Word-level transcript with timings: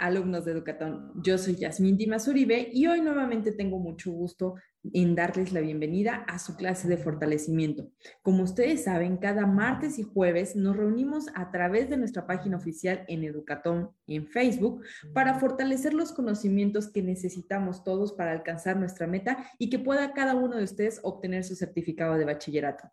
alumnos 0.00 0.44
de 0.44 0.52
Educatón. 0.52 1.12
Yo 1.22 1.38
soy 1.38 1.56
Yasmín 1.56 1.96
Dimas 1.96 2.26
Uribe 2.26 2.70
y 2.72 2.86
hoy 2.86 3.00
nuevamente 3.00 3.52
tengo 3.52 3.78
mucho 3.78 4.10
gusto 4.10 4.54
en 4.94 5.14
darles 5.14 5.52
la 5.52 5.60
bienvenida 5.60 6.24
a 6.26 6.38
su 6.38 6.56
clase 6.56 6.88
de 6.88 6.96
fortalecimiento. 6.96 7.90
Como 8.22 8.42
ustedes 8.42 8.84
saben, 8.84 9.18
cada 9.18 9.46
martes 9.46 9.98
y 9.98 10.02
jueves 10.02 10.56
nos 10.56 10.76
reunimos 10.76 11.26
a 11.34 11.50
través 11.50 11.90
de 11.90 11.98
nuestra 11.98 12.26
página 12.26 12.56
oficial 12.56 13.04
en 13.08 13.24
Educatón 13.24 13.90
en 14.06 14.26
Facebook 14.26 14.82
para 15.12 15.38
fortalecer 15.38 15.92
los 15.92 16.12
conocimientos 16.12 16.90
que 16.90 17.02
necesitamos 17.02 17.84
todos 17.84 18.14
para 18.14 18.32
alcanzar 18.32 18.78
nuestra 18.78 19.06
meta 19.06 19.50
y 19.58 19.68
que 19.68 19.78
pueda 19.78 20.14
cada 20.14 20.34
uno 20.34 20.56
de 20.56 20.64
ustedes 20.64 21.00
obtener 21.02 21.44
su 21.44 21.54
certificado 21.54 22.16
de 22.16 22.24
bachillerato. 22.24 22.90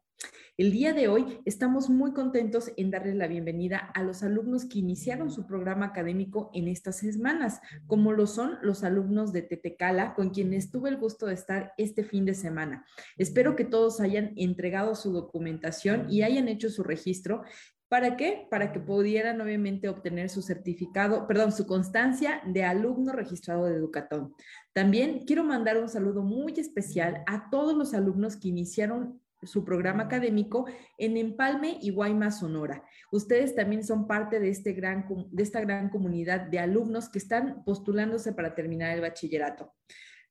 El 0.57 0.71
día 0.71 0.91
de 0.91 1.07
hoy 1.07 1.39
estamos 1.45 1.87
muy 1.87 2.13
contentos 2.13 2.71
en 2.77 2.89
darles 2.89 3.13
la 3.15 3.27
bienvenida 3.27 3.77
a 3.77 4.01
los 4.01 4.23
alumnos 4.23 4.65
que 4.65 4.79
iniciaron 4.79 5.29
su 5.29 5.45
programa 5.45 5.85
académico 5.85 6.49
en 6.51 6.67
estas 6.67 6.97
semanas, 6.97 7.61
como 7.85 8.11
lo 8.11 8.25
son 8.25 8.57
los 8.63 8.83
alumnos 8.83 9.31
de 9.31 9.43
Tetecala, 9.43 10.15
con 10.15 10.31
quienes 10.31 10.71
tuve 10.71 10.89
el 10.89 10.97
gusto 10.97 11.27
de 11.27 11.35
estar 11.35 11.73
este 11.77 12.03
fin 12.03 12.25
de 12.25 12.33
semana. 12.33 12.87
Espero 13.19 13.55
que 13.55 13.65
todos 13.65 13.99
hayan 13.99 14.33
entregado 14.35 14.95
su 14.95 15.11
documentación 15.11 16.07
y 16.09 16.23
hayan 16.23 16.47
hecho 16.47 16.71
su 16.71 16.81
registro 16.81 17.43
¿Para 17.89 18.17
qué? 18.17 18.47
Para 18.51 18.73
que 18.73 18.81
pudieran 18.81 19.39
obviamente 19.39 19.87
obtener 19.87 20.29
su 20.29 20.41
certificado, 20.41 21.25
perdón, 21.25 21.53
su 21.53 21.65
constancia 21.65 22.41
de 22.45 22.65
alumno 22.65 23.13
registrado 23.13 23.63
de 23.63 23.75
Educatón. 23.75 24.33
También 24.73 25.23
quiero 25.25 25.45
mandar 25.45 25.77
un 25.77 25.87
saludo 25.87 26.21
muy 26.21 26.51
especial 26.57 27.23
a 27.27 27.49
todos 27.49 27.77
los 27.77 27.93
alumnos 27.93 28.35
que 28.35 28.49
iniciaron 28.49 29.21
su 29.47 29.65
programa 29.65 30.03
académico 30.03 30.65
en 30.97 31.17
Empalme 31.17 31.77
y 31.81 31.89
Guaymas, 31.89 32.39
Sonora. 32.39 32.83
Ustedes 33.11 33.55
también 33.55 33.83
son 33.83 34.07
parte 34.07 34.39
de, 34.39 34.49
este 34.49 34.73
gran, 34.73 35.07
de 35.31 35.43
esta 35.43 35.61
gran 35.61 35.89
comunidad 35.89 36.41
de 36.41 36.59
alumnos 36.59 37.09
que 37.09 37.17
están 37.17 37.63
postulándose 37.63 38.33
para 38.33 38.53
terminar 38.53 38.93
el 38.93 39.01
bachillerato. 39.01 39.73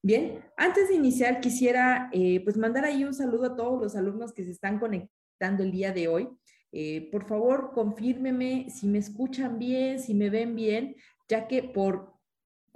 Bien, 0.02 0.44
antes 0.56 0.88
de 0.88 0.94
iniciar 0.94 1.40
quisiera 1.40 2.10
eh, 2.12 2.40
pues 2.44 2.56
mandar 2.56 2.84
ahí 2.84 3.04
un 3.04 3.14
saludo 3.14 3.46
a 3.46 3.56
todos 3.56 3.82
los 3.82 3.96
alumnos 3.96 4.32
que 4.32 4.44
se 4.44 4.52
están 4.52 4.78
conectando 4.78 5.62
el 5.62 5.72
día 5.72 5.92
de 5.92 6.08
hoy. 6.08 6.28
Eh, 6.70 7.08
por 7.10 7.26
favor, 7.26 7.72
confírmeme 7.72 8.68
si 8.70 8.86
me 8.86 8.98
escuchan 8.98 9.58
bien, 9.58 9.98
si 9.98 10.14
me 10.14 10.30
ven 10.30 10.54
bien, 10.54 10.96
ya 11.28 11.48
que 11.48 11.62
por 11.62 12.15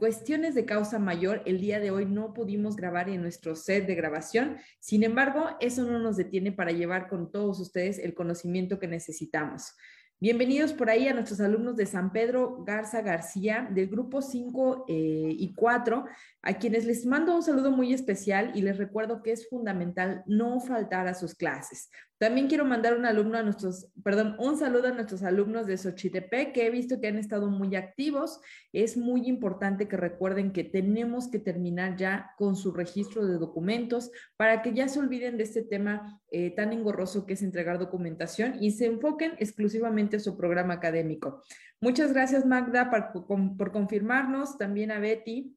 cuestiones 0.00 0.54
de 0.54 0.64
causa 0.64 0.98
mayor, 0.98 1.42
el 1.44 1.60
día 1.60 1.78
de 1.78 1.90
hoy 1.90 2.06
no 2.06 2.32
pudimos 2.32 2.74
grabar 2.74 3.10
en 3.10 3.20
nuestro 3.20 3.54
set 3.54 3.86
de 3.86 3.94
grabación. 3.94 4.56
Sin 4.78 5.04
embargo, 5.04 5.50
eso 5.60 5.84
no 5.84 5.98
nos 5.98 6.16
detiene 6.16 6.52
para 6.52 6.72
llevar 6.72 7.06
con 7.06 7.30
todos 7.30 7.60
ustedes 7.60 7.98
el 7.98 8.14
conocimiento 8.14 8.78
que 8.78 8.88
necesitamos. 8.88 9.74
Bienvenidos 10.18 10.72
por 10.72 10.88
ahí 10.88 11.06
a 11.06 11.12
nuestros 11.12 11.38
alumnos 11.40 11.76
de 11.76 11.84
San 11.84 12.12
Pedro 12.12 12.64
Garza 12.64 13.02
García 13.02 13.68
del 13.70 13.88
grupo 13.88 14.22
5 14.22 14.86
eh, 14.88 15.34
y 15.38 15.54
4, 15.54 16.06
a 16.40 16.54
quienes 16.54 16.86
les 16.86 17.04
mando 17.04 17.36
un 17.36 17.42
saludo 17.42 17.70
muy 17.70 17.92
especial 17.92 18.52
y 18.54 18.62
les 18.62 18.78
recuerdo 18.78 19.22
que 19.22 19.32
es 19.32 19.50
fundamental 19.50 20.22
no 20.26 20.60
faltar 20.60 21.08
a 21.08 21.14
sus 21.14 21.34
clases. 21.34 21.90
También 22.20 22.48
quiero 22.48 22.66
mandar 22.66 22.98
un 22.98 23.06
alumno 23.06 23.38
a 23.38 23.42
nuestros, 23.42 23.90
perdón, 24.04 24.36
un 24.38 24.58
saludo 24.58 24.88
a 24.88 24.92
nuestros 24.92 25.22
alumnos 25.22 25.66
de 25.66 25.78
Xochitepec 25.78 26.52
que 26.52 26.66
he 26.66 26.70
visto 26.70 27.00
que 27.00 27.06
han 27.06 27.16
estado 27.16 27.48
muy 27.48 27.74
activos. 27.76 28.42
Es 28.74 28.98
muy 28.98 29.26
importante 29.26 29.88
que 29.88 29.96
recuerden 29.96 30.52
que 30.52 30.62
tenemos 30.62 31.30
que 31.30 31.38
terminar 31.38 31.96
ya 31.96 32.32
con 32.36 32.56
su 32.56 32.72
registro 32.72 33.24
de 33.24 33.38
documentos 33.38 34.10
para 34.36 34.60
que 34.60 34.74
ya 34.74 34.86
se 34.86 34.98
olviden 34.98 35.38
de 35.38 35.44
este 35.44 35.62
tema 35.62 36.20
eh, 36.30 36.50
tan 36.50 36.74
engorroso 36.74 37.24
que 37.24 37.32
es 37.32 37.42
entregar 37.42 37.78
documentación 37.78 38.62
y 38.62 38.72
se 38.72 38.84
enfoquen 38.84 39.32
exclusivamente 39.38 40.16
en 40.16 40.22
su 40.22 40.36
programa 40.36 40.74
académico. 40.74 41.42
Muchas 41.80 42.12
gracias 42.12 42.44
Magda 42.44 42.90
por, 42.90 43.56
por 43.56 43.72
confirmarnos, 43.72 44.58
también 44.58 44.90
a 44.90 44.98
Betty. 44.98 45.56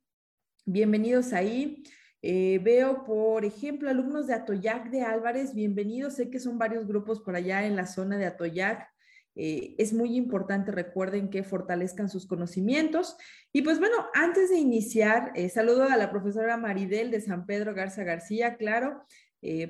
Bienvenidos 0.63 1.33
ahí. 1.33 1.83
Eh, 2.25 2.61
veo, 2.63 3.03
por 3.03 3.43
ejemplo, 3.43 3.89
alumnos 3.89 4.27
de 4.27 4.33
Atoyac 4.33 4.89
de 4.89 5.01
Álvarez, 5.01 5.53
bienvenidos. 5.53 6.13
Sé 6.13 6.29
que 6.29 6.39
son 6.39 6.57
varios 6.57 6.87
grupos 6.87 7.19
por 7.19 7.35
allá 7.35 7.65
en 7.65 7.75
la 7.75 7.85
zona 7.85 8.17
de 8.17 8.25
Atoyac. 8.25 8.87
Eh, 9.35 9.75
es 9.77 9.91
muy 9.91 10.15
importante, 10.15 10.71
recuerden 10.71 11.29
que 11.29 11.43
fortalezcan 11.43 12.07
sus 12.09 12.25
conocimientos. 12.25 13.17
Y 13.51 13.61
pues 13.61 13.77
bueno, 13.77 13.97
antes 14.13 14.49
de 14.51 14.57
iniciar, 14.57 15.33
eh, 15.35 15.49
saludo 15.49 15.83
a 15.83 15.97
la 15.97 16.11
profesora 16.11 16.55
Maridel 16.55 17.11
de 17.11 17.19
San 17.19 17.45
Pedro 17.45 17.73
Garza 17.73 18.05
García, 18.05 18.55
claro. 18.55 19.03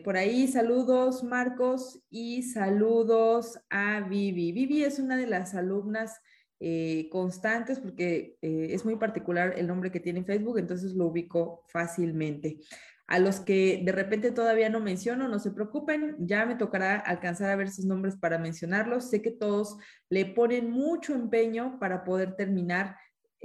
por 0.03 0.17
ahí 0.17 0.47
saludos 0.47 1.23
Marcos 1.23 2.03
y 2.11 2.43
saludos 2.43 3.59
a 3.71 4.01
Vivi. 4.01 4.51
Vivi 4.51 4.83
es 4.83 4.99
una 4.99 5.17
de 5.17 5.25
las 5.25 5.55
alumnas 5.55 6.21
eh, 6.59 7.09
constantes 7.11 7.79
porque 7.79 8.37
eh, 8.41 8.67
es 8.71 8.85
muy 8.85 8.95
particular 8.95 9.53
el 9.57 9.67
nombre 9.67 9.91
que 9.91 9.99
tiene 9.99 10.19
en 10.19 10.25
Facebook, 10.25 10.57
entonces 10.57 10.93
lo 10.93 11.07
ubico 11.07 11.63
fácilmente. 11.67 12.59
A 13.05 13.19
los 13.19 13.41
que 13.41 13.81
de 13.83 13.91
repente 13.91 14.31
todavía 14.31 14.69
no 14.69 14.79
menciono, 14.79 15.27
no 15.27 15.39
se 15.39 15.51
preocupen, 15.51 16.15
ya 16.19 16.45
me 16.45 16.55
tocará 16.55 16.95
alcanzar 16.95 17.49
a 17.49 17.55
ver 17.55 17.69
sus 17.69 17.85
nombres 17.85 18.15
para 18.15 18.37
mencionarlos. 18.37 19.09
Sé 19.09 19.21
que 19.21 19.31
todos 19.31 19.77
le 20.09 20.25
ponen 20.25 20.69
mucho 20.69 21.13
empeño 21.13 21.77
para 21.79 22.05
poder 22.05 22.35
terminar 22.35 22.95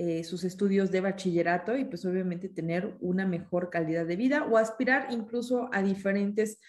eh, 0.01 0.23
sus 0.23 0.45
estudios 0.45 0.93
de 0.93 1.01
bachillerato 1.01 1.77
y 1.77 1.85
pues 1.85 2.07
obviamente 2.07 2.49
tener 2.49 2.97
una 3.01 3.27
mejor 3.27 3.69
calidad 3.69 4.07
de 4.07 4.15
vida 4.15 4.45
o 4.45 4.57
aspirar 4.57 5.09
incluso 5.11 5.69
a 5.73 5.83
diferentes 5.83 6.61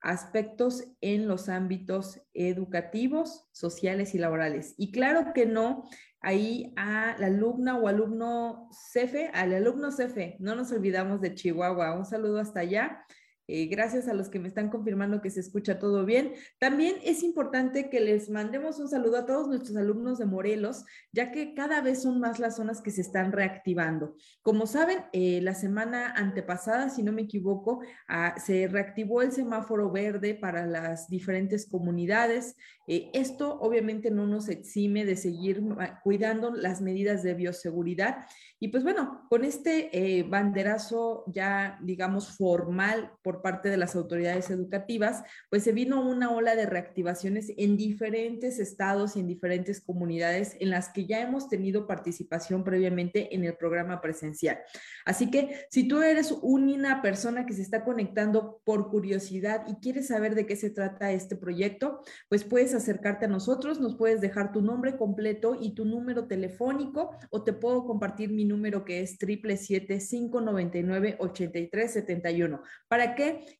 aspectos 0.00 0.84
en 1.00 1.28
los 1.28 1.48
ámbitos 1.48 2.20
educativos, 2.34 3.48
sociales 3.52 4.14
y 4.14 4.18
laborales. 4.18 4.74
Y 4.76 4.92
claro 4.92 5.32
que 5.34 5.46
no, 5.46 5.88
ahí 6.20 6.72
a 6.76 7.16
la 7.18 7.26
alumna 7.26 7.76
o 7.76 7.88
alumno 7.88 8.68
CEFE, 8.92 9.30
al 9.34 9.54
alumno 9.54 9.90
CEFE, 9.90 10.36
no 10.40 10.54
nos 10.54 10.72
olvidamos 10.72 11.20
de 11.20 11.34
Chihuahua. 11.34 11.96
Un 11.96 12.04
saludo 12.04 12.40
hasta 12.40 12.60
allá. 12.60 13.04
Eh, 13.50 13.64
gracias 13.66 14.08
a 14.08 14.14
los 14.14 14.28
que 14.28 14.38
me 14.38 14.46
están 14.46 14.68
confirmando 14.68 15.22
que 15.22 15.30
se 15.30 15.40
escucha 15.40 15.78
todo 15.78 16.04
bien. 16.04 16.34
También 16.58 16.96
es 17.02 17.22
importante 17.22 17.88
que 17.88 17.98
les 17.98 18.28
mandemos 18.28 18.78
un 18.78 18.88
saludo 18.88 19.16
a 19.16 19.24
todos 19.24 19.48
nuestros 19.48 19.74
alumnos 19.78 20.18
de 20.18 20.26
Morelos, 20.26 20.84
ya 21.12 21.32
que 21.32 21.54
cada 21.54 21.80
vez 21.80 22.02
son 22.02 22.20
más 22.20 22.38
las 22.38 22.56
zonas 22.56 22.82
que 22.82 22.90
se 22.90 23.00
están 23.00 23.32
reactivando. 23.32 24.14
Como 24.42 24.66
saben, 24.66 24.98
eh, 25.14 25.40
la 25.40 25.54
semana 25.54 26.12
antepasada, 26.14 26.90
si 26.90 27.02
no 27.02 27.10
me 27.10 27.22
equivoco, 27.22 27.80
ah, 28.06 28.34
se 28.38 28.68
reactivó 28.68 29.22
el 29.22 29.32
semáforo 29.32 29.90
verde 29.90 30.34
para 30.34 30.66
las 30.66 31.08
diferentes 31.08 31.66
comunidades. 31.70 32.54
Eh, 32.86 33.10
esto 33.14 33.58
obviamente 33.60 34.10
no 34.10 34.26
nos 34.26 34.50
exime 34.50 35.06
de 35.06 35.16
seguir 35.16 35.62
cuidando 36.02 36.50
las 36.50 36.82
medidas 36.82 37.22
de 37.22 37.32
bioseguridad. 37.32 38.26
Y 38.60 38.68
pues 38.68 38.82
bueno, 38.82 39.26
con 39.30 39.44
este 39.44 40.26
banderazo 40.28 41.24
ya, 41.28 41.78
digamos, 41.82 42.36
formal 42.36 43.12
por 43.22 43.37
parte 43.42 43.68
de 43.68 43.76
las 43.76 43.96
autoridades 43.96 44.50
educativas, 44.50 45.22
pues 45.50 45.62
se 45.62 45.72
vino 45.72 46.08
una 46.08 46.30
ola 46.30 46.56
de 46.56 46.66
reactivaciones 46.66 47.52
en 47.56 47.76
diferentes 47.76 48.58
estados 48.58 49.16
y 49.16 49.20
en 49.20 49.26
diferentes 49.26 49.80
comunidades 49.80 50.56
en 50.60 50.70
las 50.70 50.88
que 50.88 51.06
ya 51.06 51.20
hemos 51.20 51.48
tenido 51.48 51.86
participación 51.86 52.64
previamente 52.64 53.34
en 53.34 53.44
el 53.44 53.56
programa 53.56 54.00
presencial. 54.00 54.58
Así 55.04 55.30
que 55.30 55.66
si 55.70 55.88
tú 55.88 56.02
eres 56.02 56.32
una 56.42 57.02
persona 57.02 57.46
que 57.46 57.54
se 57.54 57.62
está 57.62 57.84
conectando 57.84 58.60
por 58.64 58.90
curiosidad 58.90 59.64
y 59.66 59.74
quieres 59.76 60.08
saber 60.08 60.34
de 60.34 60.46
qué 60.46 60.56
se 60.56 60.70
trata 60.70 61.12
este 61.12 61.36
proyecto, 61.36 62.02
pues 62.28 62.44
puedes 62.44 62.74
acercarte 62.74 63.26
a 63.26 63.28
nosotros, 63.28 63.80
nos 63.80 63.96
puedes 63.96 64.20
dejar 64.20 64.52
tu 64.52 64.62
nombre 64.62 64.96
completo 64.96 65.56
y 65.60 65.74
tu 65.74 65.84
número 65.84 66.26
telefónico 66.26 67.16
o 67.30 67.44
te 67.44 67.52
puedo 67.52 67.84
compartir 67.84 68.30
mi 68.30 68.44
número 68.44 68.84
que 68.84 69.00
es 69.00 69.18
triple 69.18 69.56
siete 69.56 70.00
cinco 70.00 70.40
noventa 70.40 70.78
y 70.78 70.82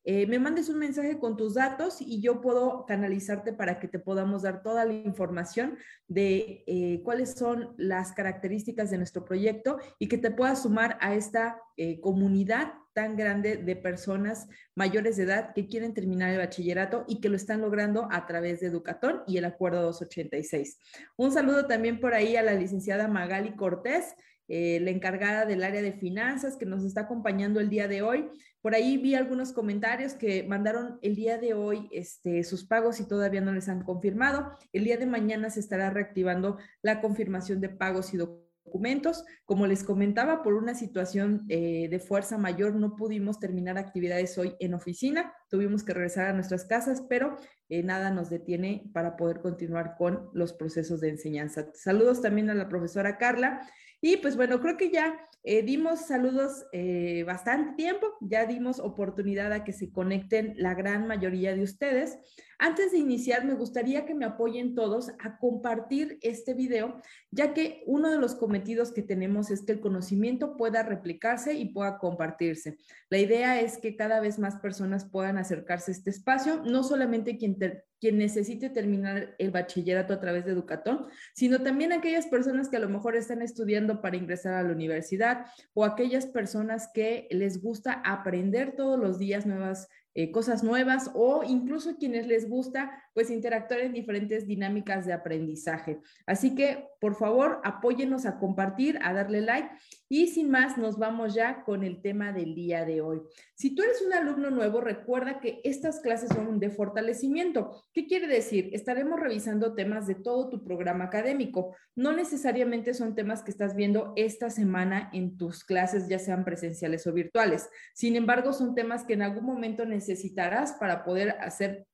eh, 0.05 0.27
me 0.27 0.39
mandes 0.39 0.69
un 0.69 0.79
mensaje 0.79 1.19
con 1.19 1.37
tus 1.37 1.55
datos 1.55 2.01
y 2.01 2.21
yo 2.21 2.41
puedo 2.41 2.85
canalizarte 2.87 3.53
para 3.53 3.79
que 3.81 3.89
te 3.89 3.99
podamos 3.99 4.43
dar 4.43 4.63
toda 4.63 4.85
la 4.85 4.95
información 4.95 5.77
de 6.07 6.65
eh, 6.67 7.01
cuáles 7.05 7.35
son 7.35 7.75
las 7.77 8.13
características 8.13 8.91
de 8.91 8.99
nuestro 8.99 9.25
proyecto 9.25 9.79
y 9.99 10.09
que 10.09 10.19
te 10.19 10.31
puedas 10.31 10.63
sumar 10.63 10.99
a 11.01 11.15
esta 11.15 11.61
eh, 11.77 12.01
comunidad 12.01 12.73
tan 12.95 13.17
grande 13.17 13.57
de 13.59 13.77
personas 13.77 14.49
mayores 14.75 15.17
de 15.17 15.25
edad 15.25 15.53
que 15.55 15.69
quieren 15.69 15.95
terminar 15.95 16.31
el 16.31 16.39
bachillerato 16.39 17.05
y 17.07 17.21
que 17.21 17.29
lo 17.29 17.37
están 17.37 17.61
logrando 17.61 18.09
a 18.11 18.27
través 18.27 18.61
de 18.61 18.69
Educatón 18.69 19.23
y 19.27 19.37
el 19.37 19.45
Acuerdo 19.45 19.83
286. 19.83 20.79
Un 21.17 21.31
saludo 21.33 21.67
también 21.67 22.01
por 22.01 22.15
ahí 22.15 22.35
a 22.37 22.43
la 22.43 22.55
licenciada 22.55 23.07
Magali 23.07 23.55
Cortés, 23.55 24.15
la 24.49 24.91
encargada 24.91 25.45
del 25.45 25.63
área 25.63 25.83
de 25.83 25.93
finanzas 25.93 26.57
que 26.57 26.65
nos 26.65 26.83
está 26.83 27.03
acompañando 27.03 27.61
el 27.61 27.69
día 27.69 27.87
de 27.87 28.01
hoy. 28.01 28.31
Por 28.61 28.75
ahí 28.75 28.97
vi 28.99 29.15
algunos 29.15 29.53
comentarios 29.53 30.15
que 30.15 30.43
mandaron 30.43 30.99
el 31.03 31.15
día 31.15 31.39
de 31.39 31.55
hoy 31.55 31.89
este, 31.93 32.43
sus 32.43 32.65
pagos 32.65 32.99
y 32.99 33.07
todavía 33.07 33.41
no 33.41 33.53
les 33.53 33.69
han 33.69 33.85
confirmado. 33.85 34.53
El 34.73 34.85
día 34.85 34.97
de 34.97 35.07
mañana 35.07 35.49
se 35.51 35.61
estará 35.61 35.91
reactivando 35.91 36.59
la 36.83 37.01
confirmación 37.01 37.61
de 37.61 37.69
pagos 37.69 38.13
y 38.15 38.17
documentos. 38.17 39.25
Como 39.45 39.67
les 39.69 39.85
comentaba, 39.85 40.43
por 40.43 40.55
una 40.55 40.75
situación 40.75 41.47
eh, 41.49 41.89
de 41.89 41.99
fuerza 42.01 42.37
mayor 42.37 42.75
no 42.75 42.97
pudimos 42.97 43.39
terminar 43.39 43.79
actividades 43.79 44.37
hoy 44.39 44.57
en 44.59 44.75
oficina, 44.75 45.33
tuvimos 45.49 45.85
que 45.85 45.95
regresar 45.95 46.27
a 46.27 46.33
nuestras 46.33 46.65
casas, 46.65 47.03
pero 47.09 47.37
eh, 47.69 47.85
nada 47.85 48.11
nos 48.11 48.29
detiene 48.29 48.91
para 48.93 49.17
poder 49.17 49.41
continuar 49.41 49.95
con 49.97 50.31
los 50.33 50.53
procesos 50.53 51.01
de 51.01 51.11
enseñanza. 51.11 51.69
Saludos 51.75 52.21
también 52.21 52.51
a 52.51 52.55
la 52.55 52.69
profesora 52.69 53.19
Carla 53.19 53.61
Y 54.01 54.19
pues 54.19 54.37
bueno, 54.37 54.61
creo 54.61 54.77
que 54.77 54.91
ya 54.91 55.19
eh, 55.45 55.63
dimos 55.63 56.07
saludos 56.07 56.67
eh, 56.73 57.25
bastante 57.27 57.75
tiempo, 57.77 58.07
ya 58.21 58.47
dimos 58.47 58.79
oportunidad 58.81 59.53
a 59.53 59.65
que 59.65 59.73
se 59.73 59.91
conecten 59.91 60.55
la 60.57 60.75
gran 60.75 61.07
mayoría 61.07 61.55
de 61.55 61.63
ustedes. 61.63 62.19
Antes 62.61 62.91
de 62.91 62.99
iniciar, 62.99 63.45
me 63.45 63.55
gustaría 63.55 64.05
que 64.05 64.17
me 64.17 64.25
apoyen 64.25 64.75
todos 64.75 65.11
a 65.21 65.39
compartir 65.39 66.19
este 66.23 66.55
video, 66.55 67.01
ya 67.31 67.55
que 67.55 67.85
uno 67.87 68.11
de 68.11 68.19
los 68.19 68.35
cometidos 68.35 68.91
que 68.91 69.03
tenemos 69.03 69.53
es 69.53 69.63
que 69.63 69.71
el 69.71 69.81
conocimiento 69.81 70.57
pueda 70.57 70.83
replicarse 70.83 71.55
y 71.55 71.67
pueda 71.67 71.99
compartirse. 71.99 72.77
La 73.11 73.19
idea 73.19 73.61
es 73.61 73.79
que 73.79 73.95
cada 73.95 74.19
vez 74.19 74.41
más 74.41 74.57
personas 74.57 75.05
puedan 75.05 75.39
acercarse 75.39 75.93
a 75.93 75.95
este 75.95 76.11
espacio, 76.11 76.61
no 76.65 76.83
solamente 76.83 77.39
quien, 77.39 77.57
necesite 78.01 78.71
terminar 78.71 79.37
el 79.39 79.53
bachillerato 79.53 80.13
a 80.13 80.21
través 80.21 80.45
de 80.45 80.53
Educatón, 80.53 81.07
sino 81.35 81.63
también 81.63 81.93
aquellas 81.93 82.27
personas 82.27 82.69
que 82.69 82.77
a 82.77 82.81
lo 82.81 82.89
mejor 82.89 83.15
están 83.15 83.41
estudiando 83.41 84.01
para 84.01 84.17
ingresar 84.17 84.55
a 84.55 84.63
la 84.65 84.73
universidad 84.73 85.47
o 85.75 85.85
aquellas 85.85 86.27
personas 86.27 86.91
que 86.93 87.29
les 87.31 87.63
gusta 87.63 88.03
aprender 88.05 88.75
todos 88.75 88.99
los 88.99 89.19
días 89.19 89.47
nuevas 89.47 89.89
eh, 90.21 90.33
cosas 90.33 90.65
nuevas 90.65 91.13
o 91.15 91.45
incluso 91.45 91.97
quienes 91.97 92.27
les 92.27 92.49
gusta 92.49 92.91
pues 93.15 93.31
interactuar 93.31 93.83
en 93.83 93.93
diferentes 93.93 94.49
dinámicas 94.49 95.07
de 95.07 95.13
aprendizaje. 95.13 96.01
Así 96.27 96.57
que 96.57 96.89
por 97.01 97.15
favor 97.15 97.61
apóyenos 97.65 98.27
a 98.27 98.39
compartir, 98.39 98.99
a 99.03 99.13
darle 99.13 99.41
like 99.41 99.71
y 100.09 100.29
sin 100.29 100.51
más 100.51 100.79
nos 100.79 100.99
vamos 100.99 101.35
ya 101.35 101.65
con 101.65 101.85
el 101.85 102.01
tema 102.01 102.33
del 102.33 102.55
día 102.55 102.85
de 102.85 103.01
hoy. 103.01 103.23
Si 103.55 103.75
tú 103.75 103.83
eres 103.83 104.03
un 104.03 104.13
alumno 104.13 104.51
nuevo, 104.51 104.81
recuerda 104.81 105.41
que 105.41 105.61
estas 105.65 106.01
clases 106.01 106.31
son 106.31 106.59
de 106.59 106.71
fortalecimiento. 106.71 107.83
¿Qué 107.93 108.07
quiere 108.07 108.27
decir? 108.27 108.71
Estaremos 108.73 109.21
revisando 109.21 109.75
temas 109.75 110.07
de 110.07 110.15
todo 110.15 110.49
tu 110.49 110.65
programa 110.65 111.05
académico. 111.05 111.77
No 111.95 112.13
necesariamente 112.13 112.95
son 112.95 113.15
temas 113.15 113.43
que 113.43 113.51
estás 113.51 113.75
viendo 113.75 114.13
esta 114.17 114.51
semana 114.51 115.11
en 115.13 115.37
tus 115.37 115.65
clases, 115.65 116.09
ya 116.09 116.19
sean 116.19 116.45
presenciales 116.45 117.07
o 117.07 117.13
virtuales. 117.13 117.69
Sin 117.95 118.17
embargo, 118.17 118.53
son 118.53 118.75
temas 118.75 119.05
que 119.05 119.15
en 119.15 119.23
algún 119.23 119.45
momento 119.45 119.85
necesitarás 119.85 120.73
para 120.75 121.05
poder 121.05 121.31
hacer 121.41 121.87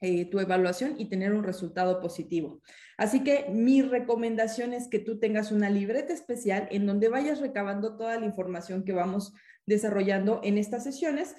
eh, 0.00 0.24
tu 0.30 0.40
evaluación 0.40 0.94
y 0.98 1.08
tener 1.08 1.34
un 1.34 1.44
resultado 1.44 2.00
positivo. 2.00 2.62
Así 2.96 3.22
que 3.22 3.46
mi 3.50 3.82
recomendación 3.82 4.72
es 4.72 4.88
que 4.88 4.98
tú 4.98 5.18
tengas 5.18 5.52
una 5.52 5.68
libreta 5.68 6.12
especial 6.12 6.68
en 6.70 6.86
donde 6.86 7.08
vayas 7.08 7.40
recabando 7.40 7.96
toda 7.96 8.18
la 8.18 8.26
información 8.26 8.84
que 8.84 8.92
vamos 8.92 9.34
desarrollando 9.66 10.40
en 10.42 10.58
estas 10.58 10.84
sesiones 10.84 11.36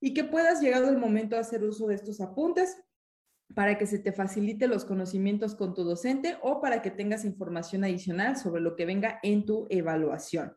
y 0.00 0.14
que 0.14 0.24
puedas, 0.24 0.60
llegado 0.60 0.88
el 0.88 0.98
momento, 0.98 1.36
hacer 1.36 1.64
uso 1.64 1.86
de 1.86 1.94
estos 1.94 2.20
apuntes 2.20 2.76
para 3.54 3.78
que 3.78 3.86
se 3.86 3.98
te 3.98 4.12
facilite 4.12 4.66
los 4.66 4.84
conocimientos 4.84 5.54
con 5.54 5.74
tu 5.74 5.84
docente 5.84 6.36
o 6.42 6.60
para 6.60 6.82
que 6.82 6.90
tengas 6.90 7.24
información 7.24 7.84
adicional 7.84 8.36
sobre 8.36 8.60
lo 8.60 8.76
que 8.76 8.86
venga 8.86 9.20
en 9.22 9.44
tu 9.46 9.66
evaluación. 9.70 10.54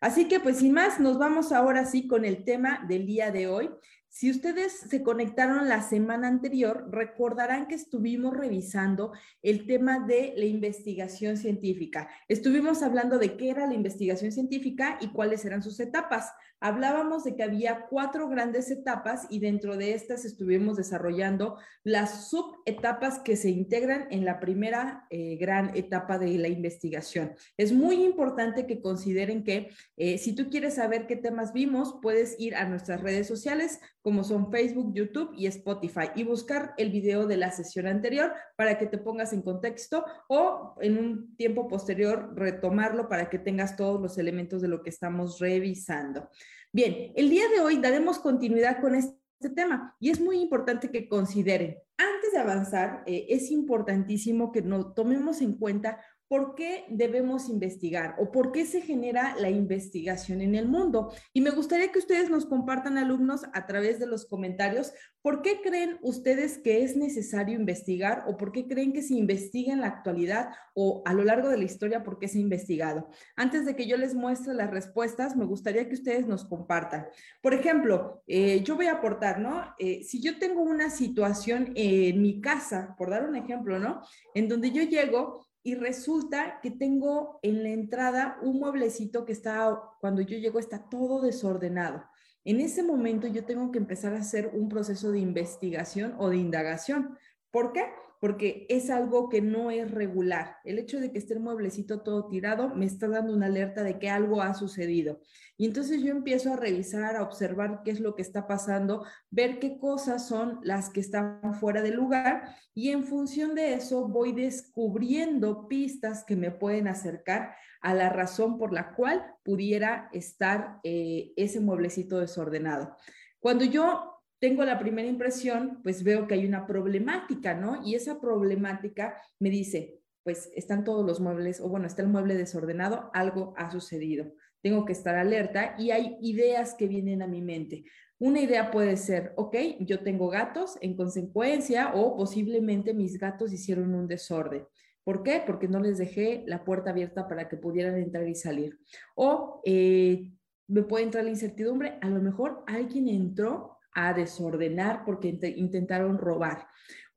Así 0.00 0.28
que 0.28 0.40
pues 0.40 0.58
sin 0.58 0.72
más, 0.72 1.00
nos 1.00 1.18
vamos 1.18 1.52
ahora 1.52 1.84
sí 1.84 2.06
con 2.06 2.24
el 2.24 2.44
tema 2.44 2.84
del 2.88 3.06
día 3.06 3.30
de 3.30 3.48
hoy 3.48 3.70
si 4.08 4.30
ustedes 4.30 4.72
se 4.72 5.02
conectaron 5.02 5.68
la 5.68 5.82
semana 5.82 6.28
anterior, 6.28 6.88
recordarán 6.90 7.68
que 7.68 7.74
estuvimos 7.74 8.36
revisando 8.36 9.12
el 9.42 9.66
tema 9.66 10.00
de 10.00 10.32
la 10.36 10.46
investigación 10.46 11.36
científica. 11.36 12.08
Estuvimos 12.26 12.82
hablando 12.82 13.18
de 13.18 13.36
qué 13.36 13.50
era 13.50 13.66
la 13.66 13.74
investigación 13.74 14.32
científica 14.32 14.98
y 15.00 15.08
cuáles 15.08 15.44
eran 15.44 15.62
sus 15.62 15.78
etapas. 15.78 16.32
Hablábamos 16.60 17.24
de 17.24 17.36
que 17.36 17.44
había 17.44 17.86
cuatro 17.88 18.28
grandes 18.28 18.70
etapas 18.70 19.26
y 19.30 19.38
dentro 19.38 19.76
de 19.76 19.94
estas 19.94 20.24
estuvimos 20.24 20.76
desarrollando 20.76 21.56
las 21.84 22.28
subetapas 22.30 23.20
que 23.20 23.36
se 23.36 23.50
integran 23.50 24.08
en 24.10 24.24
la 24.24 24.40
primera 24.40 25.06
eh, 25.10 25.36
gran 25.36 25.76
etapa 25.76 26.18
de 26.18 26.36
la 26.36 26.48
investigación. 26.48 27.32
Es 27.56 27.72
muy 27.72 28.04
importante 28.04 28.66
que 28.66 28.82
consideren 28.82 29.44
que 29.44 29.70
eh, 29.96 30.18
si 30.18 30.34
tú 30.34 30.50
quieres 30.50 30.74
saber 30.74 31.06
qué 31.06 31.14
temas 31.16 31.52
vimos, 31.52 31.98
puedes 32.02 32.38
ir 32.40 32.56
a 32.56 32.68
nuestras 32.68 33.02
redes 33.02 33.28
sociales 33.28 33.80
como 34.02 34.24
son 34.24 34.50
Facebook, 34.50 34.94
YouTube 34.94 35.32
y 35.36 35.46
Spotify 35.46 36.10
y 36.16 36.24
buscar 36.24 36.74
el 36.76 36.90
video 36.90 37.26
de 37.26 37.36
la 37.36 37.50
sesión 37.50 37.86
anterior 37.86 38.32
para 38.56 38.78
que 38.78 38.86
te 38.86 38.98
pongas 38.98 39.32
en 39.32 39.42
contexto 39.42 40.04
o 40.28 40.74
en 40.80 40.98
un 40.98 41.36
tiempo 41.36 41.68
posterior 41.68 42.32
retomarlo 42.34 43.08
para 43.08 43.28
que 43.28 43.38
tengas 43.38 43.76
todos 43.76 44.00
los 44.00 44.18
elementos 44.18 44.62
de 44.62 44.68
lo 44.68 44.82
que 44.82 44.90
estamos 44.90 45.38
revisando. 45.38 46.28
Bien, 46.70 47.12
el 47.16 47.30
día 47.30 47.48
de 47.48 47.60
hoy 47.62 47.78
daremos 47.78 48.18
continuidad 48.18 48.80
con 48.82 48.94
este 48.94 49.48
tema 49.54 49.96
y 49.98 50.10
es 50.10 50.20
muy 50.20 50.38
importante 50.38 50.90
que 50.90 51.08
consideren, 51.08 51.78
antes 51.96 52.32
de 52.32 52.38
avanzar, 52.38 53.04
eh, 53.06 53.26
es 53.30 53.50
importantísimo 53.50 54.52
que 54.52 54.60
nos 54.60 54.94
tomemos 54.94 55.40
en 55.40 55.54
cuenta 55.54 55.98
¿por 56.28 56.54
qué 56.54 56.84
debemos 56.90 57.48
investigar 57.48 58.14
o 58.18 58.30
por 58.30 58.52
qué 58.52 58.66
se 58.66 58.82
genera 58.82 59.34
la 59.38 59.50
investigación 59.50 60.42
en 60.42 60.54
el 60.54 60.68
mundo? 60.68 61.12
Y 61.32 61.40
me 61.40 61.50
gustaría 61.50 61.90
que 61.90 61.98
ustedes 61.98 62.28
nos 62.28 62.44
compartan, 62.44 62.98
alumnos, 62.98 63.42
a 63.54 63.66
través 63.66 63.98
de 63.98 64.06
los 64.06 64.26
comentarios, 64.26 64.92
¿por 65.22 65.42
qué 65.42 65.60
creen 65.62 65.98
ustedes 66.02 66.58
que 66.58 66.84
es 66.84 66.96
necesario 66.96 67.58
investigar 67.58 68.24
o 68.28 68.36
por 68.36 68.52
qué 68.52 68.66
creen 68.66 68.92
que 68.92 69.02
se 69.02 69.14
investiga 69.14 69.72
en 69.72 69.80
la 69.80 69.88
actualidad 69.88 70.50
o 70.74 71.02
a 71.06 71.14
lo 71.14 71.24
largo 71.24 71.48
de 71.48 71.56
la 71.56 71.64
historia, 71.64 72.04
por 72.04 72.18
qué 72.18 72.28
se 72.28 72.38
ha 72.38 72.42
investigado? 72.42 73.08
Antes 73.34 73.64
de 73.64 73.74
que 73.74 73.86
yo 73.86 73.96
les 73.96 74.14
muestre 74.14 74.52
las 74.52 74.70
respuestas, 74.70 75.34
me 75.34 75.46
gustaría 75.46 75.88
que 75.88 75.94
ustedes 75.94 76.26
nos 76.26 76.44
compartan. 76.44 77.06
Por 77.40 77.54
ejemplo, 77.54 78.22
eh, 78.26 78.62
yo 78.62 78.76
voy 78.76 78.86
a 78.86 78.92
aportar, 78.92 79.40
¿no? 79.40 79.74
Eh, 79.78 80.02
si 80.04 80.20
yo 80.20 80.38
tengo 80.38 80.62
una 80.62 80.90
situación 80.90 81.72
en 81.74 82.20
mi 82.20 82.40
casa, 82.40 82.94
por 82.98 83.10
dar 83.10 83.26
un 83.26 83.36
ejemplo, 83.36 83.78
¿no? 83.78 84.02
En 84.34 84.48
donde 84.48 84.70
yo 84.70 84.82
llego 84.82 85.47
y 85.62 85.74
resulta 85.74 86.60
que 86.62 86.70
tengo 86.70 87.38
en 87.42 87.62
la 87.62 87.70
entrada 87.70 88.38
un 88.42 88.58
mueblecito 88.58 89.24
que 89.24 89.32
está, 89.32 89.78
cuando 90.00 90.22
yo 90.22 90.38
llego, 90.38 90.58
está 90.58 90.88
todo 90.88 91.20
desordenado. 91.20 92.04
En 92.44 92.60
ese 92.60 92.82
momento 92.82 93.26
yo 93.26 93.44
tengo 93.44 93.70
que 93.70 93.78
empezar 93.78 94.14
a 94.14 94.20
hacer 94.20 94.50
un 94.54 94.68
proceso 94.68 95.10
de 95.10 95.18
investigación 95.18 96.14
o 96.18 96.30
de 96.30 96.38
indagación. 96.38 97.18
¿Por 97.50 97.72
qué? 97.72 97.84
Porque 98.20 98.66
es 98.68 98.90
algo 98.90 99.28
que 99.28 99.40
no 99.40 99.70
es 99.70 99.90
regular. 99.90 100.56
El 100.64 100.78
hecho 100.78 101.00
de 101.00 101.12
que 101.12 101.18
esté 101.18 101.34
el 101.34 101.40
mueblecito 101.40 102.02
todo 102.02 102.28
tirado 102.28 102.74
me 102.74 102.84
está 102.84 103.08
dando 103.08 103.32
una 103.32 103.46
alerta 103.46 103.82
de 103.82 103.98
que 103.98 104.10
algo 104.10 104.42
ha 104.42 104.54
sucedido. 104.54 105.20
Y 105.56 105.66
entonces 105.66 106.02
yo 106.02 106.10
empiezo 106.10 106.52
a 106.52 106.56
revisar, 106.56 107.16
a 107.16 107.22
observar 107.22 107.82
qué 107.84 107.90
es 107.90 108.00
lo 108.00 108.14
que 108.14 108.22
está 108.22 108.46
pasando, 108.46 109.04
ver 109.30 109.58
qué 109.58 109.78
cosas 109.78 110.26
son 110.26 110.60
las 110.62 110.90
que 110.90 111.00
están 111.00 111.54
fuera 111.54 111.82
del 111.82 111.94
lugar 111.94 112.56
y 112.74 112.90
en 112.90 113.04
función 113.04 113.54
de 113.54 113.74
eso 113.74 114.08
voy 114.08 114.32
descubriendo 114.32 115.68
pistas 115.68 116.24
que 116.24 116.36
me 116.36 116.50
pueden 116.50 116.88
acercar 116.88 117.54
a 117.80 117.94
la 117.94 118.08
razón 118.08 118.58
por 118.58 118.72
la 118.72 118.94
cual 118.94 119.24
pudiera 119.44 120.08
estar 120.12 120.80
eh, 120.82 121.32
ese 121.36 121.60
mueblecito 121.60 122.18
desordenado. 122.18 122.96
Cuando 123.40 123.64
yo 123.64 124.17
tengo 124.40 124.64
la 124.64 124.78
primera 124.78 125.08
impresión, 125.08 125.80
pues 125.82 126.02
veo 126.02 126.26
que 126.26 126.34
hay 126.34 126.46
una 126.46 126.66
problemática, 126.66 127.54
¿no? 127.54 127.82
Y 127.84 127.94
esa 127.94 128.20
problemática 128.20 129.20
me 129.38 129.50
dice, 129.50 130.00
pues 130.22 130.50
están 130.54 130.84
todos 130.84 131.06
los 131.06 131.20
muebles, 131.20 131.60
o 131.60 131.68
bueno, 131.68 131.86
está 131.86 132.02
el 132.02 132.08
mueble 132.08 132.36
desordenado, 132.36 133.10
algo 133.14 133.54
ha 133.56 133.70
sucedido. 133.70 134.32
Tengo 134.60 134.84
que 134.84 134.92
estar 134.92 135.14
alerta 135.14 135.74
y 135.78 135.90
hay 135.90 136.18
ideas 136.20 136.74
que 136.74 136.86
vienen 136.86 137.22
a 137.22 137.26
mi 137.26 137.40
mente. 137.40 137.84
Una 138.18 138.40
idea 138.40 138.70
puede 138.70 138.96
ser, 138.96 139.32
ok, 139.36 139.56
yo 139.80 140.00
tengo 140.00 140.28
gatos 140.28 140.76
en 140.80 140.96
consecuencia 140.96 141.92
o 141.94 142.16
posiblemente 142.16 142.92
mis 142.92 143.18
gatos 143.18 143.52
hicieron 143.52 143.94
un 143.94 144.08
desorden. 144.08 144.66
¿Por 145.04 145.22
qué? 145.22 145.42
Porque 145.46 145.68
no 145.68 145.80
les 145.80 145.98
dejé 145.98 146.44
la 146.46 146.64
puerta 146.64 146.90
abierta 146.90 147.28
para 147.28 147.48
que 147.48 147.56
pudieran 147.56 147.96
entrar 147.96 148.28
y 148.28 148.34
salir. 148.34 148.78
O 149.14 149.62
eh, 149.64 150.32
me 150.66 150.82
puede 150.82 151.04
entrar 151.04 151.24
la 151.24 151.30
incertidumbre, 151.30 151.98
a 152.02 152.10
lo 152.10 152.20
mejor 152.20 152.64
alguien 152.66 153.08
entró 153.08 153.77
a 153.98 154.14
desordenar 154.14 155.04
porque 155.04 155.36
intentaron 155.56 156.18
robar. 156.18 156.68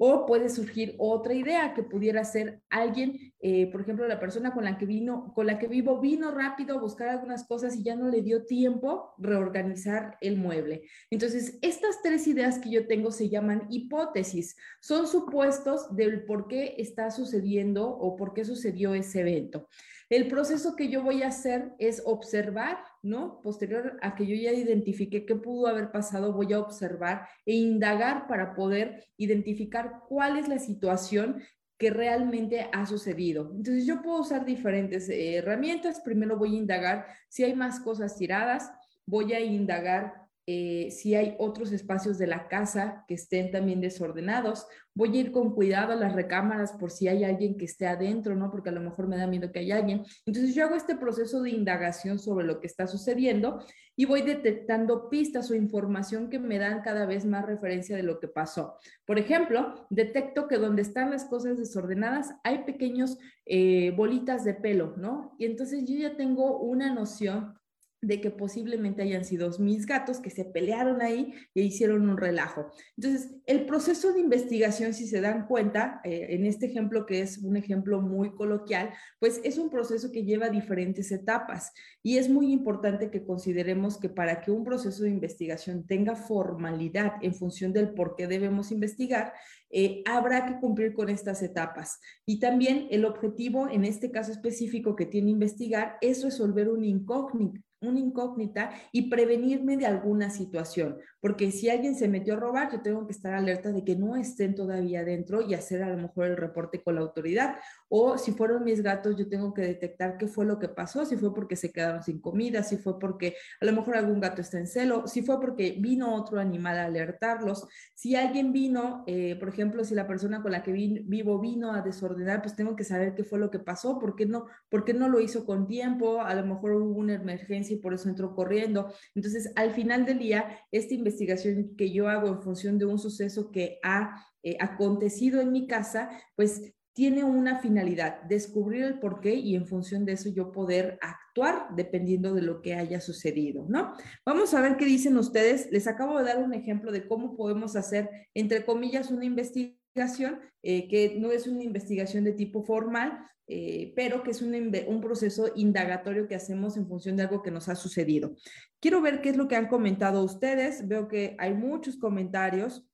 O 0.04 0.26
puede 0.26 0.50
surgir 0.50 0.96
otra 0.98 1.36
idea 1.36 1.76
que 1.76 1.84
pudiera 1.84 2.24
ser 2.24 2.60
alguien, 2.72 3.34
eh, 3.40 3.72
por 3.72 3.82
ejemplo, 3.82 4.08
la 4.08 4.20
persona 4.20 4.52
con 4.52 4.64
la 4.64 4.80
que 4.80 4.88
vino, 4.88 5.32
con 5.36 5.46
la 5.46 5.60
que 5.60 5.68
vivo, 5.68 6.02
vino 6.02 6.32
rápido 6.32 6.76
a 6.76 6.82
buscar 6.82 7.10
algunas 7.10 7.48
cosas 7.48 7.76
y 7.76 7.84
ya 7.84 7.96
no 7.96 8.10
le 8.10 8.24
dio 8.24 8.46
tiempo 8.46 9.14
reorganizar 9.20 10.18
el 10.22 10.38
mueble. 10.38 10.82
Entonces, 11.12 11.60
estas 11.62 12.02
tres 12.02 12.26
ideas 12.26 12.58
que 12.58 12.72
yo 12.72 12.88
tengo 12.88 13.12
se 13.12 13.30
llaman 13.30 13.68
hipótesis. 13.70 14.58
Son 14.80 15.06
supuestos 15.06 15.96
del 15.96 16.26
por 16.26 16.48
qué 16.48 16.74
está 16.80 17.12
sucediendo 17.12 17.88
o 17.88 18.16
por 18.16 18.34
qué 18.34 18.44
sucedió 18.44 18.96
ese 18.96 19.20
evento. 19.20 19.68
El 20.12 20.28
proceso 20.28 20.76
que 20.76 20.90
yo 20.90 21.04
voy 21.04 21.24
a 21.24 21.30
hacer 21.30 21.72
es 21.80 22.04
observar, 22.06 22.80
¿no? 23.02 23.40
Posterior 23.42 23.98
a 24.02 24.14
que 24.14 24.28
yo 24.28 24.36
ya 24.36 24.52
identifique 24.52 25.26
qué 25.26 25.36
pudo 25.36 25.68
haber 25.68 25.90
pasado, 25.90 26.34
voy 26.34 26.52
a 26.52 26.60
observar 26.60 27.30
e 27.46 27.54
indagar 27.54 28.28
para 28.28 28.54
poder 28.54 29.06
identificar 29.16 30.02
cuál 30.10 30.38
es 30.38 30.50
la 30.50 30.60
situación 30.60 31.42
que 31.78 31.92
realmente 31.92 32.70
ha 32.74 32.86
sucedido. 32.86 33.54
Entonces 33.56 33.86
yo 33.86 34.02
puedo 34.02 34.20
usar 34.20 34.44
diferentes 34.44 35.08
eh, 35.08 35.38
herramientas. 35.38 36.02
Primero 36.02 36.38
voy 36.38 36.56
a 36.56 36.60
indagar 36.60 37.06
si 37.30 37.46
hay 37.46 37.56
más 37.56 37.80
cosas 37.80 38.18
tiradas, 38.18 38.70
voy 39.06 39.32
a 39.32 39.40
indagar 39.40 40.21
eh, 40.48 40.90
si 40.92 41.14
hay 41.16 41.36
otros 41.38 41.72
espacios 41.72 42.18
de 42.18 42.28
la 42.28 42.48
casa 42.48 43.06
que 43.08 43.14
estén 43.14 43.52
también 43.52 43.80
desordenados. 43.80 44.66
Voy 44.94 45.16
a 45.16 45.22
ir 45.22 45.32
con 45.32 45.54
cuidado 45.54 45.94
a 45.94 45.96
las 45.96 46.14
recámaras 46.14 46.74
por 46.74 46.92
si 46.92 47.08
hay 47.08 47.24
alguien 47.24 47.58
que 47.58 47.66
esté 47.66 47.88
adentro, 47.88 48.36
¿no? 48.36 48.50
Porque 48.50 48.70
a 48.70 48.74
lo 48.74 48.82
mejor 48.82 49.08
me 49.08 49.18
da 49.18 49.28
miedo 49.28 49.52
que 49.52 49.60
haya 49.60 49.78
alguien. 49.78 50.04
Entonces 50.26 50.56
yo 50.56 50.66
hago 50.66 50.76
este 50.76 50.96
proceso 50.96 51.42
de 51.42 51.52
indagación 51.52 52.20
sobre 52.20 52.46
lo 52.46 52.60
que 52.60 52.68
está 52.68 52.88
sucediendo 52.88 53.64
y 53.96 54.06
voy 54.06 54.24
detectando 54.24 55.10
pistas 55.10 55.52
o 55.52 55.56
información 55.56 56.30
que 56.30 56.40
me 56.40 56.58
dan 56.58 56.82
cada 56.82 57.06
vez 57.06 57.26
más 57.26 57.46
referencia 57.46 57.96
de 57.96 58.04
lo 58.04 58.20
que 58.20 58.28
pasó. 58.28 58.78
Por 59.06 59.20
ejemplo, 59.20 59.86
detecto 59.90 60.48
que 60.48 60.58
donde 60.58 60.82
están 60.82 61.12
las 61.12 61.26
cosas 61.26 61.58
desordenadas 61.58 62.34
hay 62.44 62.64
pequeños 62.64 63.20
eh, 63.46 63.94
bolitas 63.96 64.44
de 64.44 64.56
pelo, 64.56 64.96
¿no? 64.98 65.36
Y 65.38 65.46
entonces 65.46 65.86
yo 65.86 65.96
ya 65.96 66.18
tengo 66.18 66.60
una 66.60 66.94
noción 66.94 67.54
de 68.02 68.20
que 68.20 68.32
posiblemente 68.32 69.04
hayan 69.04 69.24
sido 69.24 69.52
mis 69.60 69.86
gatos 69.86 70.20
que 70.20 70.32
se 70.32 70.46
pelearon 70.46 71.02
ahí 71.02 71.34
e 71.54 71.62
hicieron 71.62 72.10
un 72.10 72.18
relajo. 72.18 72.72
Entonces, 72.98 73.36
el 73.46 73.66
proceso 73.66 74.12
de 74.12 74.20
investigación, 74.20 74.94
si 74.94 75.08
se 75.08 75.22
dan 75.22 75.46
cuenta, 75.46 76.02
eh, 76.04 76.28
en 76.30 76.46
este 76.46 76.66
ejemplo 76.66 77.06
que 77.06 77.22
es 77.22 77.38
un 77.38 77.58
ejemplo 77.58 78.02
muy 78.02 78.34
coloquial, 78.34 78.92
pues 79.20 79.40
es 79.44 79.58
un 79.58 79.70
proceso 79.70 80.12
que 80.12 80.24
lleva 80.24 80.50
diferentes 80.50 81.12
etapas 81.12 81.72
y 82.02 82.18
es 82.18 82.28
muy 82.28 82.52
importante 82.52 83.12
que 83.12 83.24
consideremos 83.24 84.00
que 84.00 84.10
para 84.10 84.42
que 84.42 84.52
un 84.52 84.64
proceso 84.64 85.04
de 85.04 85.12
investigación 85.12 85.86
tenga 85.86 86.16
formalidad 86.16 87.14
en 87.22 87.36
función 87.36 87.72
del 87.72 87.94
por 87.94 88.16
qué 88.16 88.28
debemos 88.28 88.72
investigar, 88.72 89.34
eh, 89.70 90.02
habrá 90.06 90.46
que 90.46 90.60
cumplir 90.60 90.94
con 90.94 91.10
estas 91.10 91.42
etapas. 91.44 92.00
Y 92.26 92.40
también 92.40 92.88
el 92.90 93.06
objetivo, 93.06 93.70
en 93.70 93.86
este 93.86 94.12
caso 94.12 94.32
específico 94.32 94.96
que 94.96 95.06
tiene 95.06 95.32
investigar, 95.32 95.98
es 96.02 96.24
resolver 96.24 96.70
un 96.70 96.84
incógnito 96.84 97.62
una 97.82 98.00
incógnita 98.00 98.72
y 98.92 99.10
prevenirme 99.10 99.76
de 99.76 99.88
alguna 99.88 100.30
situación, 100.30 101.00
porque 101.22 101.52
si 101.52 101.70
alguien 101.70 101.96
se 101.96 102.08
metió 102.08 102.34
a 102.34 102.38
robar, 102.38 102.72
yo 102.72 102.82
tengo 102.82 103.06
que 103.06 103.14
estar 103.14 103.34
alerta 103.34 103.72
de 103.72 103.84
que 103.84 103.96
no 103.96 104.16
estén 104.16 104.56
todavía 104.56 105.04
dentro 105.04 105.42
y 105.42 105.54
hacer 105.54 105.84
a 105.84 105.90
lo 105.90 105.98
mejor 105.98 106.26
el 106.26 106.38
reporte 106.38 106.82
con 106.82 106.96
la 106.96 107.02
autoridad. 107.02 107.58
O 107.90 108.18
si 108.18 108.32
fueron 108.32 108.64
mis 108.64 108.82
gatos, 108.82 109.16
yo 109.18 109.30
tengo 109.30 109.54
que 109.54 109.62
detectar 109.62 110.18
qué 110.18 110.28
fue 110.28 110.46
lo 110.46 110.58
que 110.58 110.68
pasó, 110.68 111.06
si 111.06 111.18
fue 111.18 111.34
porque 111.34 111.56
se 111.56 111.72
quedaron 111.72 112.02
sin 112.02 112.20
comida, 112.20 112.64
si 112.64 112.78
fue 112.78 112.98
porque 112.98 113.36
a 113.60 113.66
lo 113.66 113.74
mejor 113.74 113.98
algún 113.98 114.20
gato 114.20 114.42
está 114.42 114.58
en 114.58 114.68
celo, 114.68 115.08
si 115.08 115.22
fue 115.22 115.40
porque 115.40 115.76
vino 115.78 116.16
otro 116.16 116.40
animal 116.40 116.78
a 116.80 116.86
alertarlos. 116.86 117.68
Si 117.94 118.16
alguien 118.16 118.52
vino, 118.52 119.04
eh, 119.06 119.36
por 119.36 119.50
ejemplo, 119.50 119.84
si 119.84 119.94
la 119.94 120.08
persona 120.08 120.42
con 120.42 120.52
la 120.52 120.64
que 120.64 120.72
vivo 120.72 121.40
vino 121.40 121.74
a 121.74 121.82
desordenar, 121.82 122.42
pues 122.42 122.56
tengo 122.56 122.76
que 122.76 122.84
saber 122.84 123.14
qué 123.14 123.24
fue 123.24 123.38
lo 123.38 123.52
que 123.52 123.60
pasó, 123.60 124.00
por 124.00 124.16
qué 124.16 124.26
no, 124.26 124.48
por 124.70 124.86
qué 124.86 124.94
no 124.96 125.08
lo 125.08 125.20
hizo 125.20 125.46
con 125.46 125.68
tiempo, 125.68 126.22
a 126.22 126.34
lo 126.34 126.46
mejor 126.46 126.72
hubo 126.74 127.00
una 127.00 127.14
emergencia 127.14 127.76
y 127.76 127.80
por 127.80 127.94
eso 127.94 128.10
entró 128.10 128.34
corriendo. 128.34 128.92
Entonces, 129.14 129.52
al 129.56 129.72
final 129.72 130.06
del 130.06 130.18
día, 130.18 130.60
esta 130.72 130.96
investigación 131.12 131.76
que 131.76 131.92
yo 131.92 132.08
hago 132.08 132.28
en 132.28 132.42
función 132.42 132.78
de 132.78 132.86
un 132.86 133.00
suceso 133.00 133.52
que 133.52 133.80
ha 133.84 134.26
eh, 134.44 134.58
acontecido 134.60 135.42
en 135.42 135.52
mi 135.52 135.68
casa, 135.68 136.10
pues 136.36 136.74
tiene 136.94 137.24
una 137.24 137.60
finalidad, 137.60 138.22
descubrir 138.24 138.84
el 138.84 139.00
por 139.00 139.22
qué 139.22 139.36
y 139.36 139.56
en 139.56 139.66
función 139.66 140.06
de 140.06 140.14
eso 140.14 140.30
yo 140.30 140.52
poder 140.52 141.00
actuar 141.02 141.68
dependiendo 141.76 142.34
de 142.34 142.42
lo 142.42 142.62
que 142.62 142.74
haya 142.74 143.00
sucedido, 143.00 143.66
¿no? 143.70 143.94
Vamos 144.26 144.54
a 144.54 144.62
ver 144.62 144.76
qué 144.76 144.86
dicen 144.86 145.16
ustedes. 145.18 145.72
Les 145.72 145.88
acabo 145.88 146.18
de 146.18 146.26
dar 146.26 146.44
un 146.44 146.54
ejemplo 146.54 146.92
de 146.92 147.08
cómo 147.08 147.38
podemos 147.38 147.78
hacer, 147.78 148.10
entre 148.34 148.66
comillas, 148.66 149.10
una 149.10 149.24
investigación 149.24 150.40
eh, 150.64 150.88
que 150.90 151.18
no 151.18 151.32
es 151.32 151.48
una 151.48 151.64
investigación 151.64 152.26
de 152.26 152.34
tipo 152.34 152.64
formal, 152.64 153.26
eh, 153.54 153.92
pero 153.98 154.24
que 154.24 154.32
es 154.32 154.42
un, 154.42 154.56
un, 154.56 155.02
proceso 155.02 155.52
indagatorio 155.58 156.26
que 156.26 156.36
hacemos 156.36 156.78
en 156.78 156.88
función 156.88 157.18
de 157.18 157.24
algo 157.24 157.44
que 157.44 157.52
nos 157.52 157.68
ha 157.68 157.76
sucedido. 157.76 158.34
Quiero 158.80 159.02
ver 159.02 159.20
qué 159.22 159.28
es 159.28 159.36
lo 159.36 159.50
que 159.50 159.58
han 159.58 159.68
comentado 159.68 160.24
ustedes. 160.24 160.88
Veo 160.88 161.10
que 161.10 161.36
hay 161.38 161.54
muchos 161.54 161.98
comentarios 161.98 162.88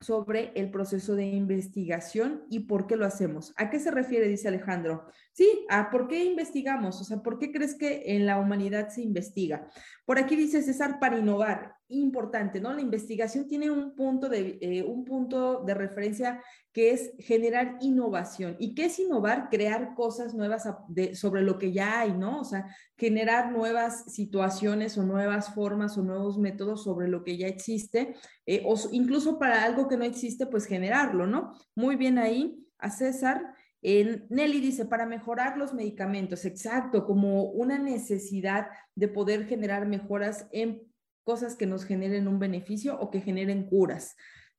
sobre 0.00 0.52
el 0.54 0.70
proceso 0.70 1.16
de 1.16 1.24
investigación 1.24 2.44
y 2.50 2.60
por 2.60 2.86
qué 2.86 2.94
lo 2.94 3.04
hacemos. 3.04 3.52
¿A 3.56 3.68
qué 3.68 3.80
se 3.80 3.90
refiere? 3.90 4.28
Dice 4.28 4.46
Alejandro. 4.46 5.06
Sí, 5.34 5.66
por 5.90 6.06
qué 6.06 6.24
investigamos, 6.24 7.00
o 7.00 7.04
sea, 7.04 7.16
¿por 7.16 7.40
qué 7.40 7.50
crees 7.50 7.74
que 7.74 8.04
en 8.14 8.24
la 8.24 8.38
humanidad 8.38 8.90
se 8.90 9.02
investiga? 9.02 9.66
Por 10.06 10.16
aquí 10.16 10.36
dice 10.36 10.62
César, 10.62 11.00
para 11.00 11.18
innovar, 11.18 11.74
importante, 11.88 12.60
¿no? 12.60 12.72
La 12.72 12.80
investigación 12.80 13.48
tiene 13.48 13.68
un 13.68 13.96
punto 13.96 14.28
de, 14.28 14.58
eh, 14.60 14.84
un 14.84 15.04
punto 15.04 15.64
de 15.64 15.74
referencia 15.74 16.40
que 16.72 16.92
es 16.92 17.14
generar 17.18 17.78
innovación. 17.80 18.54
¿Y 18.60 18.76
qué 18.76 18.84
es 18.84 19.00
innovar? 19.00 19.48
Crear 19.50 19.96
cosas 19.96 20.34
nuevas 20.34 20.68
sobre 21.14 21.42
lo 21.42 21.58
que 21.58 21.72
ya 21.72 21.98
hay, 21.98 22.12
¿no? 22.12 22.40
O 22.40 22.44
sea, 22.44 22.68
generar 22.96 23.50
nuevas 23.50 24.04
situaciones 24.14 24.96
o 24.98 25.02
nuevas 25.02 25.52
formas 25.52 25.98
o 25.98 26.02
nuevos 26.02 26.38
métodos 26.38 26.84
sobre 26.84 27.08
lo 27.08 27.24
que 27.24 27.36
ya 27.36 27.48
existe, 27.48 28.14
eh, 28.46 28.62
o 28.64 28.76
incluso 28.92 29.36
para 29.40 29.64
algo 29.64 29.88
que 29.88 29.96
no 29.96 30.04
existe, 30.04 30.46
pues 30.46 30.66
generarlo, 30.66 31.26
¿no? 31.26 31.54
Muy 31.74 31.96
bien 31.96 32.18
ahí 32.18 32.64
a 32.78 32.90
César. 32.90 33.53
Nelly 33.84 34.60
dice, 34.60 34.86
para 34.86 35.04
mejorar 35.04 35.58
los 35.58 35.74
medicamentos, 35.74 36.46
exacto, 36.46 37.04
como 37.04 37.44
una 37.50 37.78
necesidad 37.78 38.68
de 38.94 39.08
poder 39.08 39.46
generar 39.46 39.86
mejoras 39.86 40.48
en 40.52 40.82
cosas 41.22 41.54
que 41.54 41.66
nos 41.66 41.84
generen 41.84 42.26
un 42.26 42.38
beneficio 42.38 42.98
o 42.98 43.10
que 43.10 43.20
generen 43.20 43.66
curas. 43.66 44.16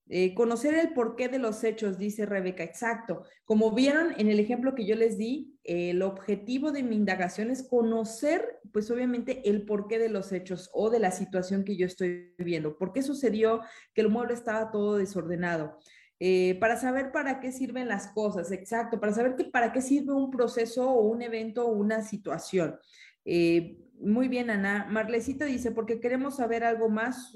Eh, 0.07 0.35
conocer 0.35 0.75
el 0.75 0.93
porqué 0.93 1.29
de 1.29 1.39
los 1.39 1.63
hechos, 1.63 1.97
dice 1.97 2.27
Rebeca, 2.27 2.63
exacto. 2.63 3.23
Como 3.43 3.71
vieron 3.71 4.13
en 4.19 4.29
el 4.29 4.39
ejemplo 4.39 4.75
que 4.75 4.85
yo 4.85 4.95
les 4.95 5.17
di, 5.17 5.57
el 5.63 6.03
objetivo 6.03 6.71
de 6.71 6.83
mi 6.83 6.95
indagación 6.95 7.49
es 7.49 7.67
conocer, 7.67 8.59
pues 8.71 8.91
obviamente, 8.91 9.49
el 9.49 9.65
porqué 9.65 9.97
de 9.97 10.09
los 10.09 10.31
hechos 10.31 10.69
o 10.73 10.91
de 10.91 10.99
la 10.99 11.09
situación 11.09 11.63
que 11.63 11.75
yo 11.75 11.87
estoy 11.87 12.35
viviendo. 12.37 12.77
¿Por 12.77 12.93
qué 12.93 13.01
sucedió 13.01 13.61
que 13.95 14.01
el 14.01 14.09
mueble 14.09 14.35
estaba 14.35 14.69
todo 14.69 14.97
desordenado? 14.97 15.79
Eh, 16.19 16.57
para 16.59 16.77
saber 16.77 17.11
para 17.11 17.41
qué 17.41 17.51
sirven 17.51 17.89
las 17.89 18.07
cosas, 18.07 18.51
exacto, 18.51 18.99
para 19.01 19.13
saber 19.13 19.35
que, 19.35 19.45
para 19.45 19.73
qué 19.73 19.81
sirve 19.81 20.13
un 20.13 20.31
proceso 20.31 20.89
o 20.89 21.01
un 21.01 21.21
evento 21.21 21.67
o 21.67 21.71
una 21.73 22.01
situación. 22.03 22.79
Eh, 23.25 23.77
muy 23.99 24.27
bien, 24.27 24.49
Ana. 24.49 24.87
Marlecita 24.89 25.45
dice, 25.45 25.71
porque 25.71 25.99
queremos 25.99 26.37
saber 26.37 26.63
algo 26.63 26.89
más 26.89 27.33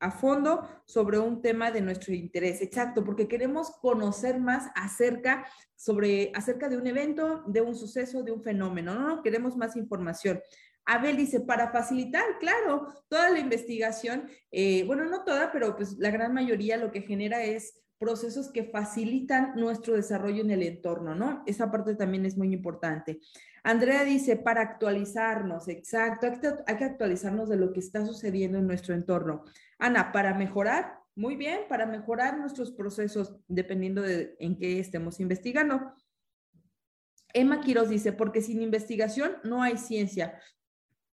a 0.00 0.10
fondo 0.10 0.66
sobre 0.86 1.18
un 1.18 1.42
tema 1.42 1.70
de 1.70 1.80
nuestro 1.80 2.14
interés. 2.14 2.62
Exacto, 2.62 3.04
porque 3.04 3.28
queremos 3.28 3.70
conocer 3.80 4.38
más 4.38 4.70
acerca, 4.74 5.46
sobre, 5.74 6.30
acerca 6.34 6.68
de 6.68 6.76
un 6.76 6.86
evento, 6.86 7.42
de 7.46 7.60
un 7.60 7.74
suceso, 7.74 8.22
de 8.22 8.32
un 8.32 8.42
fenómeno. 8.42 8.94
No, 8.94 9.08
no, 9.08 9.22
queremos 9.22 9.56
más 9.56 9.76
información. 9.76 10.40
Abel 10.84 11.16
dice, 11.16 11.40
para 11.40 11.70
facilitar, 11.70 12.24
claro, 12.40 12.86
toda 13.08 13.28
la 13.30 13.38
investigación, 13.38 14.26
eh, 14.50 14.84
bueno, 14.86 15.04
no 15.04 15.22
toda, 15.24 15.52
pero 15.52 15.76
pues 15.76 15.98
la 15.98 16.10
gran 16.10 16.32
mayoría 16.32 16.78
lo 16.78 16.90
que 16.90 17.02
genera 17.02 17.42
es 17.42 17.74
procesos 17.98 18.50
que 18.50 18.64
facilitan 18.64 19.54
nuestro 19.56 19.94
desarrollo 19.94 20.42
en 20.42 20.50
el 20.50 20.62
entorno, 20.62 21.14
¿no? 21.14 21.42
Esa 21.46 21.70
parte 21.70 21.94
también 21.94 22.26
es 22.26 22.36
muy 22.36 22.52
importante. 22.52 23.20
Andrea 23.64 24.04
dice, 24.04 24.36
para 24.36 24.62
actualizarnos, 24.62 25.68
exacto, 25.68 26.26
hay 26.66 26.76
que 26.76 26.84
actualizarnos 26.84 27.48
de 27.48 27.56
lo 27.56 27.72
que 27.72 27.80
está 27.80 28.06
sucediendo 28.06 28.58
en 28.58 28.66
nuestro 28.66 28.94
entorno. 28.94 29.44
Ana, 29.78 30.12
para 30.12 30.34
mejorar, 30.34 31.00
muy 31.16 31.36
bien, 31.36 31.62
para 31.68 31.86
mejorar 31.86 32.38
nuestros 32.38 32.70
procesos, 32.70 33.36
dependiendo 33.48 34.02
de 34.02 34.36
en 34.38 34.56
qué 34.56 34.78
estemos 34.78 35.18
investigando. 35.18 35.92
Emma 37.34 37.60
Quiroz 37.60 37.88
dice, 37.88 38.12
porque 38.12 38.40
sin 38.40 38.62
investigación 38.62 39.36
no 39.42 39.62
hay 39.62 39.76
ciencia 39.76 40.40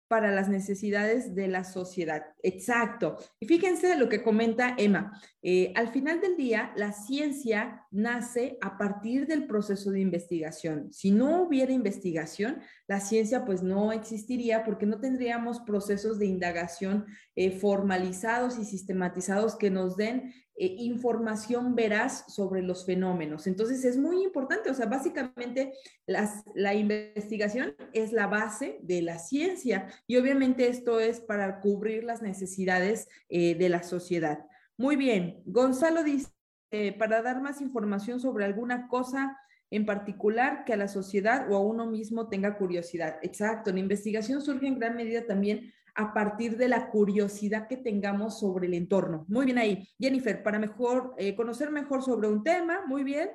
para 0.10 0.32
las 0.32 0.50
necesidades 0.50 1.36
de 1.36 1.48
la 1.48 1.64
sociedad. 1.64 2.26
Exacto. 2.42 3.16
Y 3.40 3.46
fíjense 3.46 3.96
lo 3.96 4.10
que 4.10 4.24
comenta 4.24 4.76
Emma. 4.76 5.22
Eh, 5.44 5.72
al 5.76 5.90
final 5.90 6.20
del 6.20 6.36
día, 6.36 6.74
la 6.76 6.92
ciencia 6.92 7.86
nace 7.92 8.58
a 8.60 8.78
partir 8.78 9.28
del 9.28 9.46
proceso 9.46 9.92
de 9.92 10.02
investigación. 10.02 10.92
Si 10.92 11.12
no 11.12 11.44
hubiera 11.44 11.72
investigación, 11.72 12.60
la 12.88 13.00
ciencia 13.00 13.46
pues 13.46 13.62
no 13.62 13.92
existiría 13.92 14.64
porque 14.64 14.88
no 14.88 15.00
tendríamos 15.00 15.60
procesos 15.60 16.18
de 16.18 16.26
indagación 16.26 17.06
eh, 17.36 17.52
formalizados 17.52 18.58
y 18.58 18.66
sistematizados 18.66 19.56
que 19.56 19.70
nos 19.70 19.96
den 19.96 20.34
eh, 20.62 20.76
información 20.78 21.74
veraz 21.74 22.26
sobre 22.28 22.62
los 22.62 22.86
fenómenos. 22.86 23.48
Entonces 23.48 23.86
es 23.86 23.96
muy 23.96 24.22
importante, 24.24 24.70
o 24.70 24.74
sea, 24.74 24.88
básicamente 24.88 25.72
la 26.06 26.74
investigación 26.74 27.78
es 27.94 28.12
la 28.12 28.28
base 28.28 28.78
de 28.82 29.02
la 29.02 29.20
ciencia 29.20 29.88
y 30.06 30.18
obviamente 30.18 30.68
esto 30.68 31.00
es 31.00 31.22
para 31.22 31.62
cubrir 31.62 32.04
las 32.04 32.22
necesidades 32.22 33.08
eh, 33.30 33.56
de 33.56 33.70
la 33.70 33.84
sociedad. 33.84 34.48
Muy 34.76 34.98
bien, 34.98 35.42
Gonzalo 35.46 36.04
dice, 36.04 36.28
eh, 36.72 36.92
para 36.92 37.22
dar 37.22 37.42
más 37.42 37.62
información 37.62 38.20
sobre 38.20 38.44
alguna 38.44 38.90
cosa 38.90 39.38
en 39.72 39.86
particular 39.86 40.66
que 40.66 40.74
a 40.74 40.78
la 40.78 40.90
sociedad 40.90 41.50
o 41.50 41.56
a 41.56 41.62
uno 41.62 41.86
mismo 41.86 42.28
tenga 42.28 42.58
curiosidad. 42.58 43.18
Exacto, 43.22 43.72
la 43.72 43.80
investigación 43.80 44.42
surge 44.42 44.68
en 44.68 44.78
gran 44.78 44.98
medida 44.98 45.26
también 45.26 45.72
a 46.00 46.14
partir 46.14 46.56
de 46.56 46.70
la 46.70 46.92
curiosidad 46.92 47.68
que 47.68 47.76
tengamos 47.76 48.40
sobre 48.40 48.68
el 48.68 48.74
entorno. 48.74 49.26
Muy 49.28 49.46
bien 49.46 49.58
ahí. 49.58 49.86
Jennifer, 50.00 50.42
para 50.42 50.74
eh, 51.18 51.36
conocer 51.36 51.72
mejor 51.72 52.04
sobre 52.04 52.30
un 52.30 52.42
tema, 52.42 52.86
muy 52.88 53.04
bien. 53.04 53.32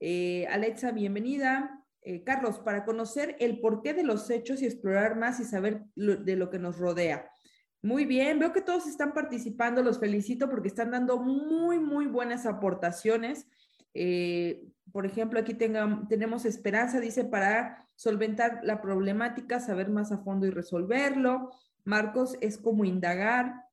Eh, 0.00 0.44
Alexa, 0.50 0.90
bienvenida. 0.90 1.84
Eh, 2.02 2.24
Carlos, 2.24 2.58
para 2.58 2.84
conocer 2.84 3.36
el 3.38 3.60
porqué 3.60 3.94
de 3.94 4.02
los 4.02 4.28
hechos 4.28 4.60
y 4.60 4.66
explorar 4.66 5.16
más 5.16 5.38
y 5.38 5.44
saber 5.44 5.84
de 5.94 6.34
lo 6.34 6.50
que 6.50 6.58
nos 6.58 6.78
rodea. 6.78 7.30
Muy 7.80 8.06
bien, 8.06 8.40
veo 8.40 8.52
que 8.52 8.60
todos 8.60 8.88
están 8.88 9.14
participando, 9.14 9.80
los 9.80 10.00
felicito 10.00 10.50
porque 10.50 10.66
están 10.66 10.90
dando 10.90 11.18
muy, 11.18 11.78
muy 11.78 12.06
buenas 12.06 12.44
aportaciones. 12.44 13.46
Por 14.92 15.06
ejemplo, 15.06 15.38
aquí 15.38 15.54
tenemos 15.54 16.44
esperanza, 16.44 16.98
dice, 16.98 17.24
para 17.24 17.88
solventar 17.94 18.62
la 18.64 18.80
problemática, 18.82 19.60
saber 19.60 19.90
más 19.90 20.10
a 20.10 20.18
fondo 20.18 20.46
y 20.46 20.50
resolverlo. 20.50 21.52
Marcos 21.84 22.36
es 22.40 22.58
como 22.58 22.84
indagar. 22.84 23.64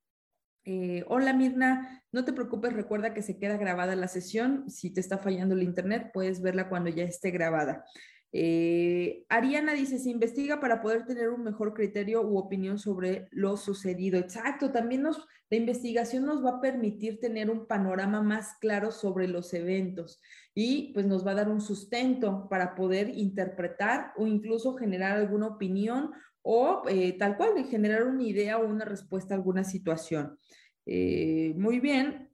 Eh, 0.65 1.05
hola 1.07 1.33
Mirna, 1.33 2.03
no 2.11 2.25
te 2.25 2.33
preocupes, 2.33 2.73
recuerda 2.73 3.13
que 3.13 3.21
se 3.21 3.37
queda 3.37 3.57
grabada 3.57 3.95
la 3.95 4.07
sesión. 4.07 4.69
Si 4.69 4.93
te 4.93 4.99
está 4.99 5.17
fallando 5.17 5.55
el 5.55 5.63
internet, 5.63 6.11
puedes 6.13 6.41
verla 6.41 6.69
cuando 6.69 6.89
ya 6.89 7.03
esté 7.03 7.31
grabada. 7.31 7.85
Eh, 8.33 9.25
Ariana 9.29 9.73
dice, 9.73 9.97
se 9.97 10.09
investiga 10.09 10.59
para 10.59 10.81
poder 10.81 11.05
tener 11.05 11.29
un 11.29 11.43
mejor 11.43 11.73
criterio 11.73 12.21
u 12.21 12.37
opinión 12.37 12.77
sobre 12.77 13.27
lo 13.31 13.55
sucedido. 13.55 14.19
Exacto, 14.19 14.71
también 14.71 15.03
la 15.03 15.57
investigación 15.57 16.25
nos 16.25 16.43
va 16.43 16.57
a 16.57 16.61
permitir 16.61 17.19
tener 17.19 17.49
un 17.49 17.67
panorama 17.67 18.21
más 18.21 18.57
claro 18.59 18.91
sobre 18.91 19.27
los 19.27 19.53
eventos 19.53 20.21
y 20.53 20.91
pues 20.93 21.05
nos 21.05 21.25
va 21.25 21.31
a 21.31 21.35
dar 21.35 21.49
un 21.49 21.61
sustento 21.61 22.47
para 22.49 22.75
poder 22.75 23.09
interpretar 23.09 24.11
o 24.17 24.27
incluso 24.27 24.75
generar 24.75 25.17
alguna 25.17 25.47
opinión 25.47 26.11
o 26.49 26.83
eh, 26.87 27.17
tal 27.17 27.35
cual, 27.35 27.61
generar 27.65 28.03
una 28.03 28.23
idea 28.23 28.57
o 28.57 28.65
una 28.65 28.85
respuesta 28.85 29.33
a 29.33 29.37
alguna 29.37 29.65
situación. 29.65 30.39
Eh, 30.85 31.53
muy 31.57 31.81
bien, 31.81 32.29